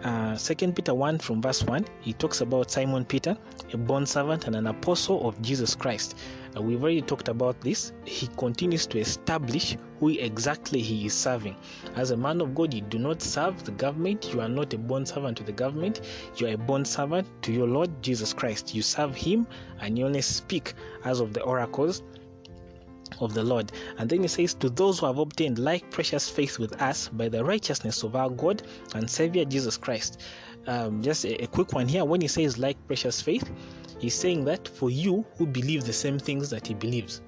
Uh, 0.04 0.36
Second 0.36 0.76
Peter 0.76 0.94
1 0.94 1.20
from 1.20 1.42
verse 1.42 1.64
1, 1.64 1.86
he 2.02 2.14
talks 2.14 2.42
about 2.42 2.70
Simon 2.70 3.06
Peter, 3.06 3.38
a 3.72 3.78
bond 3.78 4.08
servant 4.08 4.48
and 4.48 4.56
an 4.56 4.68
apostle 4.68 5.28
of 5.28 5.42
Jesus 5.42 5.76
Christ. 5.76 6.18
Uh, 6.56 6.62
we've 6.62 6.82
already 6.82 7.02
talked 7.02 7.30
about 7.30 7.60
this. 7.62 7.94
He 8.06 8.28
continues 8.38 8.86
to 8.88 9.00
establish 9.00 9.78
who 10.00 10.10
exactly 10.10 10.82
he 10.82 11.06
is 11.06 11.14
serving. 11.14 11.56
As 11.96 12.12
a 12.12 12.18
man 12.18 12.42
of 12.42 12.54
God, 12.54 12.74
you 12.74 12.82
do 12.82 13.00
not 13.00 13.22
serve 13.22 13.64
the 13.64 13.72
government. 13.72 14.34
You 14.34 14.42
are 14.42 14.50
not 14.50 14.74
a 14.74 14.78
bond 14.78 15.08
servant 15.08 15.38
to 15.38 15.44
the 15.44 15.52
government. 15.52 16.02
You 16.38 16.48
are 16.48 16.54
a 16.54 16.58
bond 16.58 16.88
servant 16.88 17.28
to 17.44 17.54
your 17.54 17.68
Lord 17.68 17.90
Jesus 18.04 18.34
Christ. 18.34 18.76
You 18.76 18.82
serve 18.82 19.16
him 19.16 19.48
and 19.80 19.98
you 19.98 20.06
only 20.06 20.22
speak 20.22 20.74
as 21.06 21.22
of 21.22 21.34
the 21.34 21.42
oracles 21.42 22.04
of 23.20 23.34
the 23.34 23.44
Lord. 23.44 23.72
And 23.98 24.10
then 24.10 24.22
he 24.22 24.28
says, 24.28 24.54
To 24.56 24.70
those 24.70 25.00
who 25.00 25.06
have 25.06 25.18
obtained 25.18 25.60
like 25.60 25.90
precious 25.92 26.30
faith 26.30 26.60
with 26.60 26.82
us 26.82 27.10
by 27.10 27.30
the 27.30 27.44
righteousness 27.44 28.04
of 28.04 28.16
our 28.16 28.30
God 28.30 28.64
and 28.96 29.10
Savior 29.10 29.46
Jesus 29.46 29.78
Christ. 29.78 30.22
Um, 30.68 31.02
just 31.02 31.26
a, 31.26 31.44
a 31.44 31.48
quick 31.48 31.74
one 31.74 31.88
here. 31.88 32.06
When 32.06 32.22
he 32.22 32.28
says 32.28 32.58
like 32.58 32.78
precious 32.88 33.22
faith, 33.22 33.50
he's 34.00 34.16
saying 34.16 34.46
that 34.46 34.68
for 34.68 34.90
you 34.90 35.26
who 35.38 35.46
believe 35.46 35.84
the 35.84 35.94
same 35.94 36.20
things 36.20 36.50
that 36.50 36.68
he 36.68 36.74
believes. 36.74 37.22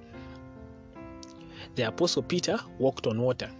The 1.75 1.83
Apostle 1.83 2.23
Peter 2.23 2.57
walked 2.79 3.05
on 3.07 3.21
water. 3.21 3.51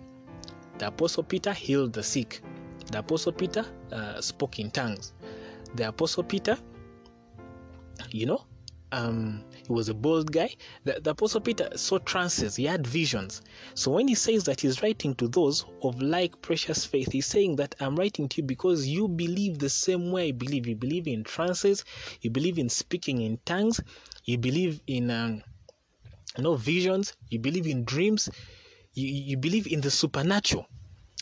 The 0.77 0.87
Apostle 0.87 1.23
Peter 1.23 1.53
healed 1.53 1.93
the 1.93 2.03
sick. 2.03 2.41
The 2.91 2.99
Apostle 2.99 3.33
Peter 3.33 3.65
uh, 3.91 4.21
spoke 4.21 4.59
in 4.59 4.71
tongues. 4.71 5.13
The 5.75 5.89
Apostle 5.89 6.23
Peter, 6.23 6.57
you 8.11 8.25
know, 8.25 8.45
um, 8.91 9.43
he 9.67 9.73
was 9.73 9.89
a 9.89 9.93
bold 9.93 10.31
guy. 10.31 10.49
The, 10.83 10.99
the 11.01 11.11
Apostle 11.11 11.41
Peter 11.41 11.69
saw 11.75 11.97
trances, 11.99 12.55
he 12.55 12.65
had 12.65 12.85
visions. 12.85 13.41
So 13.73 13.91
when 13.91 14.07
he 14.07 14.15
says 14.15 14.43
that 14.43 14.61
he's 14.61 14.83
writing 14.83 15.15
to 15.15 15.27
those 15.27 15.65
of 15.81 16.01
like 16.01 16.41
precious 16.41 16.85
faith, 16.85 17.11
he's 17.11 17.25
saying 17.25 17.55
that 17.57 17.75
I'm 17.79 17.95
writing 17.95 18.29
to 18.29 18.41
you 18.41 18.47
because 18.47 18.87
you 18.87 19.07
believe 19.07 19.59
the 19.59 19.69
same 19.69 20.11
way 20.11 20.29
I 20.29 20.31
believe. 20.31 20.67
You 20.67 20.75
believe 20.75 21.07
in 21.07 21.23
trances, 21.23 21.83
you 22.21 22.29
believe 22.29 22.59
in 22.59 22.69
speaking 22.69 23.21
in 23.21 23.39
tongues, 23.45 23.81
you 24.25 24.37
believe 24.37 24.81
in 24.87 25.09
um, 25.09 25.41
you 26.37 26.43
know, 26.43 26.55
visions, 26.55 27.13
you 27.29 27.39
believe 27.39 27.67
in 27.67 27.85
dreams, 27.85 28.29
you, 28.93 29.07
you 29.07 29.37
believe 29.37 29.67
in 29.67 29.81
the 29.81 29.91
supernatural, 29.91 30.65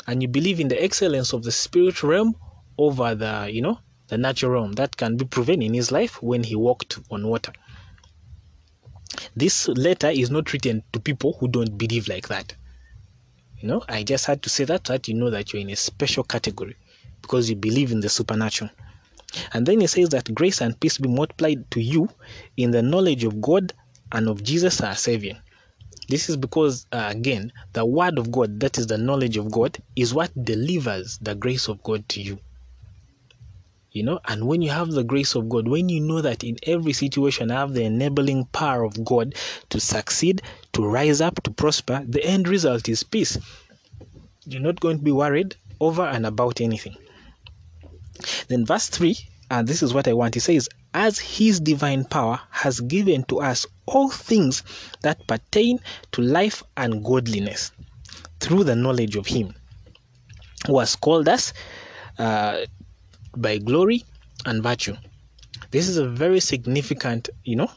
and 0.07 0.21
you 0.21 0.27
believe 0.27 0.59
in 0.59 0.67
the 0.67 0.83
excellence 0.83 1.33
of 1.33 1.43
the 1.43 1.51
spirit 1.51 2.03
realm 2.03 2.35
over 2.77 3.15
the, 3.15 3.49
you 3.51 3.61
know, 3.61 3.79
the 4.07 4.17
natural 4.17 4.51
realm 4.51 4.73
that 4.73 4.97
can 4.97 5.15
be 5.17 5.25
proven 5.25 5.61
in 5.61 5.73
his 5.73 5.91
life 5.91 6.21
when 6.21 6.43
he 6.43 6.55
walked 6.55 6.99
on 7.09 7.27
water. 7.27 7.53
This 9.35 9.67
letter 9.67 10.09
is 10.09 10.29
not 10.29 10.53
written 10.53 10.83
to 10.93 10.99
people 10.99 11.33
who 11.39 11.47
don't 11.47 11.77
believe 11.77 12.07
like 12.07 12.27
that. 12.27 12.55
You 13.57 13.67
know, 13.67 13.83
I 13.89 14.03
just 14.03 14.25
had 14.25 14.41
to 14.43 14.49
say 14.49 14.65
that 14.65 14.87
so 14.87 14.93
that 14.93 15.07
you 15.07 15.15
know 15.15 15.29
that 15.29 15.51
you're 15.51 15.61
in 15.61 15.69
a 15.69 15.75
special 15.75 16.23
category 16.23 16.75
because 17.21 17.49
you 17.49 17.55
believe 17.55 17.91
in 17.91 18.01
the 18.01 18.09
supernatural. 18.09 18.69
And 19.53 19.65
then 19.65 19.81
he 19.81 19.87
says 19.87 20.09
that 20.09 20.33
grace 20.35 20.61
and 20.61 20.79
peace 20.79 20.97
be 20.97 21.09
multiplied 21.09 21.71
to 21.71 21.81
you 21.81 22.09
in 22.57 22.71
the 22.71 22.83
knowledge 22.83 23.23
of 23.23 23.41
God 23.41 23.73
and 24.11 24.27
of 24.29 24.43
Jesus 24.43 24.81
our 24.81 24.95
Savior. 24.95 25.41
This 26.09 26.29
is 26.29 26.37
because, 26.37 26.85
uh, 26.91 27.07
again, 27.09 27.51
the 27.71 27.85
Word 27.85 28.19
of 28.19 28.31
God, 28.31 28.59
that 28.59 28.77
is 28.77 28.87
the 28.87 28.97
knowledge 28.97 29.37
of 29.37 29.49
God, 29.49 29.77
is 29.95 30.13
what 30.13 30.31
delivers 30.45 31.17
the 31.19 31.33
grace 31.33 31.67
of 31.67 31.81
God 31.81 32.07
to 32.09 32.21
you 32.21 32.37
you 33.93 34.03
know? 34.03 34.19
And 34.27 34.47
when 34.47 34.61
you 34.61 34.71
have 34.71 34.91
the 34.91 35.03
grace 35.03 35.35
of 35.35 35.47
god 35.47 35.67
when 35.67 35.87
you 35.87 36.01
know 36.01 36.21
that 36.21 36.43
in 36.43 36.57
every 36.63 36.93
situation 36.93 37.51
i 37.51 37.59
have 37.59 37.73
the 37.73 37.83
enabling 37.83 38.45
power 38.45 38.83
of 38.83 39.05
god 39.05 39.35
to 39.69 39.79
succeed 39.79 40.41
to 40.73 40.85
rise 40.85 41.21
up 41.21 41.41
to 41.43 41.51
prosper 41.51 42.03
the 42.07 42.23
end 42.25 42.47
result 42.47 42.89
is 42.89 43.03
peace. 43.03 43.37
You're 44.45 44.61
not 44.61 44.79
going 44.79 44.97
to 44.97 45.03
be 45.03 45.11
worried 45.11 45.55
over 45.79 46.03
and 46.03 46.25
about 46.25 46.59
anything. 46.59 46.97
Then 48.49 48.65
verse 48.65 48.89
3 48.89 49.17
and 49.51 49.67
this 49.67 49.83
is 49.83 49.93
what 49.93 50.07
i 50.07 50.13
want 50.13 50.33
he 50.33 50.39
says 50.39 50.67
as 50.93 51.19
his 51.19 51.59
divine 51.59 52.05
power 52.05 52.39
has 52.49 52.79
given 52.81 53.23
to 53.25 53.39
us 53.39 53.65
all 53.85 54.09
things 54.09 54.63
that 55.01 55.25
pertain 55.27 55.79
to 56.11 56.21
life 56.21 56.63
and 56.77 57.03
godliness 57.03 57.71
through 58.39 58.63
the 58.63 58.75
knowledge 58.75 59.15
of 59.15 59.27
him 59.27 59.53
who 60.67 60.79
has 60.79 60.95
called 60.95 61.27
us 61.27 61.53
uh, 62.19 62.61
by 63.35 63.57
glory 63.57 64.03
and 64.45 64.63
virtue. 64.63 64.95
This 65.71 65.87
is 65.87 65.97
a 65.97 66.07
very 66.07 66.39
significant, 66.39 67.29
you 67.43 67.55
know, 67.55 67.71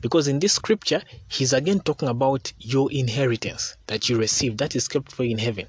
because 0.00 0.28
in 0.28 0.38
this 0.38 0.52
scripture, 0.52 1.02
he's 1.28 1.52
again 1.52 1.80
talking 1.80 2.08
about 2.08 2.52
your 2.58 2.90
inheritance 2.92 3.76
that 3.86 4.08
you 4.08 4.18
receive, 4.18 4.58
that 4.58 4.76
is 4.76 4.88
kept 4.88 5.12
for 5.12 5.24
you 5.24 5.32
in 5.32 5.38
heaven. 5.38 5.66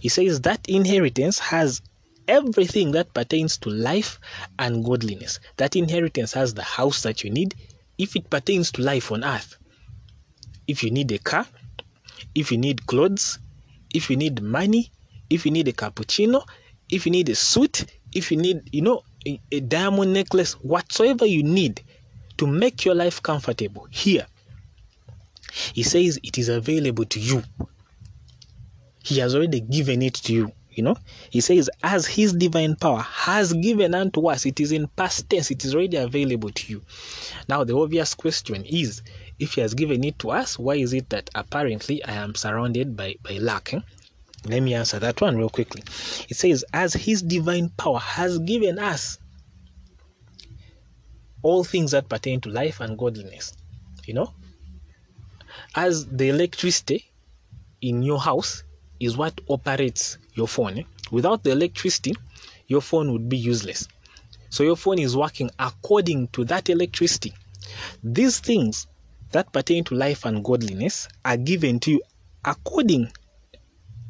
He 0.00 0.08
says 0.08 0.40
that 0.42 0.68
inheritance 0.68 1.38
has 1.38 1.82
everything 2.26 2.92
that 2.92 3.14
pertains 3.14 3.56
to 3.58 3.70
life 3.70 4.18
and 4.58 4.84
godliness. 4.84 5.40
That 5.56 5.76
inheritance 5.76 6.32
has 6.32 6.54
the 6.54 6.62
house 6.62 7.02
that 7.02 7.24
you 7.24 7.30
need 7.30 7.54
if 7.96 8.16
it 8.16 8.30
pertains 8.30 8.70
to 8.72 8.82
life 8.82 9.10
on 9.10 9.24
earth. 9.24 9.56
If 10.66 10.82
you 10.82 10.90
need 10.90 11.10
a 11.12 11.18
car, 11.18 11.46
if 12.34 12.52
you 12.52 12.58
need 12.58 12.86
clothes, 12.86 13.38
if 13.94 14.10
you 14.10 14.16
need 14.16 14.42
money, 14.42 14.90
if 15.30 15.44
you 15.44 15.52
need 15.52 15.68
a 15.68 15.72
cappuccino, 15.72 16.44
if 16.90 17.06
you 17.06 17.12
need 17.12 17.28
a 17.28 17.34
suit, 17.34 17.84
if 18.14 18.30
you 18.30 18.36
need, 18.36 18.68
you 18.72 18.82
know, 18.82 19.02
a, 19.26 19.40
a 19.52 19.60
diamond 19.60 20.12
necklace, 20.12 20.54
whatsoever 20.54 21.26
you 21.26 21.42
need 21.42 21.82
to 22.38 22.46
make 22.46 22.84
your 22.84 22.94
life 22.94 23.22
comfortable 23.22 23.86
here, 23.90 24.26
he 25.72 25.82
says 25.82 26.18
it 26.22 26.38
is 26.38 26.48
available 26.48 27.04
to 27.06 27.20
you. 27.20 27.42
He 29.02 29.18
has 29.18 29.34
already 29.34 29.60
given 29.60 30.02
it 30.02 30.14
to 30.14 30.32
you. 30.32 30.52
You 30.70 30.84
know, 30.84 30.96
he 31.30 31.40
says, 31.40 31.68
as 31.82 32.06
his 32.06 32.32
divine 32.32 32.76
power 32.76 33.00
has 33.00 33.52
given 33.52 33.94
unto 33.96 34.28
us, 34.28 34.46
it 34.46 34.60
is 34.60 34.70
in 34.70 34.86
past 34.86 35.28
tense, 35.28 35.50
it 35.50 35.64
is 35.64 35.74
already 35.74 35.96
available 35.96 36.50
to 36.50 36.72
you. 36.72 36.84
Now, 37.48 37.64
the 37.64 37.76
obvious 37.76 38.14
question 38.14 38.64
is 38.64 39.02
if 39.40 39.54
he 39.54 39.60
has 39.60 39.74
given 39.74 40.04
it 40.04 40.20
to 40.20 40.30
us, 40.30 40.56
why 40.56 40.76
is 40.76 40.92
it 40.92 41.10
that 41.10 41.30
apparently 41.34 42.04
I 42.04 42.12
am 42.12 42.36
surrounded 42.36 42.96
by, 42.96 43.16
by 43.24 43.38
lack? 43.38 43.74
Eh? 43.74 43.80
Let 44.46 44.60
me 44.60 44.74
answer 44.74 44.98
that 44.98 45.20
one 45.20 45.36
real 45.36 45.48
quickly. 45.48 45.82
It 46.28 46.36
says, 46.36 46.64
as 46.72 46.94
his 46.94 47.22
divine 47.22 47.70
power 47.70 47.98
has 47.98 48.38
given 48.38 48.78
us 48.78 49.18
all 51.42 51.64
things 51.64 51.90
that 51.92 52.08
pertain 52.08 52.40
to 52.42 52.48
life 52.48 52.80
and 52.80 52.98
godliness. 52.98 53.54
You 54.06 54.14
know, 54.14 54.34
as 55.74 56.06
the 56.06 56.28
electricity 56.28 57.10
in 57.80 58.02
your 58.02 58.18
house 58.18 58.64
is 59.00 59.16
what 59.16 59.40
operates 59.48 60.18
your 60.34 60.48
phone. 60.48 60.78
Eh? 60.78 60.82
Without 61.10 61.44
the 61.44 61.50
electricity, 61.50 62.14
your 62.66 62.80
phone 62.80 63.12
would 63.12 63.28
be 63.28 63.36
useless. 63.36 63.86
So 64.50 64.62
your 64.62 64.76
phone 64.76 64.98
is 64.98 65.16
working 65.16 65.50
according 65.58 66.28
to 66.28 66.44
that 66.46 66.70
electricity. 66.70 67.34
These 68.02 68.40
things 68.40 68.86
that 69.32 69.52
pertain 69.52 69.84
to 69.84 69.94
life 69.94 70.24
and 70.24 70.44
godliness 70.44 71.08
are 71.24 71.36
given 71.36 71.80
to 71.80 71.92
you 71.92 72.02
according 72.44 73.12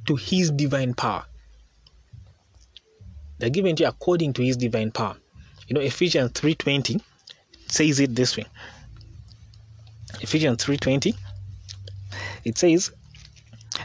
to 0.09 0.17
his 0.17 0.51
divine 0.51 0.95
power. 0.95 1.25
They're 3.39 3.51
given 3.51 3.77
to 3.77 3.83
you 3.85 3.89
according 3.89 4.33
to 4.35 4.43
his 4.43 4.57
divine 4.57 4.91
power. 4.91 5.17
You 5.69 5.75
know, 5.75 5.81
Ephesians 5.81 6.33
3:20 6.33 7.01
says 7.69 8.01
it 8.01 8.15
this 8.17 8.37
way. 8.37 8.47
Ephesians 10.21 10.65
3:20 10.65 11.15
it 12.45 12.57
says 12.57 12.91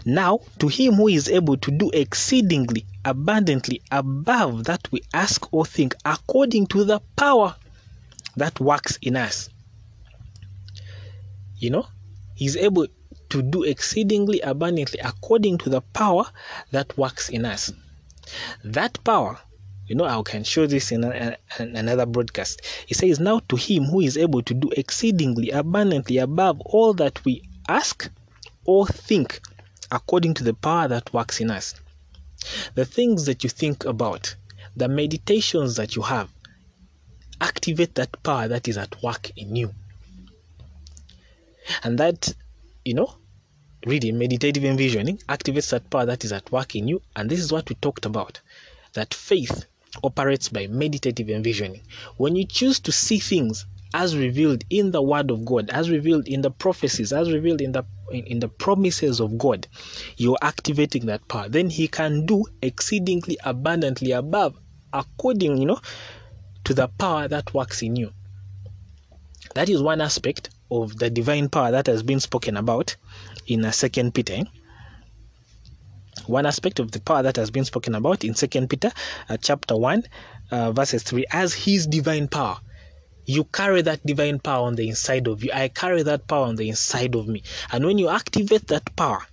now 0.06 0.40
to 0.60 0.70
him 0.70 0.94
who 0.94 1.10
is 1.10 1.28
able 1.28 1.58
to 1.58 1.72
do 1.72 1.92
exceedingly 1.94 2.86
abundantly 3.04 3.82
above 3.92 4.64
that 4.64 4.90
we 4.92 5.02
ask 5.14 5.52
or 5.54 5.66
think 5.66 5.94
according 6.06 6.66
to 6.68 6.86
the 6.86 7.02
power 7.18 7.54
that 8.38 8.58
works 8.62 8.98
in 9.02 9.18
us 9.18 9.50
you 11.58 11.70
know 11.70 11.86
he's 12.36 12.56
able 12.56 12.88
to 13.34 13.42
do 13.42 13.64
exceedingly 13.64 14.40
abundantly 14.42 15.00
according 15.00 15.58
to 15.58 15.68
the 15.68 15.82
power 15.82 16.24
that 16.70 16.96
works 17.00 17.30
in 17.30 17.46
us. 17.46 17.74
That 18.64 19.04
power 19.04 19.40
you 19.88 19.96
know 19.96 20.06
i 20.06 20.22
can 20.24 20.44
show 20.44 20.66
this 20.66 20.92
in 20.92 21.04
a, 21.04 21.36
another 21.58 22.06
broadcast. 22.06 22.62
He 22.86 22.94
says 22.94 23.20
now 23.20 23.40
to 23.50 23.56
him 23.56 23.86
who 23.86 24.02
is 24.02 24.18
able 24.18 24.44
to 24.44 24.54
do 24.54 24.70
exceedingly 24.78 25.50
abundantly 25.50 26.20
above 26.20 26.62
all 26.62 26.94
that 26.94 27.26
we 27.26 27.42
ask 27.68 28.08
or 28.66 28.86
think 28.86 29.42
according 29.92 30.36
to 30.36 30.44
the 30.44 30.54
power 30.54 30.88
that 30.88 31.12
works 31.12 31.42
in 31.42 31.50
us. 31.50 31.74
The 32.76 32.86
things 32.86 33.26
that 33.26 33.44
you 33.44 33.50
think 33.50 33.84
about 33.84 34.36
the 34.76 34.88
meditations 34.88 35.76
that 35.78 35.96
you 35.96 36.04
have 36.04 36.30
activate 37.42 37.96
that 37.96 38.22
power 38.22 38.48
that 38.48 38.68
is 38.68 38.78
at 38.78 39.02
work 39.02 39.32
in 39.36 39.56
you. 39.56 39.74
And 41.84 41.98
that 41.98 42.32
you 42.86 42.94
know 42.94 43.16
reading 43.86 44.18
meditative 44.18 44.64
envisioning 44.64 45.18
activates 45.30 45.70
that 45.70 45.90
power 45.90 46.06
that 46.06 46.24
is 46.24 46.32
at 46.32 46.52
work 46.52 46.76
in 46.76 46.88
you 46.88 47.02
and 47.16 47.30
this 47.30 47.40
is 47.40 47.52
what 47.52 47.68
we 47.70 47.76
talked 47.76 48.06
about 48.06 48.40
that 48.94 49.14
faith 49.14 49.66
operates 50.04 50.50
by 50.50 50.68
meditative 50.68 51.30
envisioning. 51.30 51.82
When 52.18 52.36
you 52.36 52.46
choose 52.46 52.80
to 52.82 52.92
see 52.92 53.20
things 53.20 53.66
as 53.94 54.18
revealed 54.18 54.64
in 54.72 54.90
the 54.90 55.02
word 55.02 55.30
of 55.30 55.46
god 55.46 55.70
as 55.70 55.90
revealed 55.90 56.28
in 56.28 56.42
the 56.42 56.50
prophecies 56.50 57.14
as 57.14 57.32
revealed 57.32 57.62
in 57.62 57.74
the 57.74 57.84
in, 58.12 58.24
in 58.26 58.40
the 58.40 58.48
promises 58.48 59.20
of 59.20 59.38
god 59.38 59.68
you're 60.18 60.38
activating 60.42 61.06
that 61.06 61.28
power. 61.28 61.48
Then 61.48 61.70
he 61.70 61.88
can 61.88 62.26
do 62.26 62.46
exceedingly 62.64 63.38
abundantly 63.44 64.12
above 64.12 64.58
according 64.92 65.58
you 65.58 65.66
know 65.66 65.80
to 66.64 66.74
the 66.74 66.88
power 66.88 67.28
that 67.28 67.54
works 67.54 67.82
in 67.82 67.96
you. 67.96 68.12
That 69.54 69.70
is 69.70 69.82
one 69.82 70.02
aspect 70.02 70.50
of 70.72 70.98
the 70.98 71.10
divine 71.10 71.50
power 71.50 71.70
that 71.70 71.86
has 71.86 72.02
been 72.02 72.20
spoken 72.20 72.58
about 72.58 72.96
in 73.48 73.72
second 73.72 74.14
peter. 74.14 74.44
One 76.28 76.46
aspect 76.46 76.80
of 76.80 76.92
the 76.92 77.02
power 77.02 77.24
that 77.24 77.36
has 77.36 77.52
been 77.52 77.66
spoken 77.66 77.96
about 77.96 78.24
in 78.24 78.36
second 78.36 78.70
peter 78.70 78.92
uh, 79.30 79.38
chapter 79.38 79.76
1 79.76 80.04
uh, 80.52 80.72
verses 80.72 81.04
3 81.04 81.26
as 81.32 81.54
his 81.54 81.88
divine 81.88 82.28
power. 82.28 82.58
You 83.26 83.46
carry 83.46 83.82
that 83.82 84.06
divine 84.06 84.40
power 84.40 84.68
on 84.68 84.76
the 84.76 84.88
inside 84.88 85.28
of 85.28 85.44
you. 85.44 85.52
I 85.54 85.70
carry 85.70 86.04
that 86.04 86.28
power 86.28 86.46
on 86.46 86.56
the 86.56 86.70
inside 86.70 87.16
of 87.16 87.28
me. 87.28 87.44
And 87.72 87.86
when 87.86 87.98
you 87.98 88.10
activate 88.10 88.68
that 88.68 88.96
power 88.96 89.26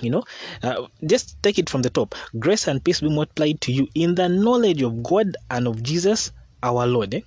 you 0.00 0.10
know 0.10 0.24
uh, 0.62 0.86
just 1.06 1.40
take 1.42 1.58
it 1.58 1.70
from 1.70 1.82
the 1.82 1.90
top. 1.90 2.14
Grace 2.38 2.66
and 2.66 2.82
peace 2.82 3.00
be 3.00 3.08
multiplied 3.08 3.60
to 3.62 3.72
you 3.72 3.86
in 3.94 4.14
the 4.14 4.28
knowledge 4.28 4.82
of 4.82 5.02
god 5.02 5.36
and 5.50 5.68
of 5.68 5.82
jesus 5.82 6.32
our 6.62 6.86
lord 6.86 7.14
eh? 7.14 7.20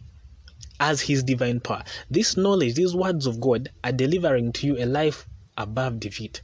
as 0.80 1.02
his 1.02 1.24
divine 1.24 1.60
power. 1.60 1.84
This 2.10 2.38
knowledge, 2.38 2.76
these 2.76 2.96
words 2.96 3.28
of 3.28 3.40
God 3.40 3.70
are 3.84 3.92
delivering 3.92 4.52
to 4.54 4.68
you 4.68 4.78
a 4.78 4.86
life 4.86 5.26
above 5.58 6.00
defeat. 6.00 6.42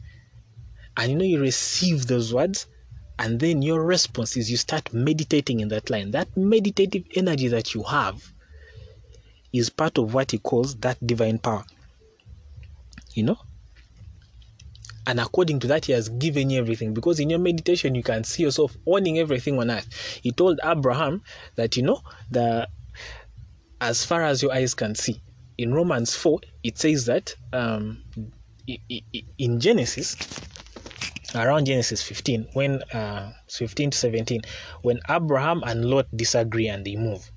And 0.98 1.12
you 1.12 1.18
know, 1.18 1.26
you 1.26 1.40
receive 1.40 2.08
those 2.08 2.34
words, 2.34 2.68
and 3.20 3.40
then 3.40 3.62
your 3.62 3.84
response 3.84 4.36
is 4.36 4.50
you 4.50 4.58
start 4.58 4.94
meditating 4.94 5.60
in 5.60 5.70
that 5.70 5.90
line. 5.90 6.12
That 6.12 6.36
meditative 6.36 7.04
energy 7.16 7.48
that 7.48 7.74
you 7.74 7.84
have 7.84 8.34
is 9.54 9.70
part 9.70 9.98
of 9.98 10.14
what 10.14 10.32
he 10.32 10.38
calls 10.38 10.76
that 10.78 11.06
divine 11.06 11.40
power. 11.40 11.66
You 13.14 13.24
know? 13.24 13.38
And 15.08 15.20
according 15.20 15.60
to 15.62 15.68
that, 15.68 15.86
he 15.86 15.94
has 15.94 16.10
given 16.10 16.50
you 16.50 16.60
everything. 16.60 16.94
Because 16.94 17.20
in 17.20 17.30
your 17.30 17.40
meditation, 17.40 17.96
you 17.96 18.04
can 18.04 18.24
see 18.24 18.44
yourself 18.44 18.76
owning 18.86 19.18
everything 19.18 19.60
on 19.60 19.72
earth. 19.72 20.20
He 20.22 20.32
told 20.32 20.60
Abraham 20.64 21.22
that, 21.56 21.76
you 21.76 21.84
know, 21.84 22.02
the 22.30 22.68
as 23.82 24.06
far 24.06 24.24
as 24.24 24.44
your 24.44 24.54
eyes 24.54 24.76
can 24.76 24.94
see. 24.96 25.22
In 25.58 25.74
Romans 25.74 26.16
4, 26.16 26.40
it 26.64 26.78
says 26.78 27.06
that 27.06 27.36
um, 27.52 28.04
in 29.38 29.60
Genesis, 29.60 30.16
around 31.36 31.66
Genesis 31.66 32.04
15, 32.04 32.48
when 32.54 32.84
uh, 32.94 33.34
15 33.50 33.92
to 33.92 33.98
17, 33.98 34.42
when 34.82 35.00
Abraham 35.10 35.64
and 35.66 35.86
Lot 35.86 36.08
disagree 36.16 36.68
and 36.68 36.86
they 36.86 36.96
move, 36.96 37.32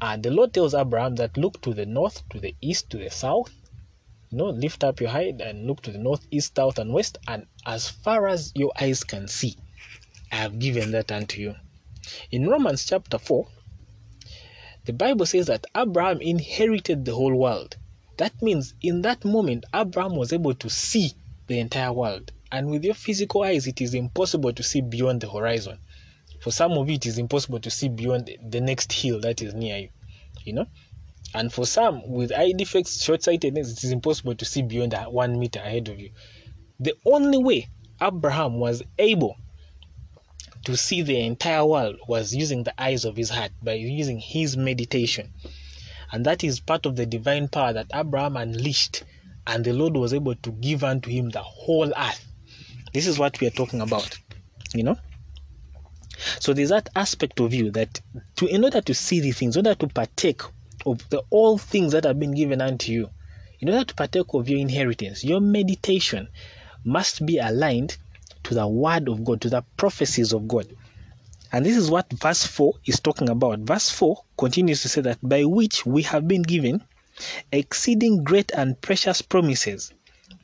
And 0.00 0.22
the 0.22 0.30
Lord 0.30 0.52
tells 0.52 0.74
Abraham 0.74 1.16
that 1.16 1.36
look 1.36 1.60
to 1.62 1.72
the 1.72 1.86
north, 1.86 2.22
to 2.30 2.40
the 2.40 2.54
east, 2.60 2.90
to 2.90 2.98
the 2.98 3.10
south, 3.10 3.52
you 4.30 4.38
know, 4.38 4.50
lift 4.50 4.84
up 4.84 5.00
your 5.00 5.10
head 5.10 5.40
and 5.40 5.66
look 5.66 5.82
to 5.82 5.90
the 5.90 5.98
north, 5.98 6.26
east, 6.30 6.56
south, 6.56 6.78
and 6.78 6.92
west, 6.92 7.18
and 7.26 7.46
as 7.64 7.88
far 7.88 8.28
as 8.28 8.52
your 8.54 8.72
eyes 8.80 9.04
can 9.04 9.28
see, 9.28 9.56
I 10.32 10.36
have 10.36 10.58
given 10.58 10.90
that 10.92 11.10
unto 11.12 11.40
you. 11.40 11.54
In 12.30 12.48
Romans 12.48 12.84
chapter 12.84 13.18
4, 13.18 13.46
the 14.84 14.92
Bible 14.92 15.26
says 15.26 15.46
that 15.46 15.66
Abraham 15.76 16.20
inherited 16.20 17.04
the 17.04 17.14
whole 17.14 17.34
world. 17.34 17.76
That 18.18 18.40
means 18.40 18.74
in 18.80 19.02
that 19.02 19.24
moment, 19.24 19.64
Abraham 19.74 20.16
was 20.16 20.32
able 20.32 20.54
to 20.54 20.70
see 20.70 21.12
the 21.46 21.58
entire 21.58 21.92
world. 21.92 22.32
And 22.50 22.70
with 22.70 22.84
your 22.84 22.94
physical 22.94 23.42
eyes, 23.42 23.66
it 23.66 23.80
is 23.80 23.92
impossible 23.94 24.52
to 24.52 24.62
see 24.62 24.80
beyond 24.80 25.20
the 25.20 25.30
horizon. 25.30 25.78
For 26.40 26.50
some 26.50 26.72
of 26.72 26.88
you, 26.88 26.94
it 26.94 27.06
is 27.06 27.18
impossible 27.18 27.60
to 27.60 27.70
see 27.70 27.88
beyond 27.88 28.30
the 28.42 28.60
next 28.60 28.92
hill 28.92 29.20
that 29.20 29.42
is 29.42 29.54
near 29.54 29.78
you. 29.78 29.88
You 30.44 30.52
know? 30.54 30.66
And 31.34 31.52
for 31.52 31.66
some, 31.66 32.08
with 32.08 32.32
eye 32.32 32.52
defects, 32.56 33.02
short 33.02 33.22
sightedness, 33.22 33.72
it 33.72 33.84
is 33.84 33.92
impossible 33.92 34.34
to 34.36 34.44
see 34.44 34.62
beyond 34.62 34.94
one 35.08 35.38
meter 35.38 35.60
ahead 35.60 35.88
of 35.88 35.98
you. 35.98 36.10
The 36.80 36.94
only 37.04 37.38
way 37.38 37.68
Abraham 38.00 38.60
was 38.60 38.82
able 38.98 39.36
to 40.64 40.76
see 40.76 41.02
the 41.02 41.20
entire 41.20 41.64
world 41.64 41.96
was 42.08 42.34
using 42.34 42.64
the 42.64 42.80
eyes 42.80 43.04
of 43.04 43.16
his 43.16 43.30
heart 43.30 43.52
by 43.62 43.74
using 43.74 44.18
his 44.18 44.56
meditation. 44.56 45.32
And 46.12 46.24
that 46.26 46.44
is 46.44 46.60
part 46.60 46.86
of 46.86 46.96
the 46.96 47.06
divine 47.06 47.48
power 47.48 47.72
that 47.72 47.90
Abraham 47.94 48.36
unleashed, 48.36 49.04
and 49.46 49.64
the 49.64 49.72
Lord 49.72 49.96
was 49.96 50.14
able 50.14 50.34
to 50.34 50.52
give 50.52 50.84
unto 50.84 51.10
him 51.10 51.30
the 51.30 51.42
whole 51.42 51.92
earth. 51.96 52.32
This 52.92 53.06
is 53.06 53.18
what 53.18 53.40
we 53.40 53.46
are 53.46 53.50
talking 53.50 53.80
about, 53.80 54.18
you 54.74 54.82
know. 54.82 54.96
So 56.40 56.52
there's 56.52 56.70
that 56.70 56.88
aspect 56.96 57.40
of 57.40 57.52
you 57.52 57.70
that, 57.72 58.00
to 58.36 58.46
in 58.46 58.64
order 58.64 58.80
to 58.80 58.94
see 58.94 59.20
the 59.20 59.32
things, 59.32 59.56
in 59.56 59.66
order 59.66 59.78
to 59.80 59.88
partake 59.88 60.42
of 60.84 61.06
the 61.10 61.22
all 61.30 61.58
things 61.58 61.92
that 61.92 62.04
have 62.04 62.18
been 62.18 62.34
given 62.34 62.60
unto 62.60 62.92
you, 62.92 63.10
in 63.60 63.68
order 63.68 63.84
to 63.84 63.94
partake 63.94 64.32
of 64.32 64.48
your 64.48 64.58
inheritance, 64.58 65.24
your 65.24 65.40
meditation 65.40 66.28
must 66.84 67.26
be 67.26 67.38
aligned 67.38 67.96
to 68.44 68.54
the 68.54 68.66
word 68.66 69.08
of 69.08 69.24
God, 69.24 69.40
to 69.42 69.50
the 69.50 69.64
prophecies 69.76 70.32
of 70.32 70.46
God. 70.46 70.66
And 71.52 71.64
this 71.64 71.76
is 71.76 71.90
what 71.90 72.12
verse 72.12 72.44
4 72.44 72.74
is 72.86 73.00
talking 73.00 73.28
about. 73.28 73.60
Verse 73.60 73.90
4 73.90 74.22
continues 74.36 74.82
to 74.82 74.88
say 74.88 75.00
that 75.02 75.18
by 75.22 75.44
which 75.44 75.86
we 75.86 76.02
have 76.02 76.26
been 76.26 76.42
given 76.42 76.82
exceeding 77.52 78.24
great 78.24 78.50
and 78.52 78.80
precious 78.80 79.22
promises, 79.22 79.92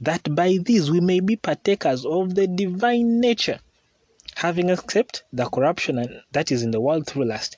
that 0.01 0.35
by 0.35 0.59
these 0.63 0.91
we 0.91 1.01
may 1.01 1.21
be 1.21 1.37
partakers 1.37 2.07
of 2.07 2.35
the 2.35 2.47
divine 2.47 3.21
nature, 3.21 3.61
having 4.37 4.71
accepted 4.71 5.23
the 5.33 5.47
corruption 5.47 6.23
that 6.33 6.51
is 6.51 6.63
in 6.63 6.71
the 6.71 6.81
world 6.81 7.07
through 7.07 7.27
lust. 7.27 7.57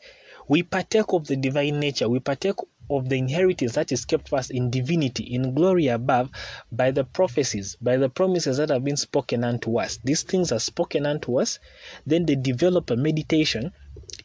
We 0.49 0.63
partake 0.63 1.13
of 1.13 1.27
the 1.27 1.37
divine 1.37 1.81
nature, 1.81 2.09
we 2.09 2.21
partake 2.21 2.57
of 2.91 3.09
the 3.09 3.17
inheritance 3.17 3.73
that 3.75 3.93
is 3.93 4.05
kept 4.05 4.29
for 4.29 4.39
us 4.39 4.51
in 4.51 4.71
divinity, 4.71 5.25
in 5.25 5.55
glory 5.55 5.89
above, 5.89 6.31
by 6.71 6.91
the 6.91 7.05
prophecies, 7.05 7.77
by 7.81 7.97
the 7.97 8.09
promises 8.09 8.59
that 8.59 8.69
have 8.69 8.85
been 8.85 8.97
spoken 8.97 9.45
unto 9.45 9.79
us. 9.79 9.99
These 10.05 10.23
things 10.23 10.53
are 10.53 10.61
spoken 10.61 11.07
unto 11.07 11.41
us, 11.41 11.59
then 12.07 12.27
they 12.27 12.35
develop 12.35 12.91
a 12.91 12.97
meditation 12.97 13.73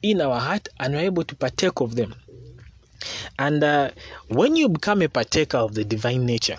in 0.01 0.21
our 0.21 0.39
heart 0.39 0.67
and 0.79 0.93
we're 0.93 1.01
able 1.01 1.23
to 1.23 1.35
partake 1.35 1.79
of 1.81 1.95
them. 1.95 2.15
And 3.37 3.63
uh, 3.63 3.91
when 4.27 4.55
you 4.55 4.69
become 4.69 5.01
a 5.01 5.09
partaker 5.09 5.57
of 5.57 5.73
the 5.73 5.85
divine 5.85 6.25
nature, 6.25 6.57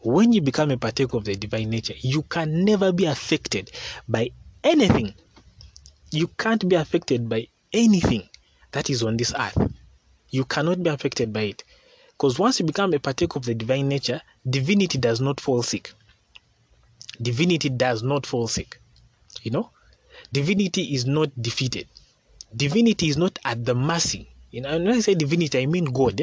when 0.00 0.32
you 0.32 0.40
become 0.40 0.70
a 0.70 0.76
partaker 0.76 1.16
of 1.16 1.24
the 1.24 1.34
divine 1.36 1.70
nature, 1.70 1.94
you 2.00 2.22
can 2.22 2.64
never 2.64 2.92
be 2.92 3.04
affected 3.06 3.70
by 4.08 4.30
anything. 4.62 5.14
You 6.10 6.28
can't 6.28 6.66
be 6.66 6.76
affected 6.76 7.28
by 7.28 7.48
anything 7.72 8.28
that 8.72 8.88
is 8.88 9.02
on 9.02 9.16
this 9.16 9.34
earth 9.38 9.56
you 10.34 10.44
cannot 10.44 10.82
be 10.82 10.90
affected 10.90 11.32
by 11.32 11.42
it. 11.42 11.62
Because 12.08 12.40
once 12.40 12.58
you 12.58 12.66
become 12.66 12.92
a 12.92 12.98
partaker 12.98 13.38
of 13.38 13.44
the 13.44 13.54
divine 13.54 13.88
nature, 13.88 14.20
divinity 14.48 14.98
does 14.98 15.20
not 15.20 15.40
fall 15.40 15.62
sick. 15.62 15.92
Divinity 17.22 17.68
does 17.68 18.02
not 18.02 18.26
fall 18.26 18.48
sick. 18.48 18.80
You 19.42 19.52
know, 19.52 19.70
divinity 20.32 20.92
is 20.92 21.06
not 21.06 21.30
defeated. 21.40 21.86
Divinity 22.56 23.08
is 23.08 23.16
not 23.16 23.38
at 23.44 23.64
the 23.64 23.76
mercy. 23.76 24.28
You 24.50 24.62
know, 24.62 24.72
when 24.72 24.88
I 24.88 25.00
say 25.00 25.14
divinity, 25.14 25.60
I 25.60 25.66
mean 25.66 25.84
God. 25.84 26.22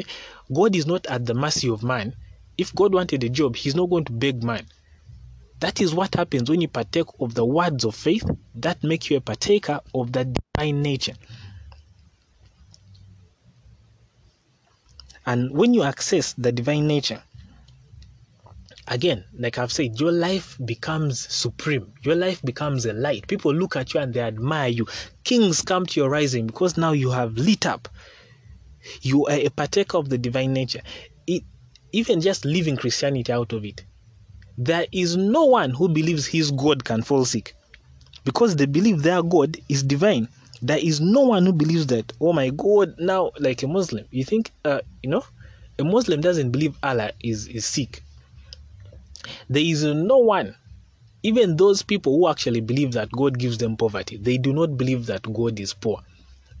God 0.54 0.76
is 0.76 0.86
not 0.86 1.06
at 1.06 1.24
the 1.24 1.34
mercy 1.34 1.70
of 1.70 1.82
man. 1.82 2.14
If 2.58 2.74
God 2.74 2.92
wanted 2.92 3.24
a 3.24 3.30
job, 3.30 3.56
He's 3.56 3.74
not 3.74 3.88
going 3.88 4.04
to 4.04 4.12
beg 4.12 4.42
man. 4.42 4.66
That 5.60 5.80
is 5.80 5.94
what 5.94 6.16
happens 6.16 6.50
when 6.50 6.60
you 6.60 6.68
partake 6.68 7.06
of 7.18 7.34
the 7.34 7.46
words 7.46 7.84
of 7.84 7.94
faith 7.94 8.28
that 8.56 8.82
make 8.84 9.08
you 9.08 9.16
a 9.16 9.20
partaker 9.22 9.80
of 9.94 10.12
that 10.12 10.28
divine 10.34 10.82
nature. 10.82 11.14
And 15.26 15.52
when 15.52 15.72
you 15.74 15.82
access 15.82 16.32
the 16.32 16.50
divine 16.50 16.86
nature, 16.86 17.22
again, 18.88 19.24
like 19.38 19.58
I've 19.58 19.72
said, 19.72 20.00
your 20.00 20.12
life 20.12 20.58
becomes 20.64 21.20
supreme. 21.32 21.92
Your 22.02 22.16
life 22.16 22.42
becomes 22.42 22.86
a 22.86 22.92
light. 22.92 23.28
People 23.28 23.54
look 23.54 23.76
at 23.76 23.94
you 23.94 24.00
and 24.00 24.12
they 24.12 24.20
admire 24.20 24.68
you. 24.68 24.86
Kings 25.24 25.62
come 25.62 25.86
to 25.86 26.00
your 26.00 26.10
rising 26.10 26.46
because 26.46 26.76
now 26.76 26.92
you 26.92 27.10
have 27.10 27.34
lit 27.34 27.66
up. 27.66 27.88
You 29.00 29.26
are 29.26 29.36
a 29.36 29.48
partaker 29.50 29.96
of 29.96 30.08
the 30.08 30.18
divine 30.18 30.52
nature. 30.52 30.82
It, 31.26 31.44
even 31.92 32.20
just 32.20 32.44
leaving 32.44 32.76
Christianity 32.76 33.32
out 33.32 33.52
of 33.52 33.64
it, 33.64 33.84
there 34.58 34.86
is 34.92 35.16
no 35.16 35.44
one 35.44 35.70
who 35.70 35.88
believes 35.88 36.26
his 36.26 36.50
God 36.50 36.84
can 36.84 37.02
fall 37.02 37.24
sick 37.24 37.54
because 38.24 38.56
they 38.56 38.66
believe 38.66 39.02
their 39.02 39.22
God 39.22 39.56
is 39.68 39.82
divine 39.82 40.28
there 40.62 40.78
is 40.78 41.00
no 41.00 41.22
one 41.22 41.44
who 41.44 41.52
believes 41.52 41.88
that 41.88 42.12
oh 42.20 42.32
my 42.32 42.48
god 42.50 42.94
now 42.98 43.32
like 43.40 43.62
a 43.64 43.66
muslim 43.66 44.06
you 44.10 44.24
think 44.24 44.52
uh, 44.64 44.80
you 45.02 45.10
know 45.10 45.24
a 45.78 45.84
muslim 45.84 46.20
doesn't 46.20 46.52
believe 46.52 46.76
allah 46.82 47.10
is 47.20 47.48
is 47.48 47.66
sick. 47.66 48.02
There 49.48 49.62
is 49.62 49.84
no 49.84 50.18
one 50.18 50.54
even 51.22 51.56
those 51.56 51.82
people 51.82 52.16
who 52.16 52.28
actually 52.28 52.60
believe 52.60 52.92
that 52.92 53.10
god 53.10 53.38
gives 53.38 53.58
them 53.58 53.76
poverty 53.76 54.16
they 54.16 54.38
do 54.38 54.52
not 54.52 54.76
believe 54.76 55.06
that 55.06 55.22
god 55.32 55.58
is 55.58 55.74
poor. 55.74 56.00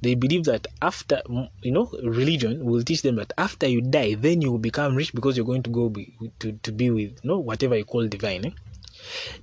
They 0.00 0.16
believe 0.16 0.44
that 0.44 0.66
after 0.80 1.22
you 1.62 1.70
know 1.70 1.88
religion 2.02 2.64
will 2.64 2.82
teach 2.82 3.02
them 3.02 3.16
that 3.16 3.32
after 3.38 3.68
you 3.68 3.80
die 3.82 4.14
then 4.14 4.42
you 4.42 4.50
will 4.50 4.58
become 4.58 4.96
rich 4.96 5.14
because 5.14 5.36
you're 5.36 5.46
going 5.46 5.62
to 5.62 5.70
go 5.70 5.88
be, 5.88 6.12
to, 6.40 6.52
to 6.52 6.72
be 6.72 6.90
with 6.90 7.20
you 7.22 7.28
know 7.30 7.38
whatever 7.38 7.76
you 7.76 7.84
call 7.84 8.08
divine 8.08 8.46
eh? 8.46 8.50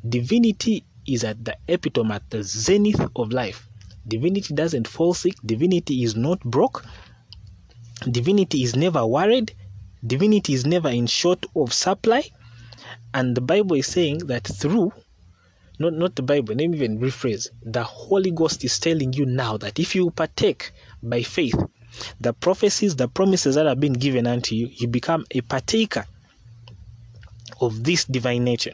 divinity 0.07 0.83
is 1.07 1.23
at 1.23 1.43
the 1.45 1.55
epitome 1.69 2.11
at 2.11 2.29
the 2.29 2.43
zenith 2.43 2.99
of 3.15 3.31
life 3.31 3.68
Divinity 4.09 4.53
doesn't 4.53 4.87
fall 4.87 5.13
sick. 5.13 5.35
Divinity 5.45 6.03
is 6.03 6.15
not 6.15 6.39
broke. 6.41 6.83
Divinity 8.09 8.63
is 8.63 8.75
never 8.75 9.05
worried. 9.05 9.53
Divinity 10.05 10.53
is 10.53 10.65
never 10.65 10.89
in 10.89 11.07
short 11.07 11.45
of 11.55 11.73
supply. 11.73 12.23
And 13.13 13.35
the 13.35 13.41
Bible 13.41 13.75
is 13.75 13.87
saying 13.87 14.19
that 14.27 14.45
through, 14.45 14.91
not, 15.79 15.93
not 15.93 16.15
the 16.15 16.21
Bible, 16.21 16.55
let 16.55 16.69
me 16.69 16.77
even 16.77 16.99
rephrase, 16.99 17.47
the 17.61 17.83
Holy 17.83 18.31
Ghost 18.31 18.63
is 18.63 18.79
telling 18.79 19.13
you 19.13 19.25
now 19.25 19.57
that 19.57 19.79
if 19.79 19.95
you 19.95 20.11
partake 20.11 20.71
by 21.01 21.23
faith, 21.23 21.55
the 22.19 22.33
prophecies, 22.33 22.95
the 22.95 23.07
promises 23.07 23.55
that 23.55 23.65
have 23.65 23.79
been 23.79 23.93
given 23.93 24.27
unto 24.27 24.55
you, 24.55 24.69
you 24.71 24.87
become 24.87 25.25
a 25.31 25.41
partaker 25.41 26.05
of 27.61 27.83
this 27.83 28.05
divine 28.05 28.43
nature. 28.43 28.73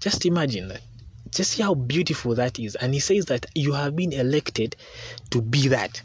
Just 0.00 0.26
imagine 0.26 0.68
that. 0.68 0.82
Just 1.34 1.52
see 1.52 1.62
how 1.62 1.74
beautiful 1.74 2.34
that 2.36 2.58
is. 2.58 2.76
And 2.76 2.94
he 2.94 3.00
says 3.00 3.26
that 3.26 3.46
you 3.54 3.72
have 3.72 3.96
been 3.96 4.12
elected 4.12 4.76
to 5.30 5.42
be 5.42 5.68
that. 5.68 6.00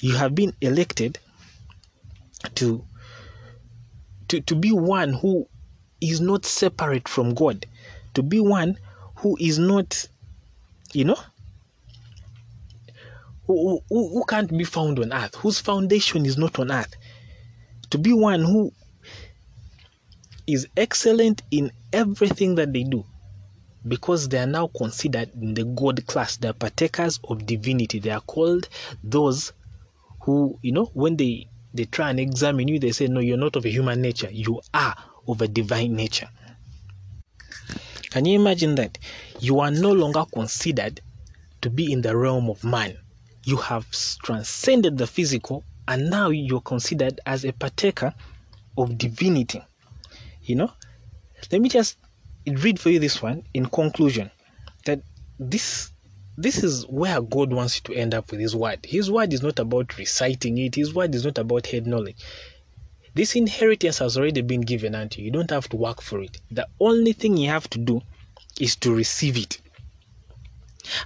You 0.00 0.14
have 0.16 0.34
been 0.34 0.54
elected 0.60 1.18
to 2.56 2.84
to, 4.28 4.40
to 4.40 4.54
be 4.54 4.70
one 4.70 5.12
who 5.12 5.48
is 6.00 6.20
not 6.20 6.44
separate 6.44 7.08
from 7.08 7.34
God, 7.34 7.66
to 8.14 8.22
be 8.22 8.40
one 8.40 8.78
who 9.16 9.36
is 9.40 9.58
not, 9.58 10.06
you 10.92 11.04
know, 11.04 11.18
who, 13.46 13.80
who, 13.88 14.08
who 14.08 14.24
can't 14.28 14.56
be 14.56 14.64
found 14.64 15.00
on 15.00 15.12
earth, 15.12 15.34
whose 15.34 15.58
foundation 15.58 16.24
is 16.24 16.38
not 16.38 16.58
on 16.60 16.70
earth, 16.70 16.94
to 17.90 17.98
be 17.98 18.12
one 18.12 18.44
who 18.44 18.72
is 20.46 20.68
excellent 20.76 21.42
in 21.50 21.72
everything 21.92 22.54
that 22.54 22.72
they 22.72 22.84
do, 22.84 23.04
because 23.86 24.28
they 24.28 24.38
are 24.38 24.46
now 24.46 24.68
considered 24.76 25.30
in 25.40 25.54
the 25.54 25.64
God 25.64 26.06
class. 26.06 26.36
They 26.36 26.48
are 26.48 26.52
partakers 26.54 27.18
of 27.24 27.46
divinity. 27.46 27.98
They 27.98 28.10
are 28.10 28.20
called 28.20 28.68
those 29.02 29.52
who, 30.22 30.58
you 30.62 30.72
know, 30.72 30.86
when 30.92 31.16
they, 31.16 31.48
they 31.72 31.84
try 31.84 32.10
and 32.10 32.20
examine 32.20 32.68
you, 32.68 32.78
they 32.78 32.92
say, 32.92 33.06
No, 33.06 33.20
you're 33.20 33.36
not 33.36 33.56
of 33.56 33.64
a 33.64 33.70
human 33.70 34.02
nature. 34.02 34.28
You 34.30 34.60
are 34.74 34.96
of 35.26 35.40
a 35.40 35.48
divine 35.48 35.94
nature. 35.94 36.28
Can 38.10 38.24
you 38.24 38.38
imagine 38.38 38.74
that? 38.74 38.98
You 39.38 39.60
are 39.60 39.70
no 39.70 39.92
longer 39.92 40.24
considered 40.32 41.00
to 41.62 41.70
be 41.70 41.92
in 41.92 42.02
the 42.02 42.16
realm 42.16 42.50
of 42.50 42.64
man. 42.64 42.96
You 43.44 43.56
have 43.56 43.88
transcended 44.22 44.98
the 44.98 45.06
physical, 45.06 45.64
and 45.86 46.10
now 46.10 46.28
you're 46.30 46.60
considered 46.60 47.20
as 47.24 47.44
a 47.44 47.52
partaker 47.52 48.14
of 48.76 48.98
divinity. 48.98 49.62
You 50.42 50.56
know, 50.56 50.72
let 51.52 51.60
me 51.60 51.68
just 51.68 51.96
read 52.46 52.80
for 52.80 52.90
you 52.90 52.98
this 52.98 53.22
one 53.22 53.42
in 53.54 53.66
conclusion 53.66 54.30
that 54.84 55.00
this 55.38 55.90
this 56.36 56.64
is 56.64 56.86
where 56.86 57.20
God 57.20 57.52
wants 57.52 57.76
you 57.76 57.80
to 57.82 58.00
end 58.00 58.14
up 58.14 58.30
with 58.30 58.40
His 58.40 58.56
word. 58.56 58.78
His 58.84 59.10
word 59.10 59.32
is 59.34 59.42
not 59.42 59.58
about 59.58 59.98
reciting 59.98 60.56
it, 60.58 60.74
His 60.74 60.94
word 60.94 61.14
is 61.14 61.24
not 61.24 61.36
about 61.36 61.66
head 61.66 61.86
knowledge. 61.86 62.16
This 63.14 63.34
inheritance 63.34 63.98
has 63.98 64.16
already 64.16 64.40
been 64.40 64.62
given 64.62 64.94
unto 64.94 65.20
you. 65.20 65.26
You 65.26 65.32
don't 65.32 65.50
have 65.50 65.68
to 65.70 65.76
work 65.76 66.00
for 66.00 66.22
it. 66.22 66.40
The 66.50 66.66
only 66.78 67.12
thing 67.12 67.36
you 67.36 67.48
have 67.50 67.68
to 67.70 67.78
do 67.78 68.00
is 68.58 68.76
to 68.76 68.94
receive 68.94 69.36
it. 69.36 69.60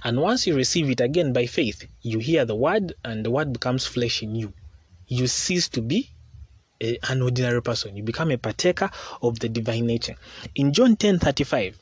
And 0.03 0.21
once 0.21 0.47
you 0.47 0.55
receive 0.55 0.89
it 0.89 1.01
again 1.01 1.33
by 1.33 1.47
faith, 1.47 1.85
you 2.01 2.19
hear 2.19 2.45
the 2.45 2.55
word 2.55 2.93
and 3.03 3.25
the 3.25 3.31
word 3.31 3.51
becomes 3.51 3.85
flesh 3.85 4.23
in 4.23 4.35
you. 4.35 4.53
You 5.07 5.27
cease 5.27 5.67
to 5.69 5.81
be 5.81 6.11
a, 6.81 6.97
an 7.09 7.21
ordinary 7.21 7.61
person. 7.61 7.95
You 7.95 8.03
become 8.03 8.31
a 8.31 8.37
partaker 8.37 8.89
of 9.21 9.39
the 9.39 9.49
divine 9.49 9.85
nature. 9.85 10.15
In 10.55 10.73
John 10.73 10.95
10 10.95 11.19
35, 11.19 11.77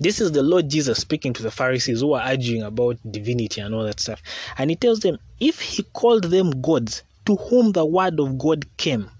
this 0.00 0.20
is 0.20 0.32
the 0.32 0.42
Lord 0.42 0.68
Jesus 0.68 0.98
speaking 0.98 1.32
to 1.34 1.42
the 1.42 1.50
Pharisees 1.50 2.00
who 2.00 2.12
are 2.12 2.22
arguing 2.22 2.62
about 2.62 2.98
divinity 3.10 3.60
and 3.60 3.74
all 3.74 3.84
that 3.84 4.00
stuff. 4.00 4.22
And 4.56 4.70
he 4.70 4.76
tells 4.76 5.00
them, 5.00 5.18
if 5.40 5.60
he 5.60 5.82
called 5.82 6.24
them 6.24 6.62
gods 6.62 7.02
to 7.26 7.36
whom 7.36 7.72
the 7.72 7.84
word 7.84 8.20
of 8.20 8.38
God 8.38 8.64
came, 8.76 9.10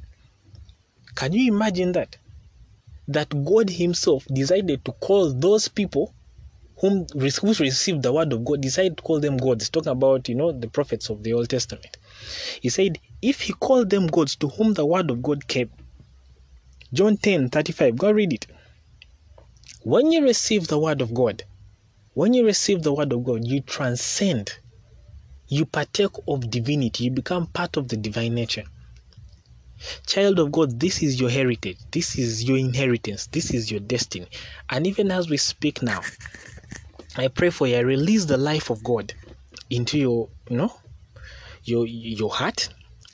can 1.14 1.32
you 1.32 1.52
imagine 1.52 1.92
that? 1.92 2.16
That 3.08 3.44
God 3.44 3.70
Himself 3.70 4.24
decided 4.32 4.84
to 4.84 4.92
call 4.92 5.32
those 5.32 5.66
people 5.66 6.14
whom 6.76 7.06
who 7.12 7.20
received 7.20 8.02
the 8.02 8.12
word 8.12 8.32
of 8.32 8.44
God, 8.44 8.60
decided 8.60 8.98
to 8.98 9.02
call 9.02 9.18
them 9.18 9.36
gods, 9.36 9.68
talking 9.68 9.90
about, 9.90 10.28
you 10.28 10.36
know, 10.36 10.52
the 10.52 10.68
prophets 10.68 11.10
of 11.10 11.24
the 11.24 11.32
Old 11.32 11.48
Testament. 11.48 11.96
He 12.60 12.68
said, 12.68 13.00
if 13.22 13.42
he 13.42 13.52
called 13.52 13.90
them 13.90 14.06
gods 14.06 14.36
to 14.36 14.48
whom 14.48 14.74
the 14.74 14.86
word 14.86 15.10
of 15.10 15.22
God 15.22 15.46
came. 15.48 15.70
John 16.92 17.16
10 17.16 17.48
35. 17.50 17.96
Go 17.96 18.10
read 18.12 18.32
it. 18.32 18.46
When 19.82 20.12
you 20.12 20.22
receive 20.22 20.68
the 20.68 20.78
word 20.78 21.00
of 21.00 21.14
God, 21.14 21.44
when 22.14 22.34
you 22.34 22.44
receive 22.44 22.82
the 22.82 22.92
word 22.92 23.12
of 23.12 23.24
God, 23.24 23.46
you 23.46 23.60
transcend. 23.60 24.52
You 25.48 25.64
partake 25.66 26.10
of 26.26 26.50
divinity. 26.50 27.04
You 27.04 27.10
become 27.10 27.46
part 27.46 27.76
of 27.76 27.88
the 27.88 27.96
divine 27.96 28.34
nature. 28.34 28.64
Child 30.06 30.38
of 30.40 30.52
God, 30.52 30.80
this 30.80 31.02
is 31.02 31.20
your 31.20 31.30
heritage. 31.30 31.78
This 31.92 32.18
is 32.18 32.44
your 32.44 32.58
inheritance. 32.58 33.28
This 33.28 33.54
is 33.54 33.70
your 33.70 33.80
destiny. 33.80 34.28
And 34.68 34.86
even 34.86 35.10
as 35.10 35.30
we 35.30 35.36
speak 35.36 35.82
now, 35.82 36.02
I 37.16 37.28
pray 37.28 37.50
for 37.50 37.66
you. 37.66 37.76
I 37.76 37.80
release 37.80 38.24
the 38.24 38.36
life 38.36 38.70
of 38.70 38.82
God 38.82 39.14
into 39.70 39.98
your, 39.98 40.28
you 40.50 40.56
know, 40.56 40.72
your 41.64 41.86
your 41.86 42.30
heart 42.30 42.68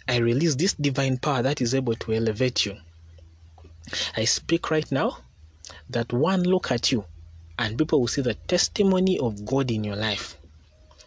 i 0.09 0.18
release 0.18 0.55
this 0.57 0.74
divine 0.74 1.18
power 1.18 1.42
that 1.42 1.61
is 1.61 1.74
able 1.74 1.94
to 1.94 2.12
elevate 2.12 2.66
you 2.66 2.76
i 4.16 4.24
speak 4.24 4.70
right 4.70 4.90
now 4.92 5.18
that 5.88 6.12
one 6.12 6.42
look 6.42 6.70
at 6.70 6.92
you 6.92 7.05
and 7.59 7.78
people 7.78 8.00
will 8.00 8.09
see 8.09 8.22
the 8.22 8.34
testimony 8.34 9.18
of 9.18 9.44
god 9.44 9.70
in 9.70 9.84
your 9.84 9.96
life 9.96 10.36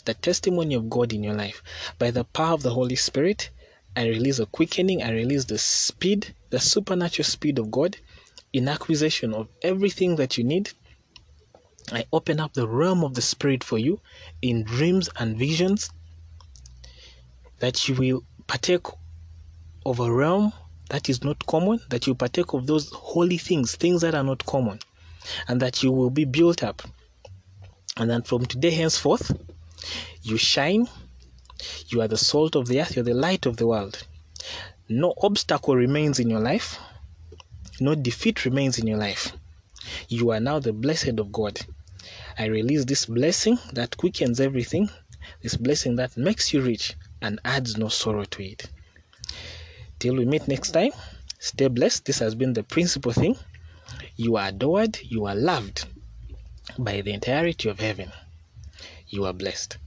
the 0.08 0.14
testimony 0.14 0.74
of 0.74 0.90
God 0.90 1.14
in 1.14 1.22
your 1.22 1.34
life. 1.36 1.62
By 2.00 2.12
the 2.12 2.24
power 2.24 2.54
of 2.54 2.64
the 2.64 2.72
Holy 2.74 2.96
Spirit, 2.96 3.52
I 3.96 4.08
release 4.08 4.40
a 4.40 4.46
quickening, 4.46 5.04
I 5.04 5.12
release 5.12 5.44
the 5.46 5.58
speed, 5.58 6.34
the 6.50 6.60
supernatural 6.60 7.26
speed 7.26 7.60
of 7.60 7.70
God 7.70 7.98
in 8.54 8.70
acquisition 8.70 9.34
of 9.34 9.50
everything 9.62 10.16
that 10.16 10.38
you 10.38 10.46
need. 10.46 10.72
I 11.92 12.06
open 12.14 12.40
up 12.40 12.54
the 12.54 12.68
realm 12.68 13.04
of 13.04 13.16
the 13.16 13.22
Spirit 13.22 13.64
for 13.66 13.78
you 13.78 14.00
in 14.42 14.64
dreams 14.64 15.10
and 15.18 15.38
visions 15.38 15.90
that 17.60 17.88
you 17.90 17.96
will 17.96 18.24
partake 18.48 18.88
of 19.86 20.00
a 20.00 20.12
realm 20.12 20.54
that 20.90 21.10
is 21.10 21.24
not 21.24 21.46
common, 21.46 21.80
that 21.90 22.08
you 22.08 22.16
partake 22.16 22.54
of 22.54 22.66
those 22.66 22.90
holy 22.92 23.38
things, 23.38 23.76
things 23.76 24.02
that 24.02 24.16
are 24.16 24.24
not 24.24 24.46
common, 24.46 24.80
and 25.48 25.62
that 25.62 25.84
you 25.84 25.92
will 25.92 26.10
be 26.10 26.26
built 26.26 26.64
up. 26.64 26.82
And 27.98 28.10
then 28.10 28.22
from 28.22 28.46
today 28.46 28.72
henceforth, 28.72 29.32
you 30.22 30.38
shine. 30.38 30.88
You 31.88 32.02
are 32.02 32.08
the 32.08 32.18
salt 32.18 32.56
of 32.56 32.68
the 32.68 32.82
earth, 32.82 32.96
you're 32.96 33.04
the 33.04 33.14
light 33.14 33.46
of 33.46 33.58
the 33.58 33.68
world. 33.68 34.06
No 34.88 35.14
obstacle 35.22 35.76
remains 35.76 36.20
in 36.20 36.30
your 36.30 36.40
life, 36.40 36.78
no 37.80 37.96
defeat 37.96 38.46
remains 38.46 38.78
in 38.78 38.88
your 38.88 38.98
life. 38.98 39.34
You 40.08 40.32
are 40.32 40.40
now 40.40 40.60
the 40.60 40.74
blessed 40.74 41.20
of 41.20 41.32
God. 41.32 41.60
I 42.38 42.46
release 42.46 42.86
this 42.86 43.06
blessing 43.08 43.58
that 43.74 43.98
quickens 43.98 44.40
everything, 44.40 44.90
this 45.42 45.56
blessing 45.56 45.96
that 45.98 46.16
makes 46.16 46.54
you 46.54 46.62
rich 46.62 46.96
and 47.22 47.40
adds 47.44 47.78
no 47.78 47.88
sorrow 47.88 48.26
to 48.26 48.44
it. 48.44 48.70
Till 50.00 50.16
we 50.16 50.26
meet 50.26 50.48
next 50.48 50.72
time, 50.72 50.92
stay 51.40 51.68
blessed. 51.68 52.06
This 52.06 52.20
has 52.20 52.36
been 52.36 52.54
the 52.54 52.64
principal 52.64 53.12
thing. 53.12 53.36
You 54.16 54.38
are 54.38 54.50
adored, 54.50 55.00
you 55.02 55.26
are 55.26 55.36
loved 55.36 55.86
by 56.78 57.02
the 57.02 57.14
entirety 57.14 57.70
of 57.70 57.80
heaven. 57.80 58.12
You 59.10 59.26
are 59.26 59.34
blessed. 59.34 59.78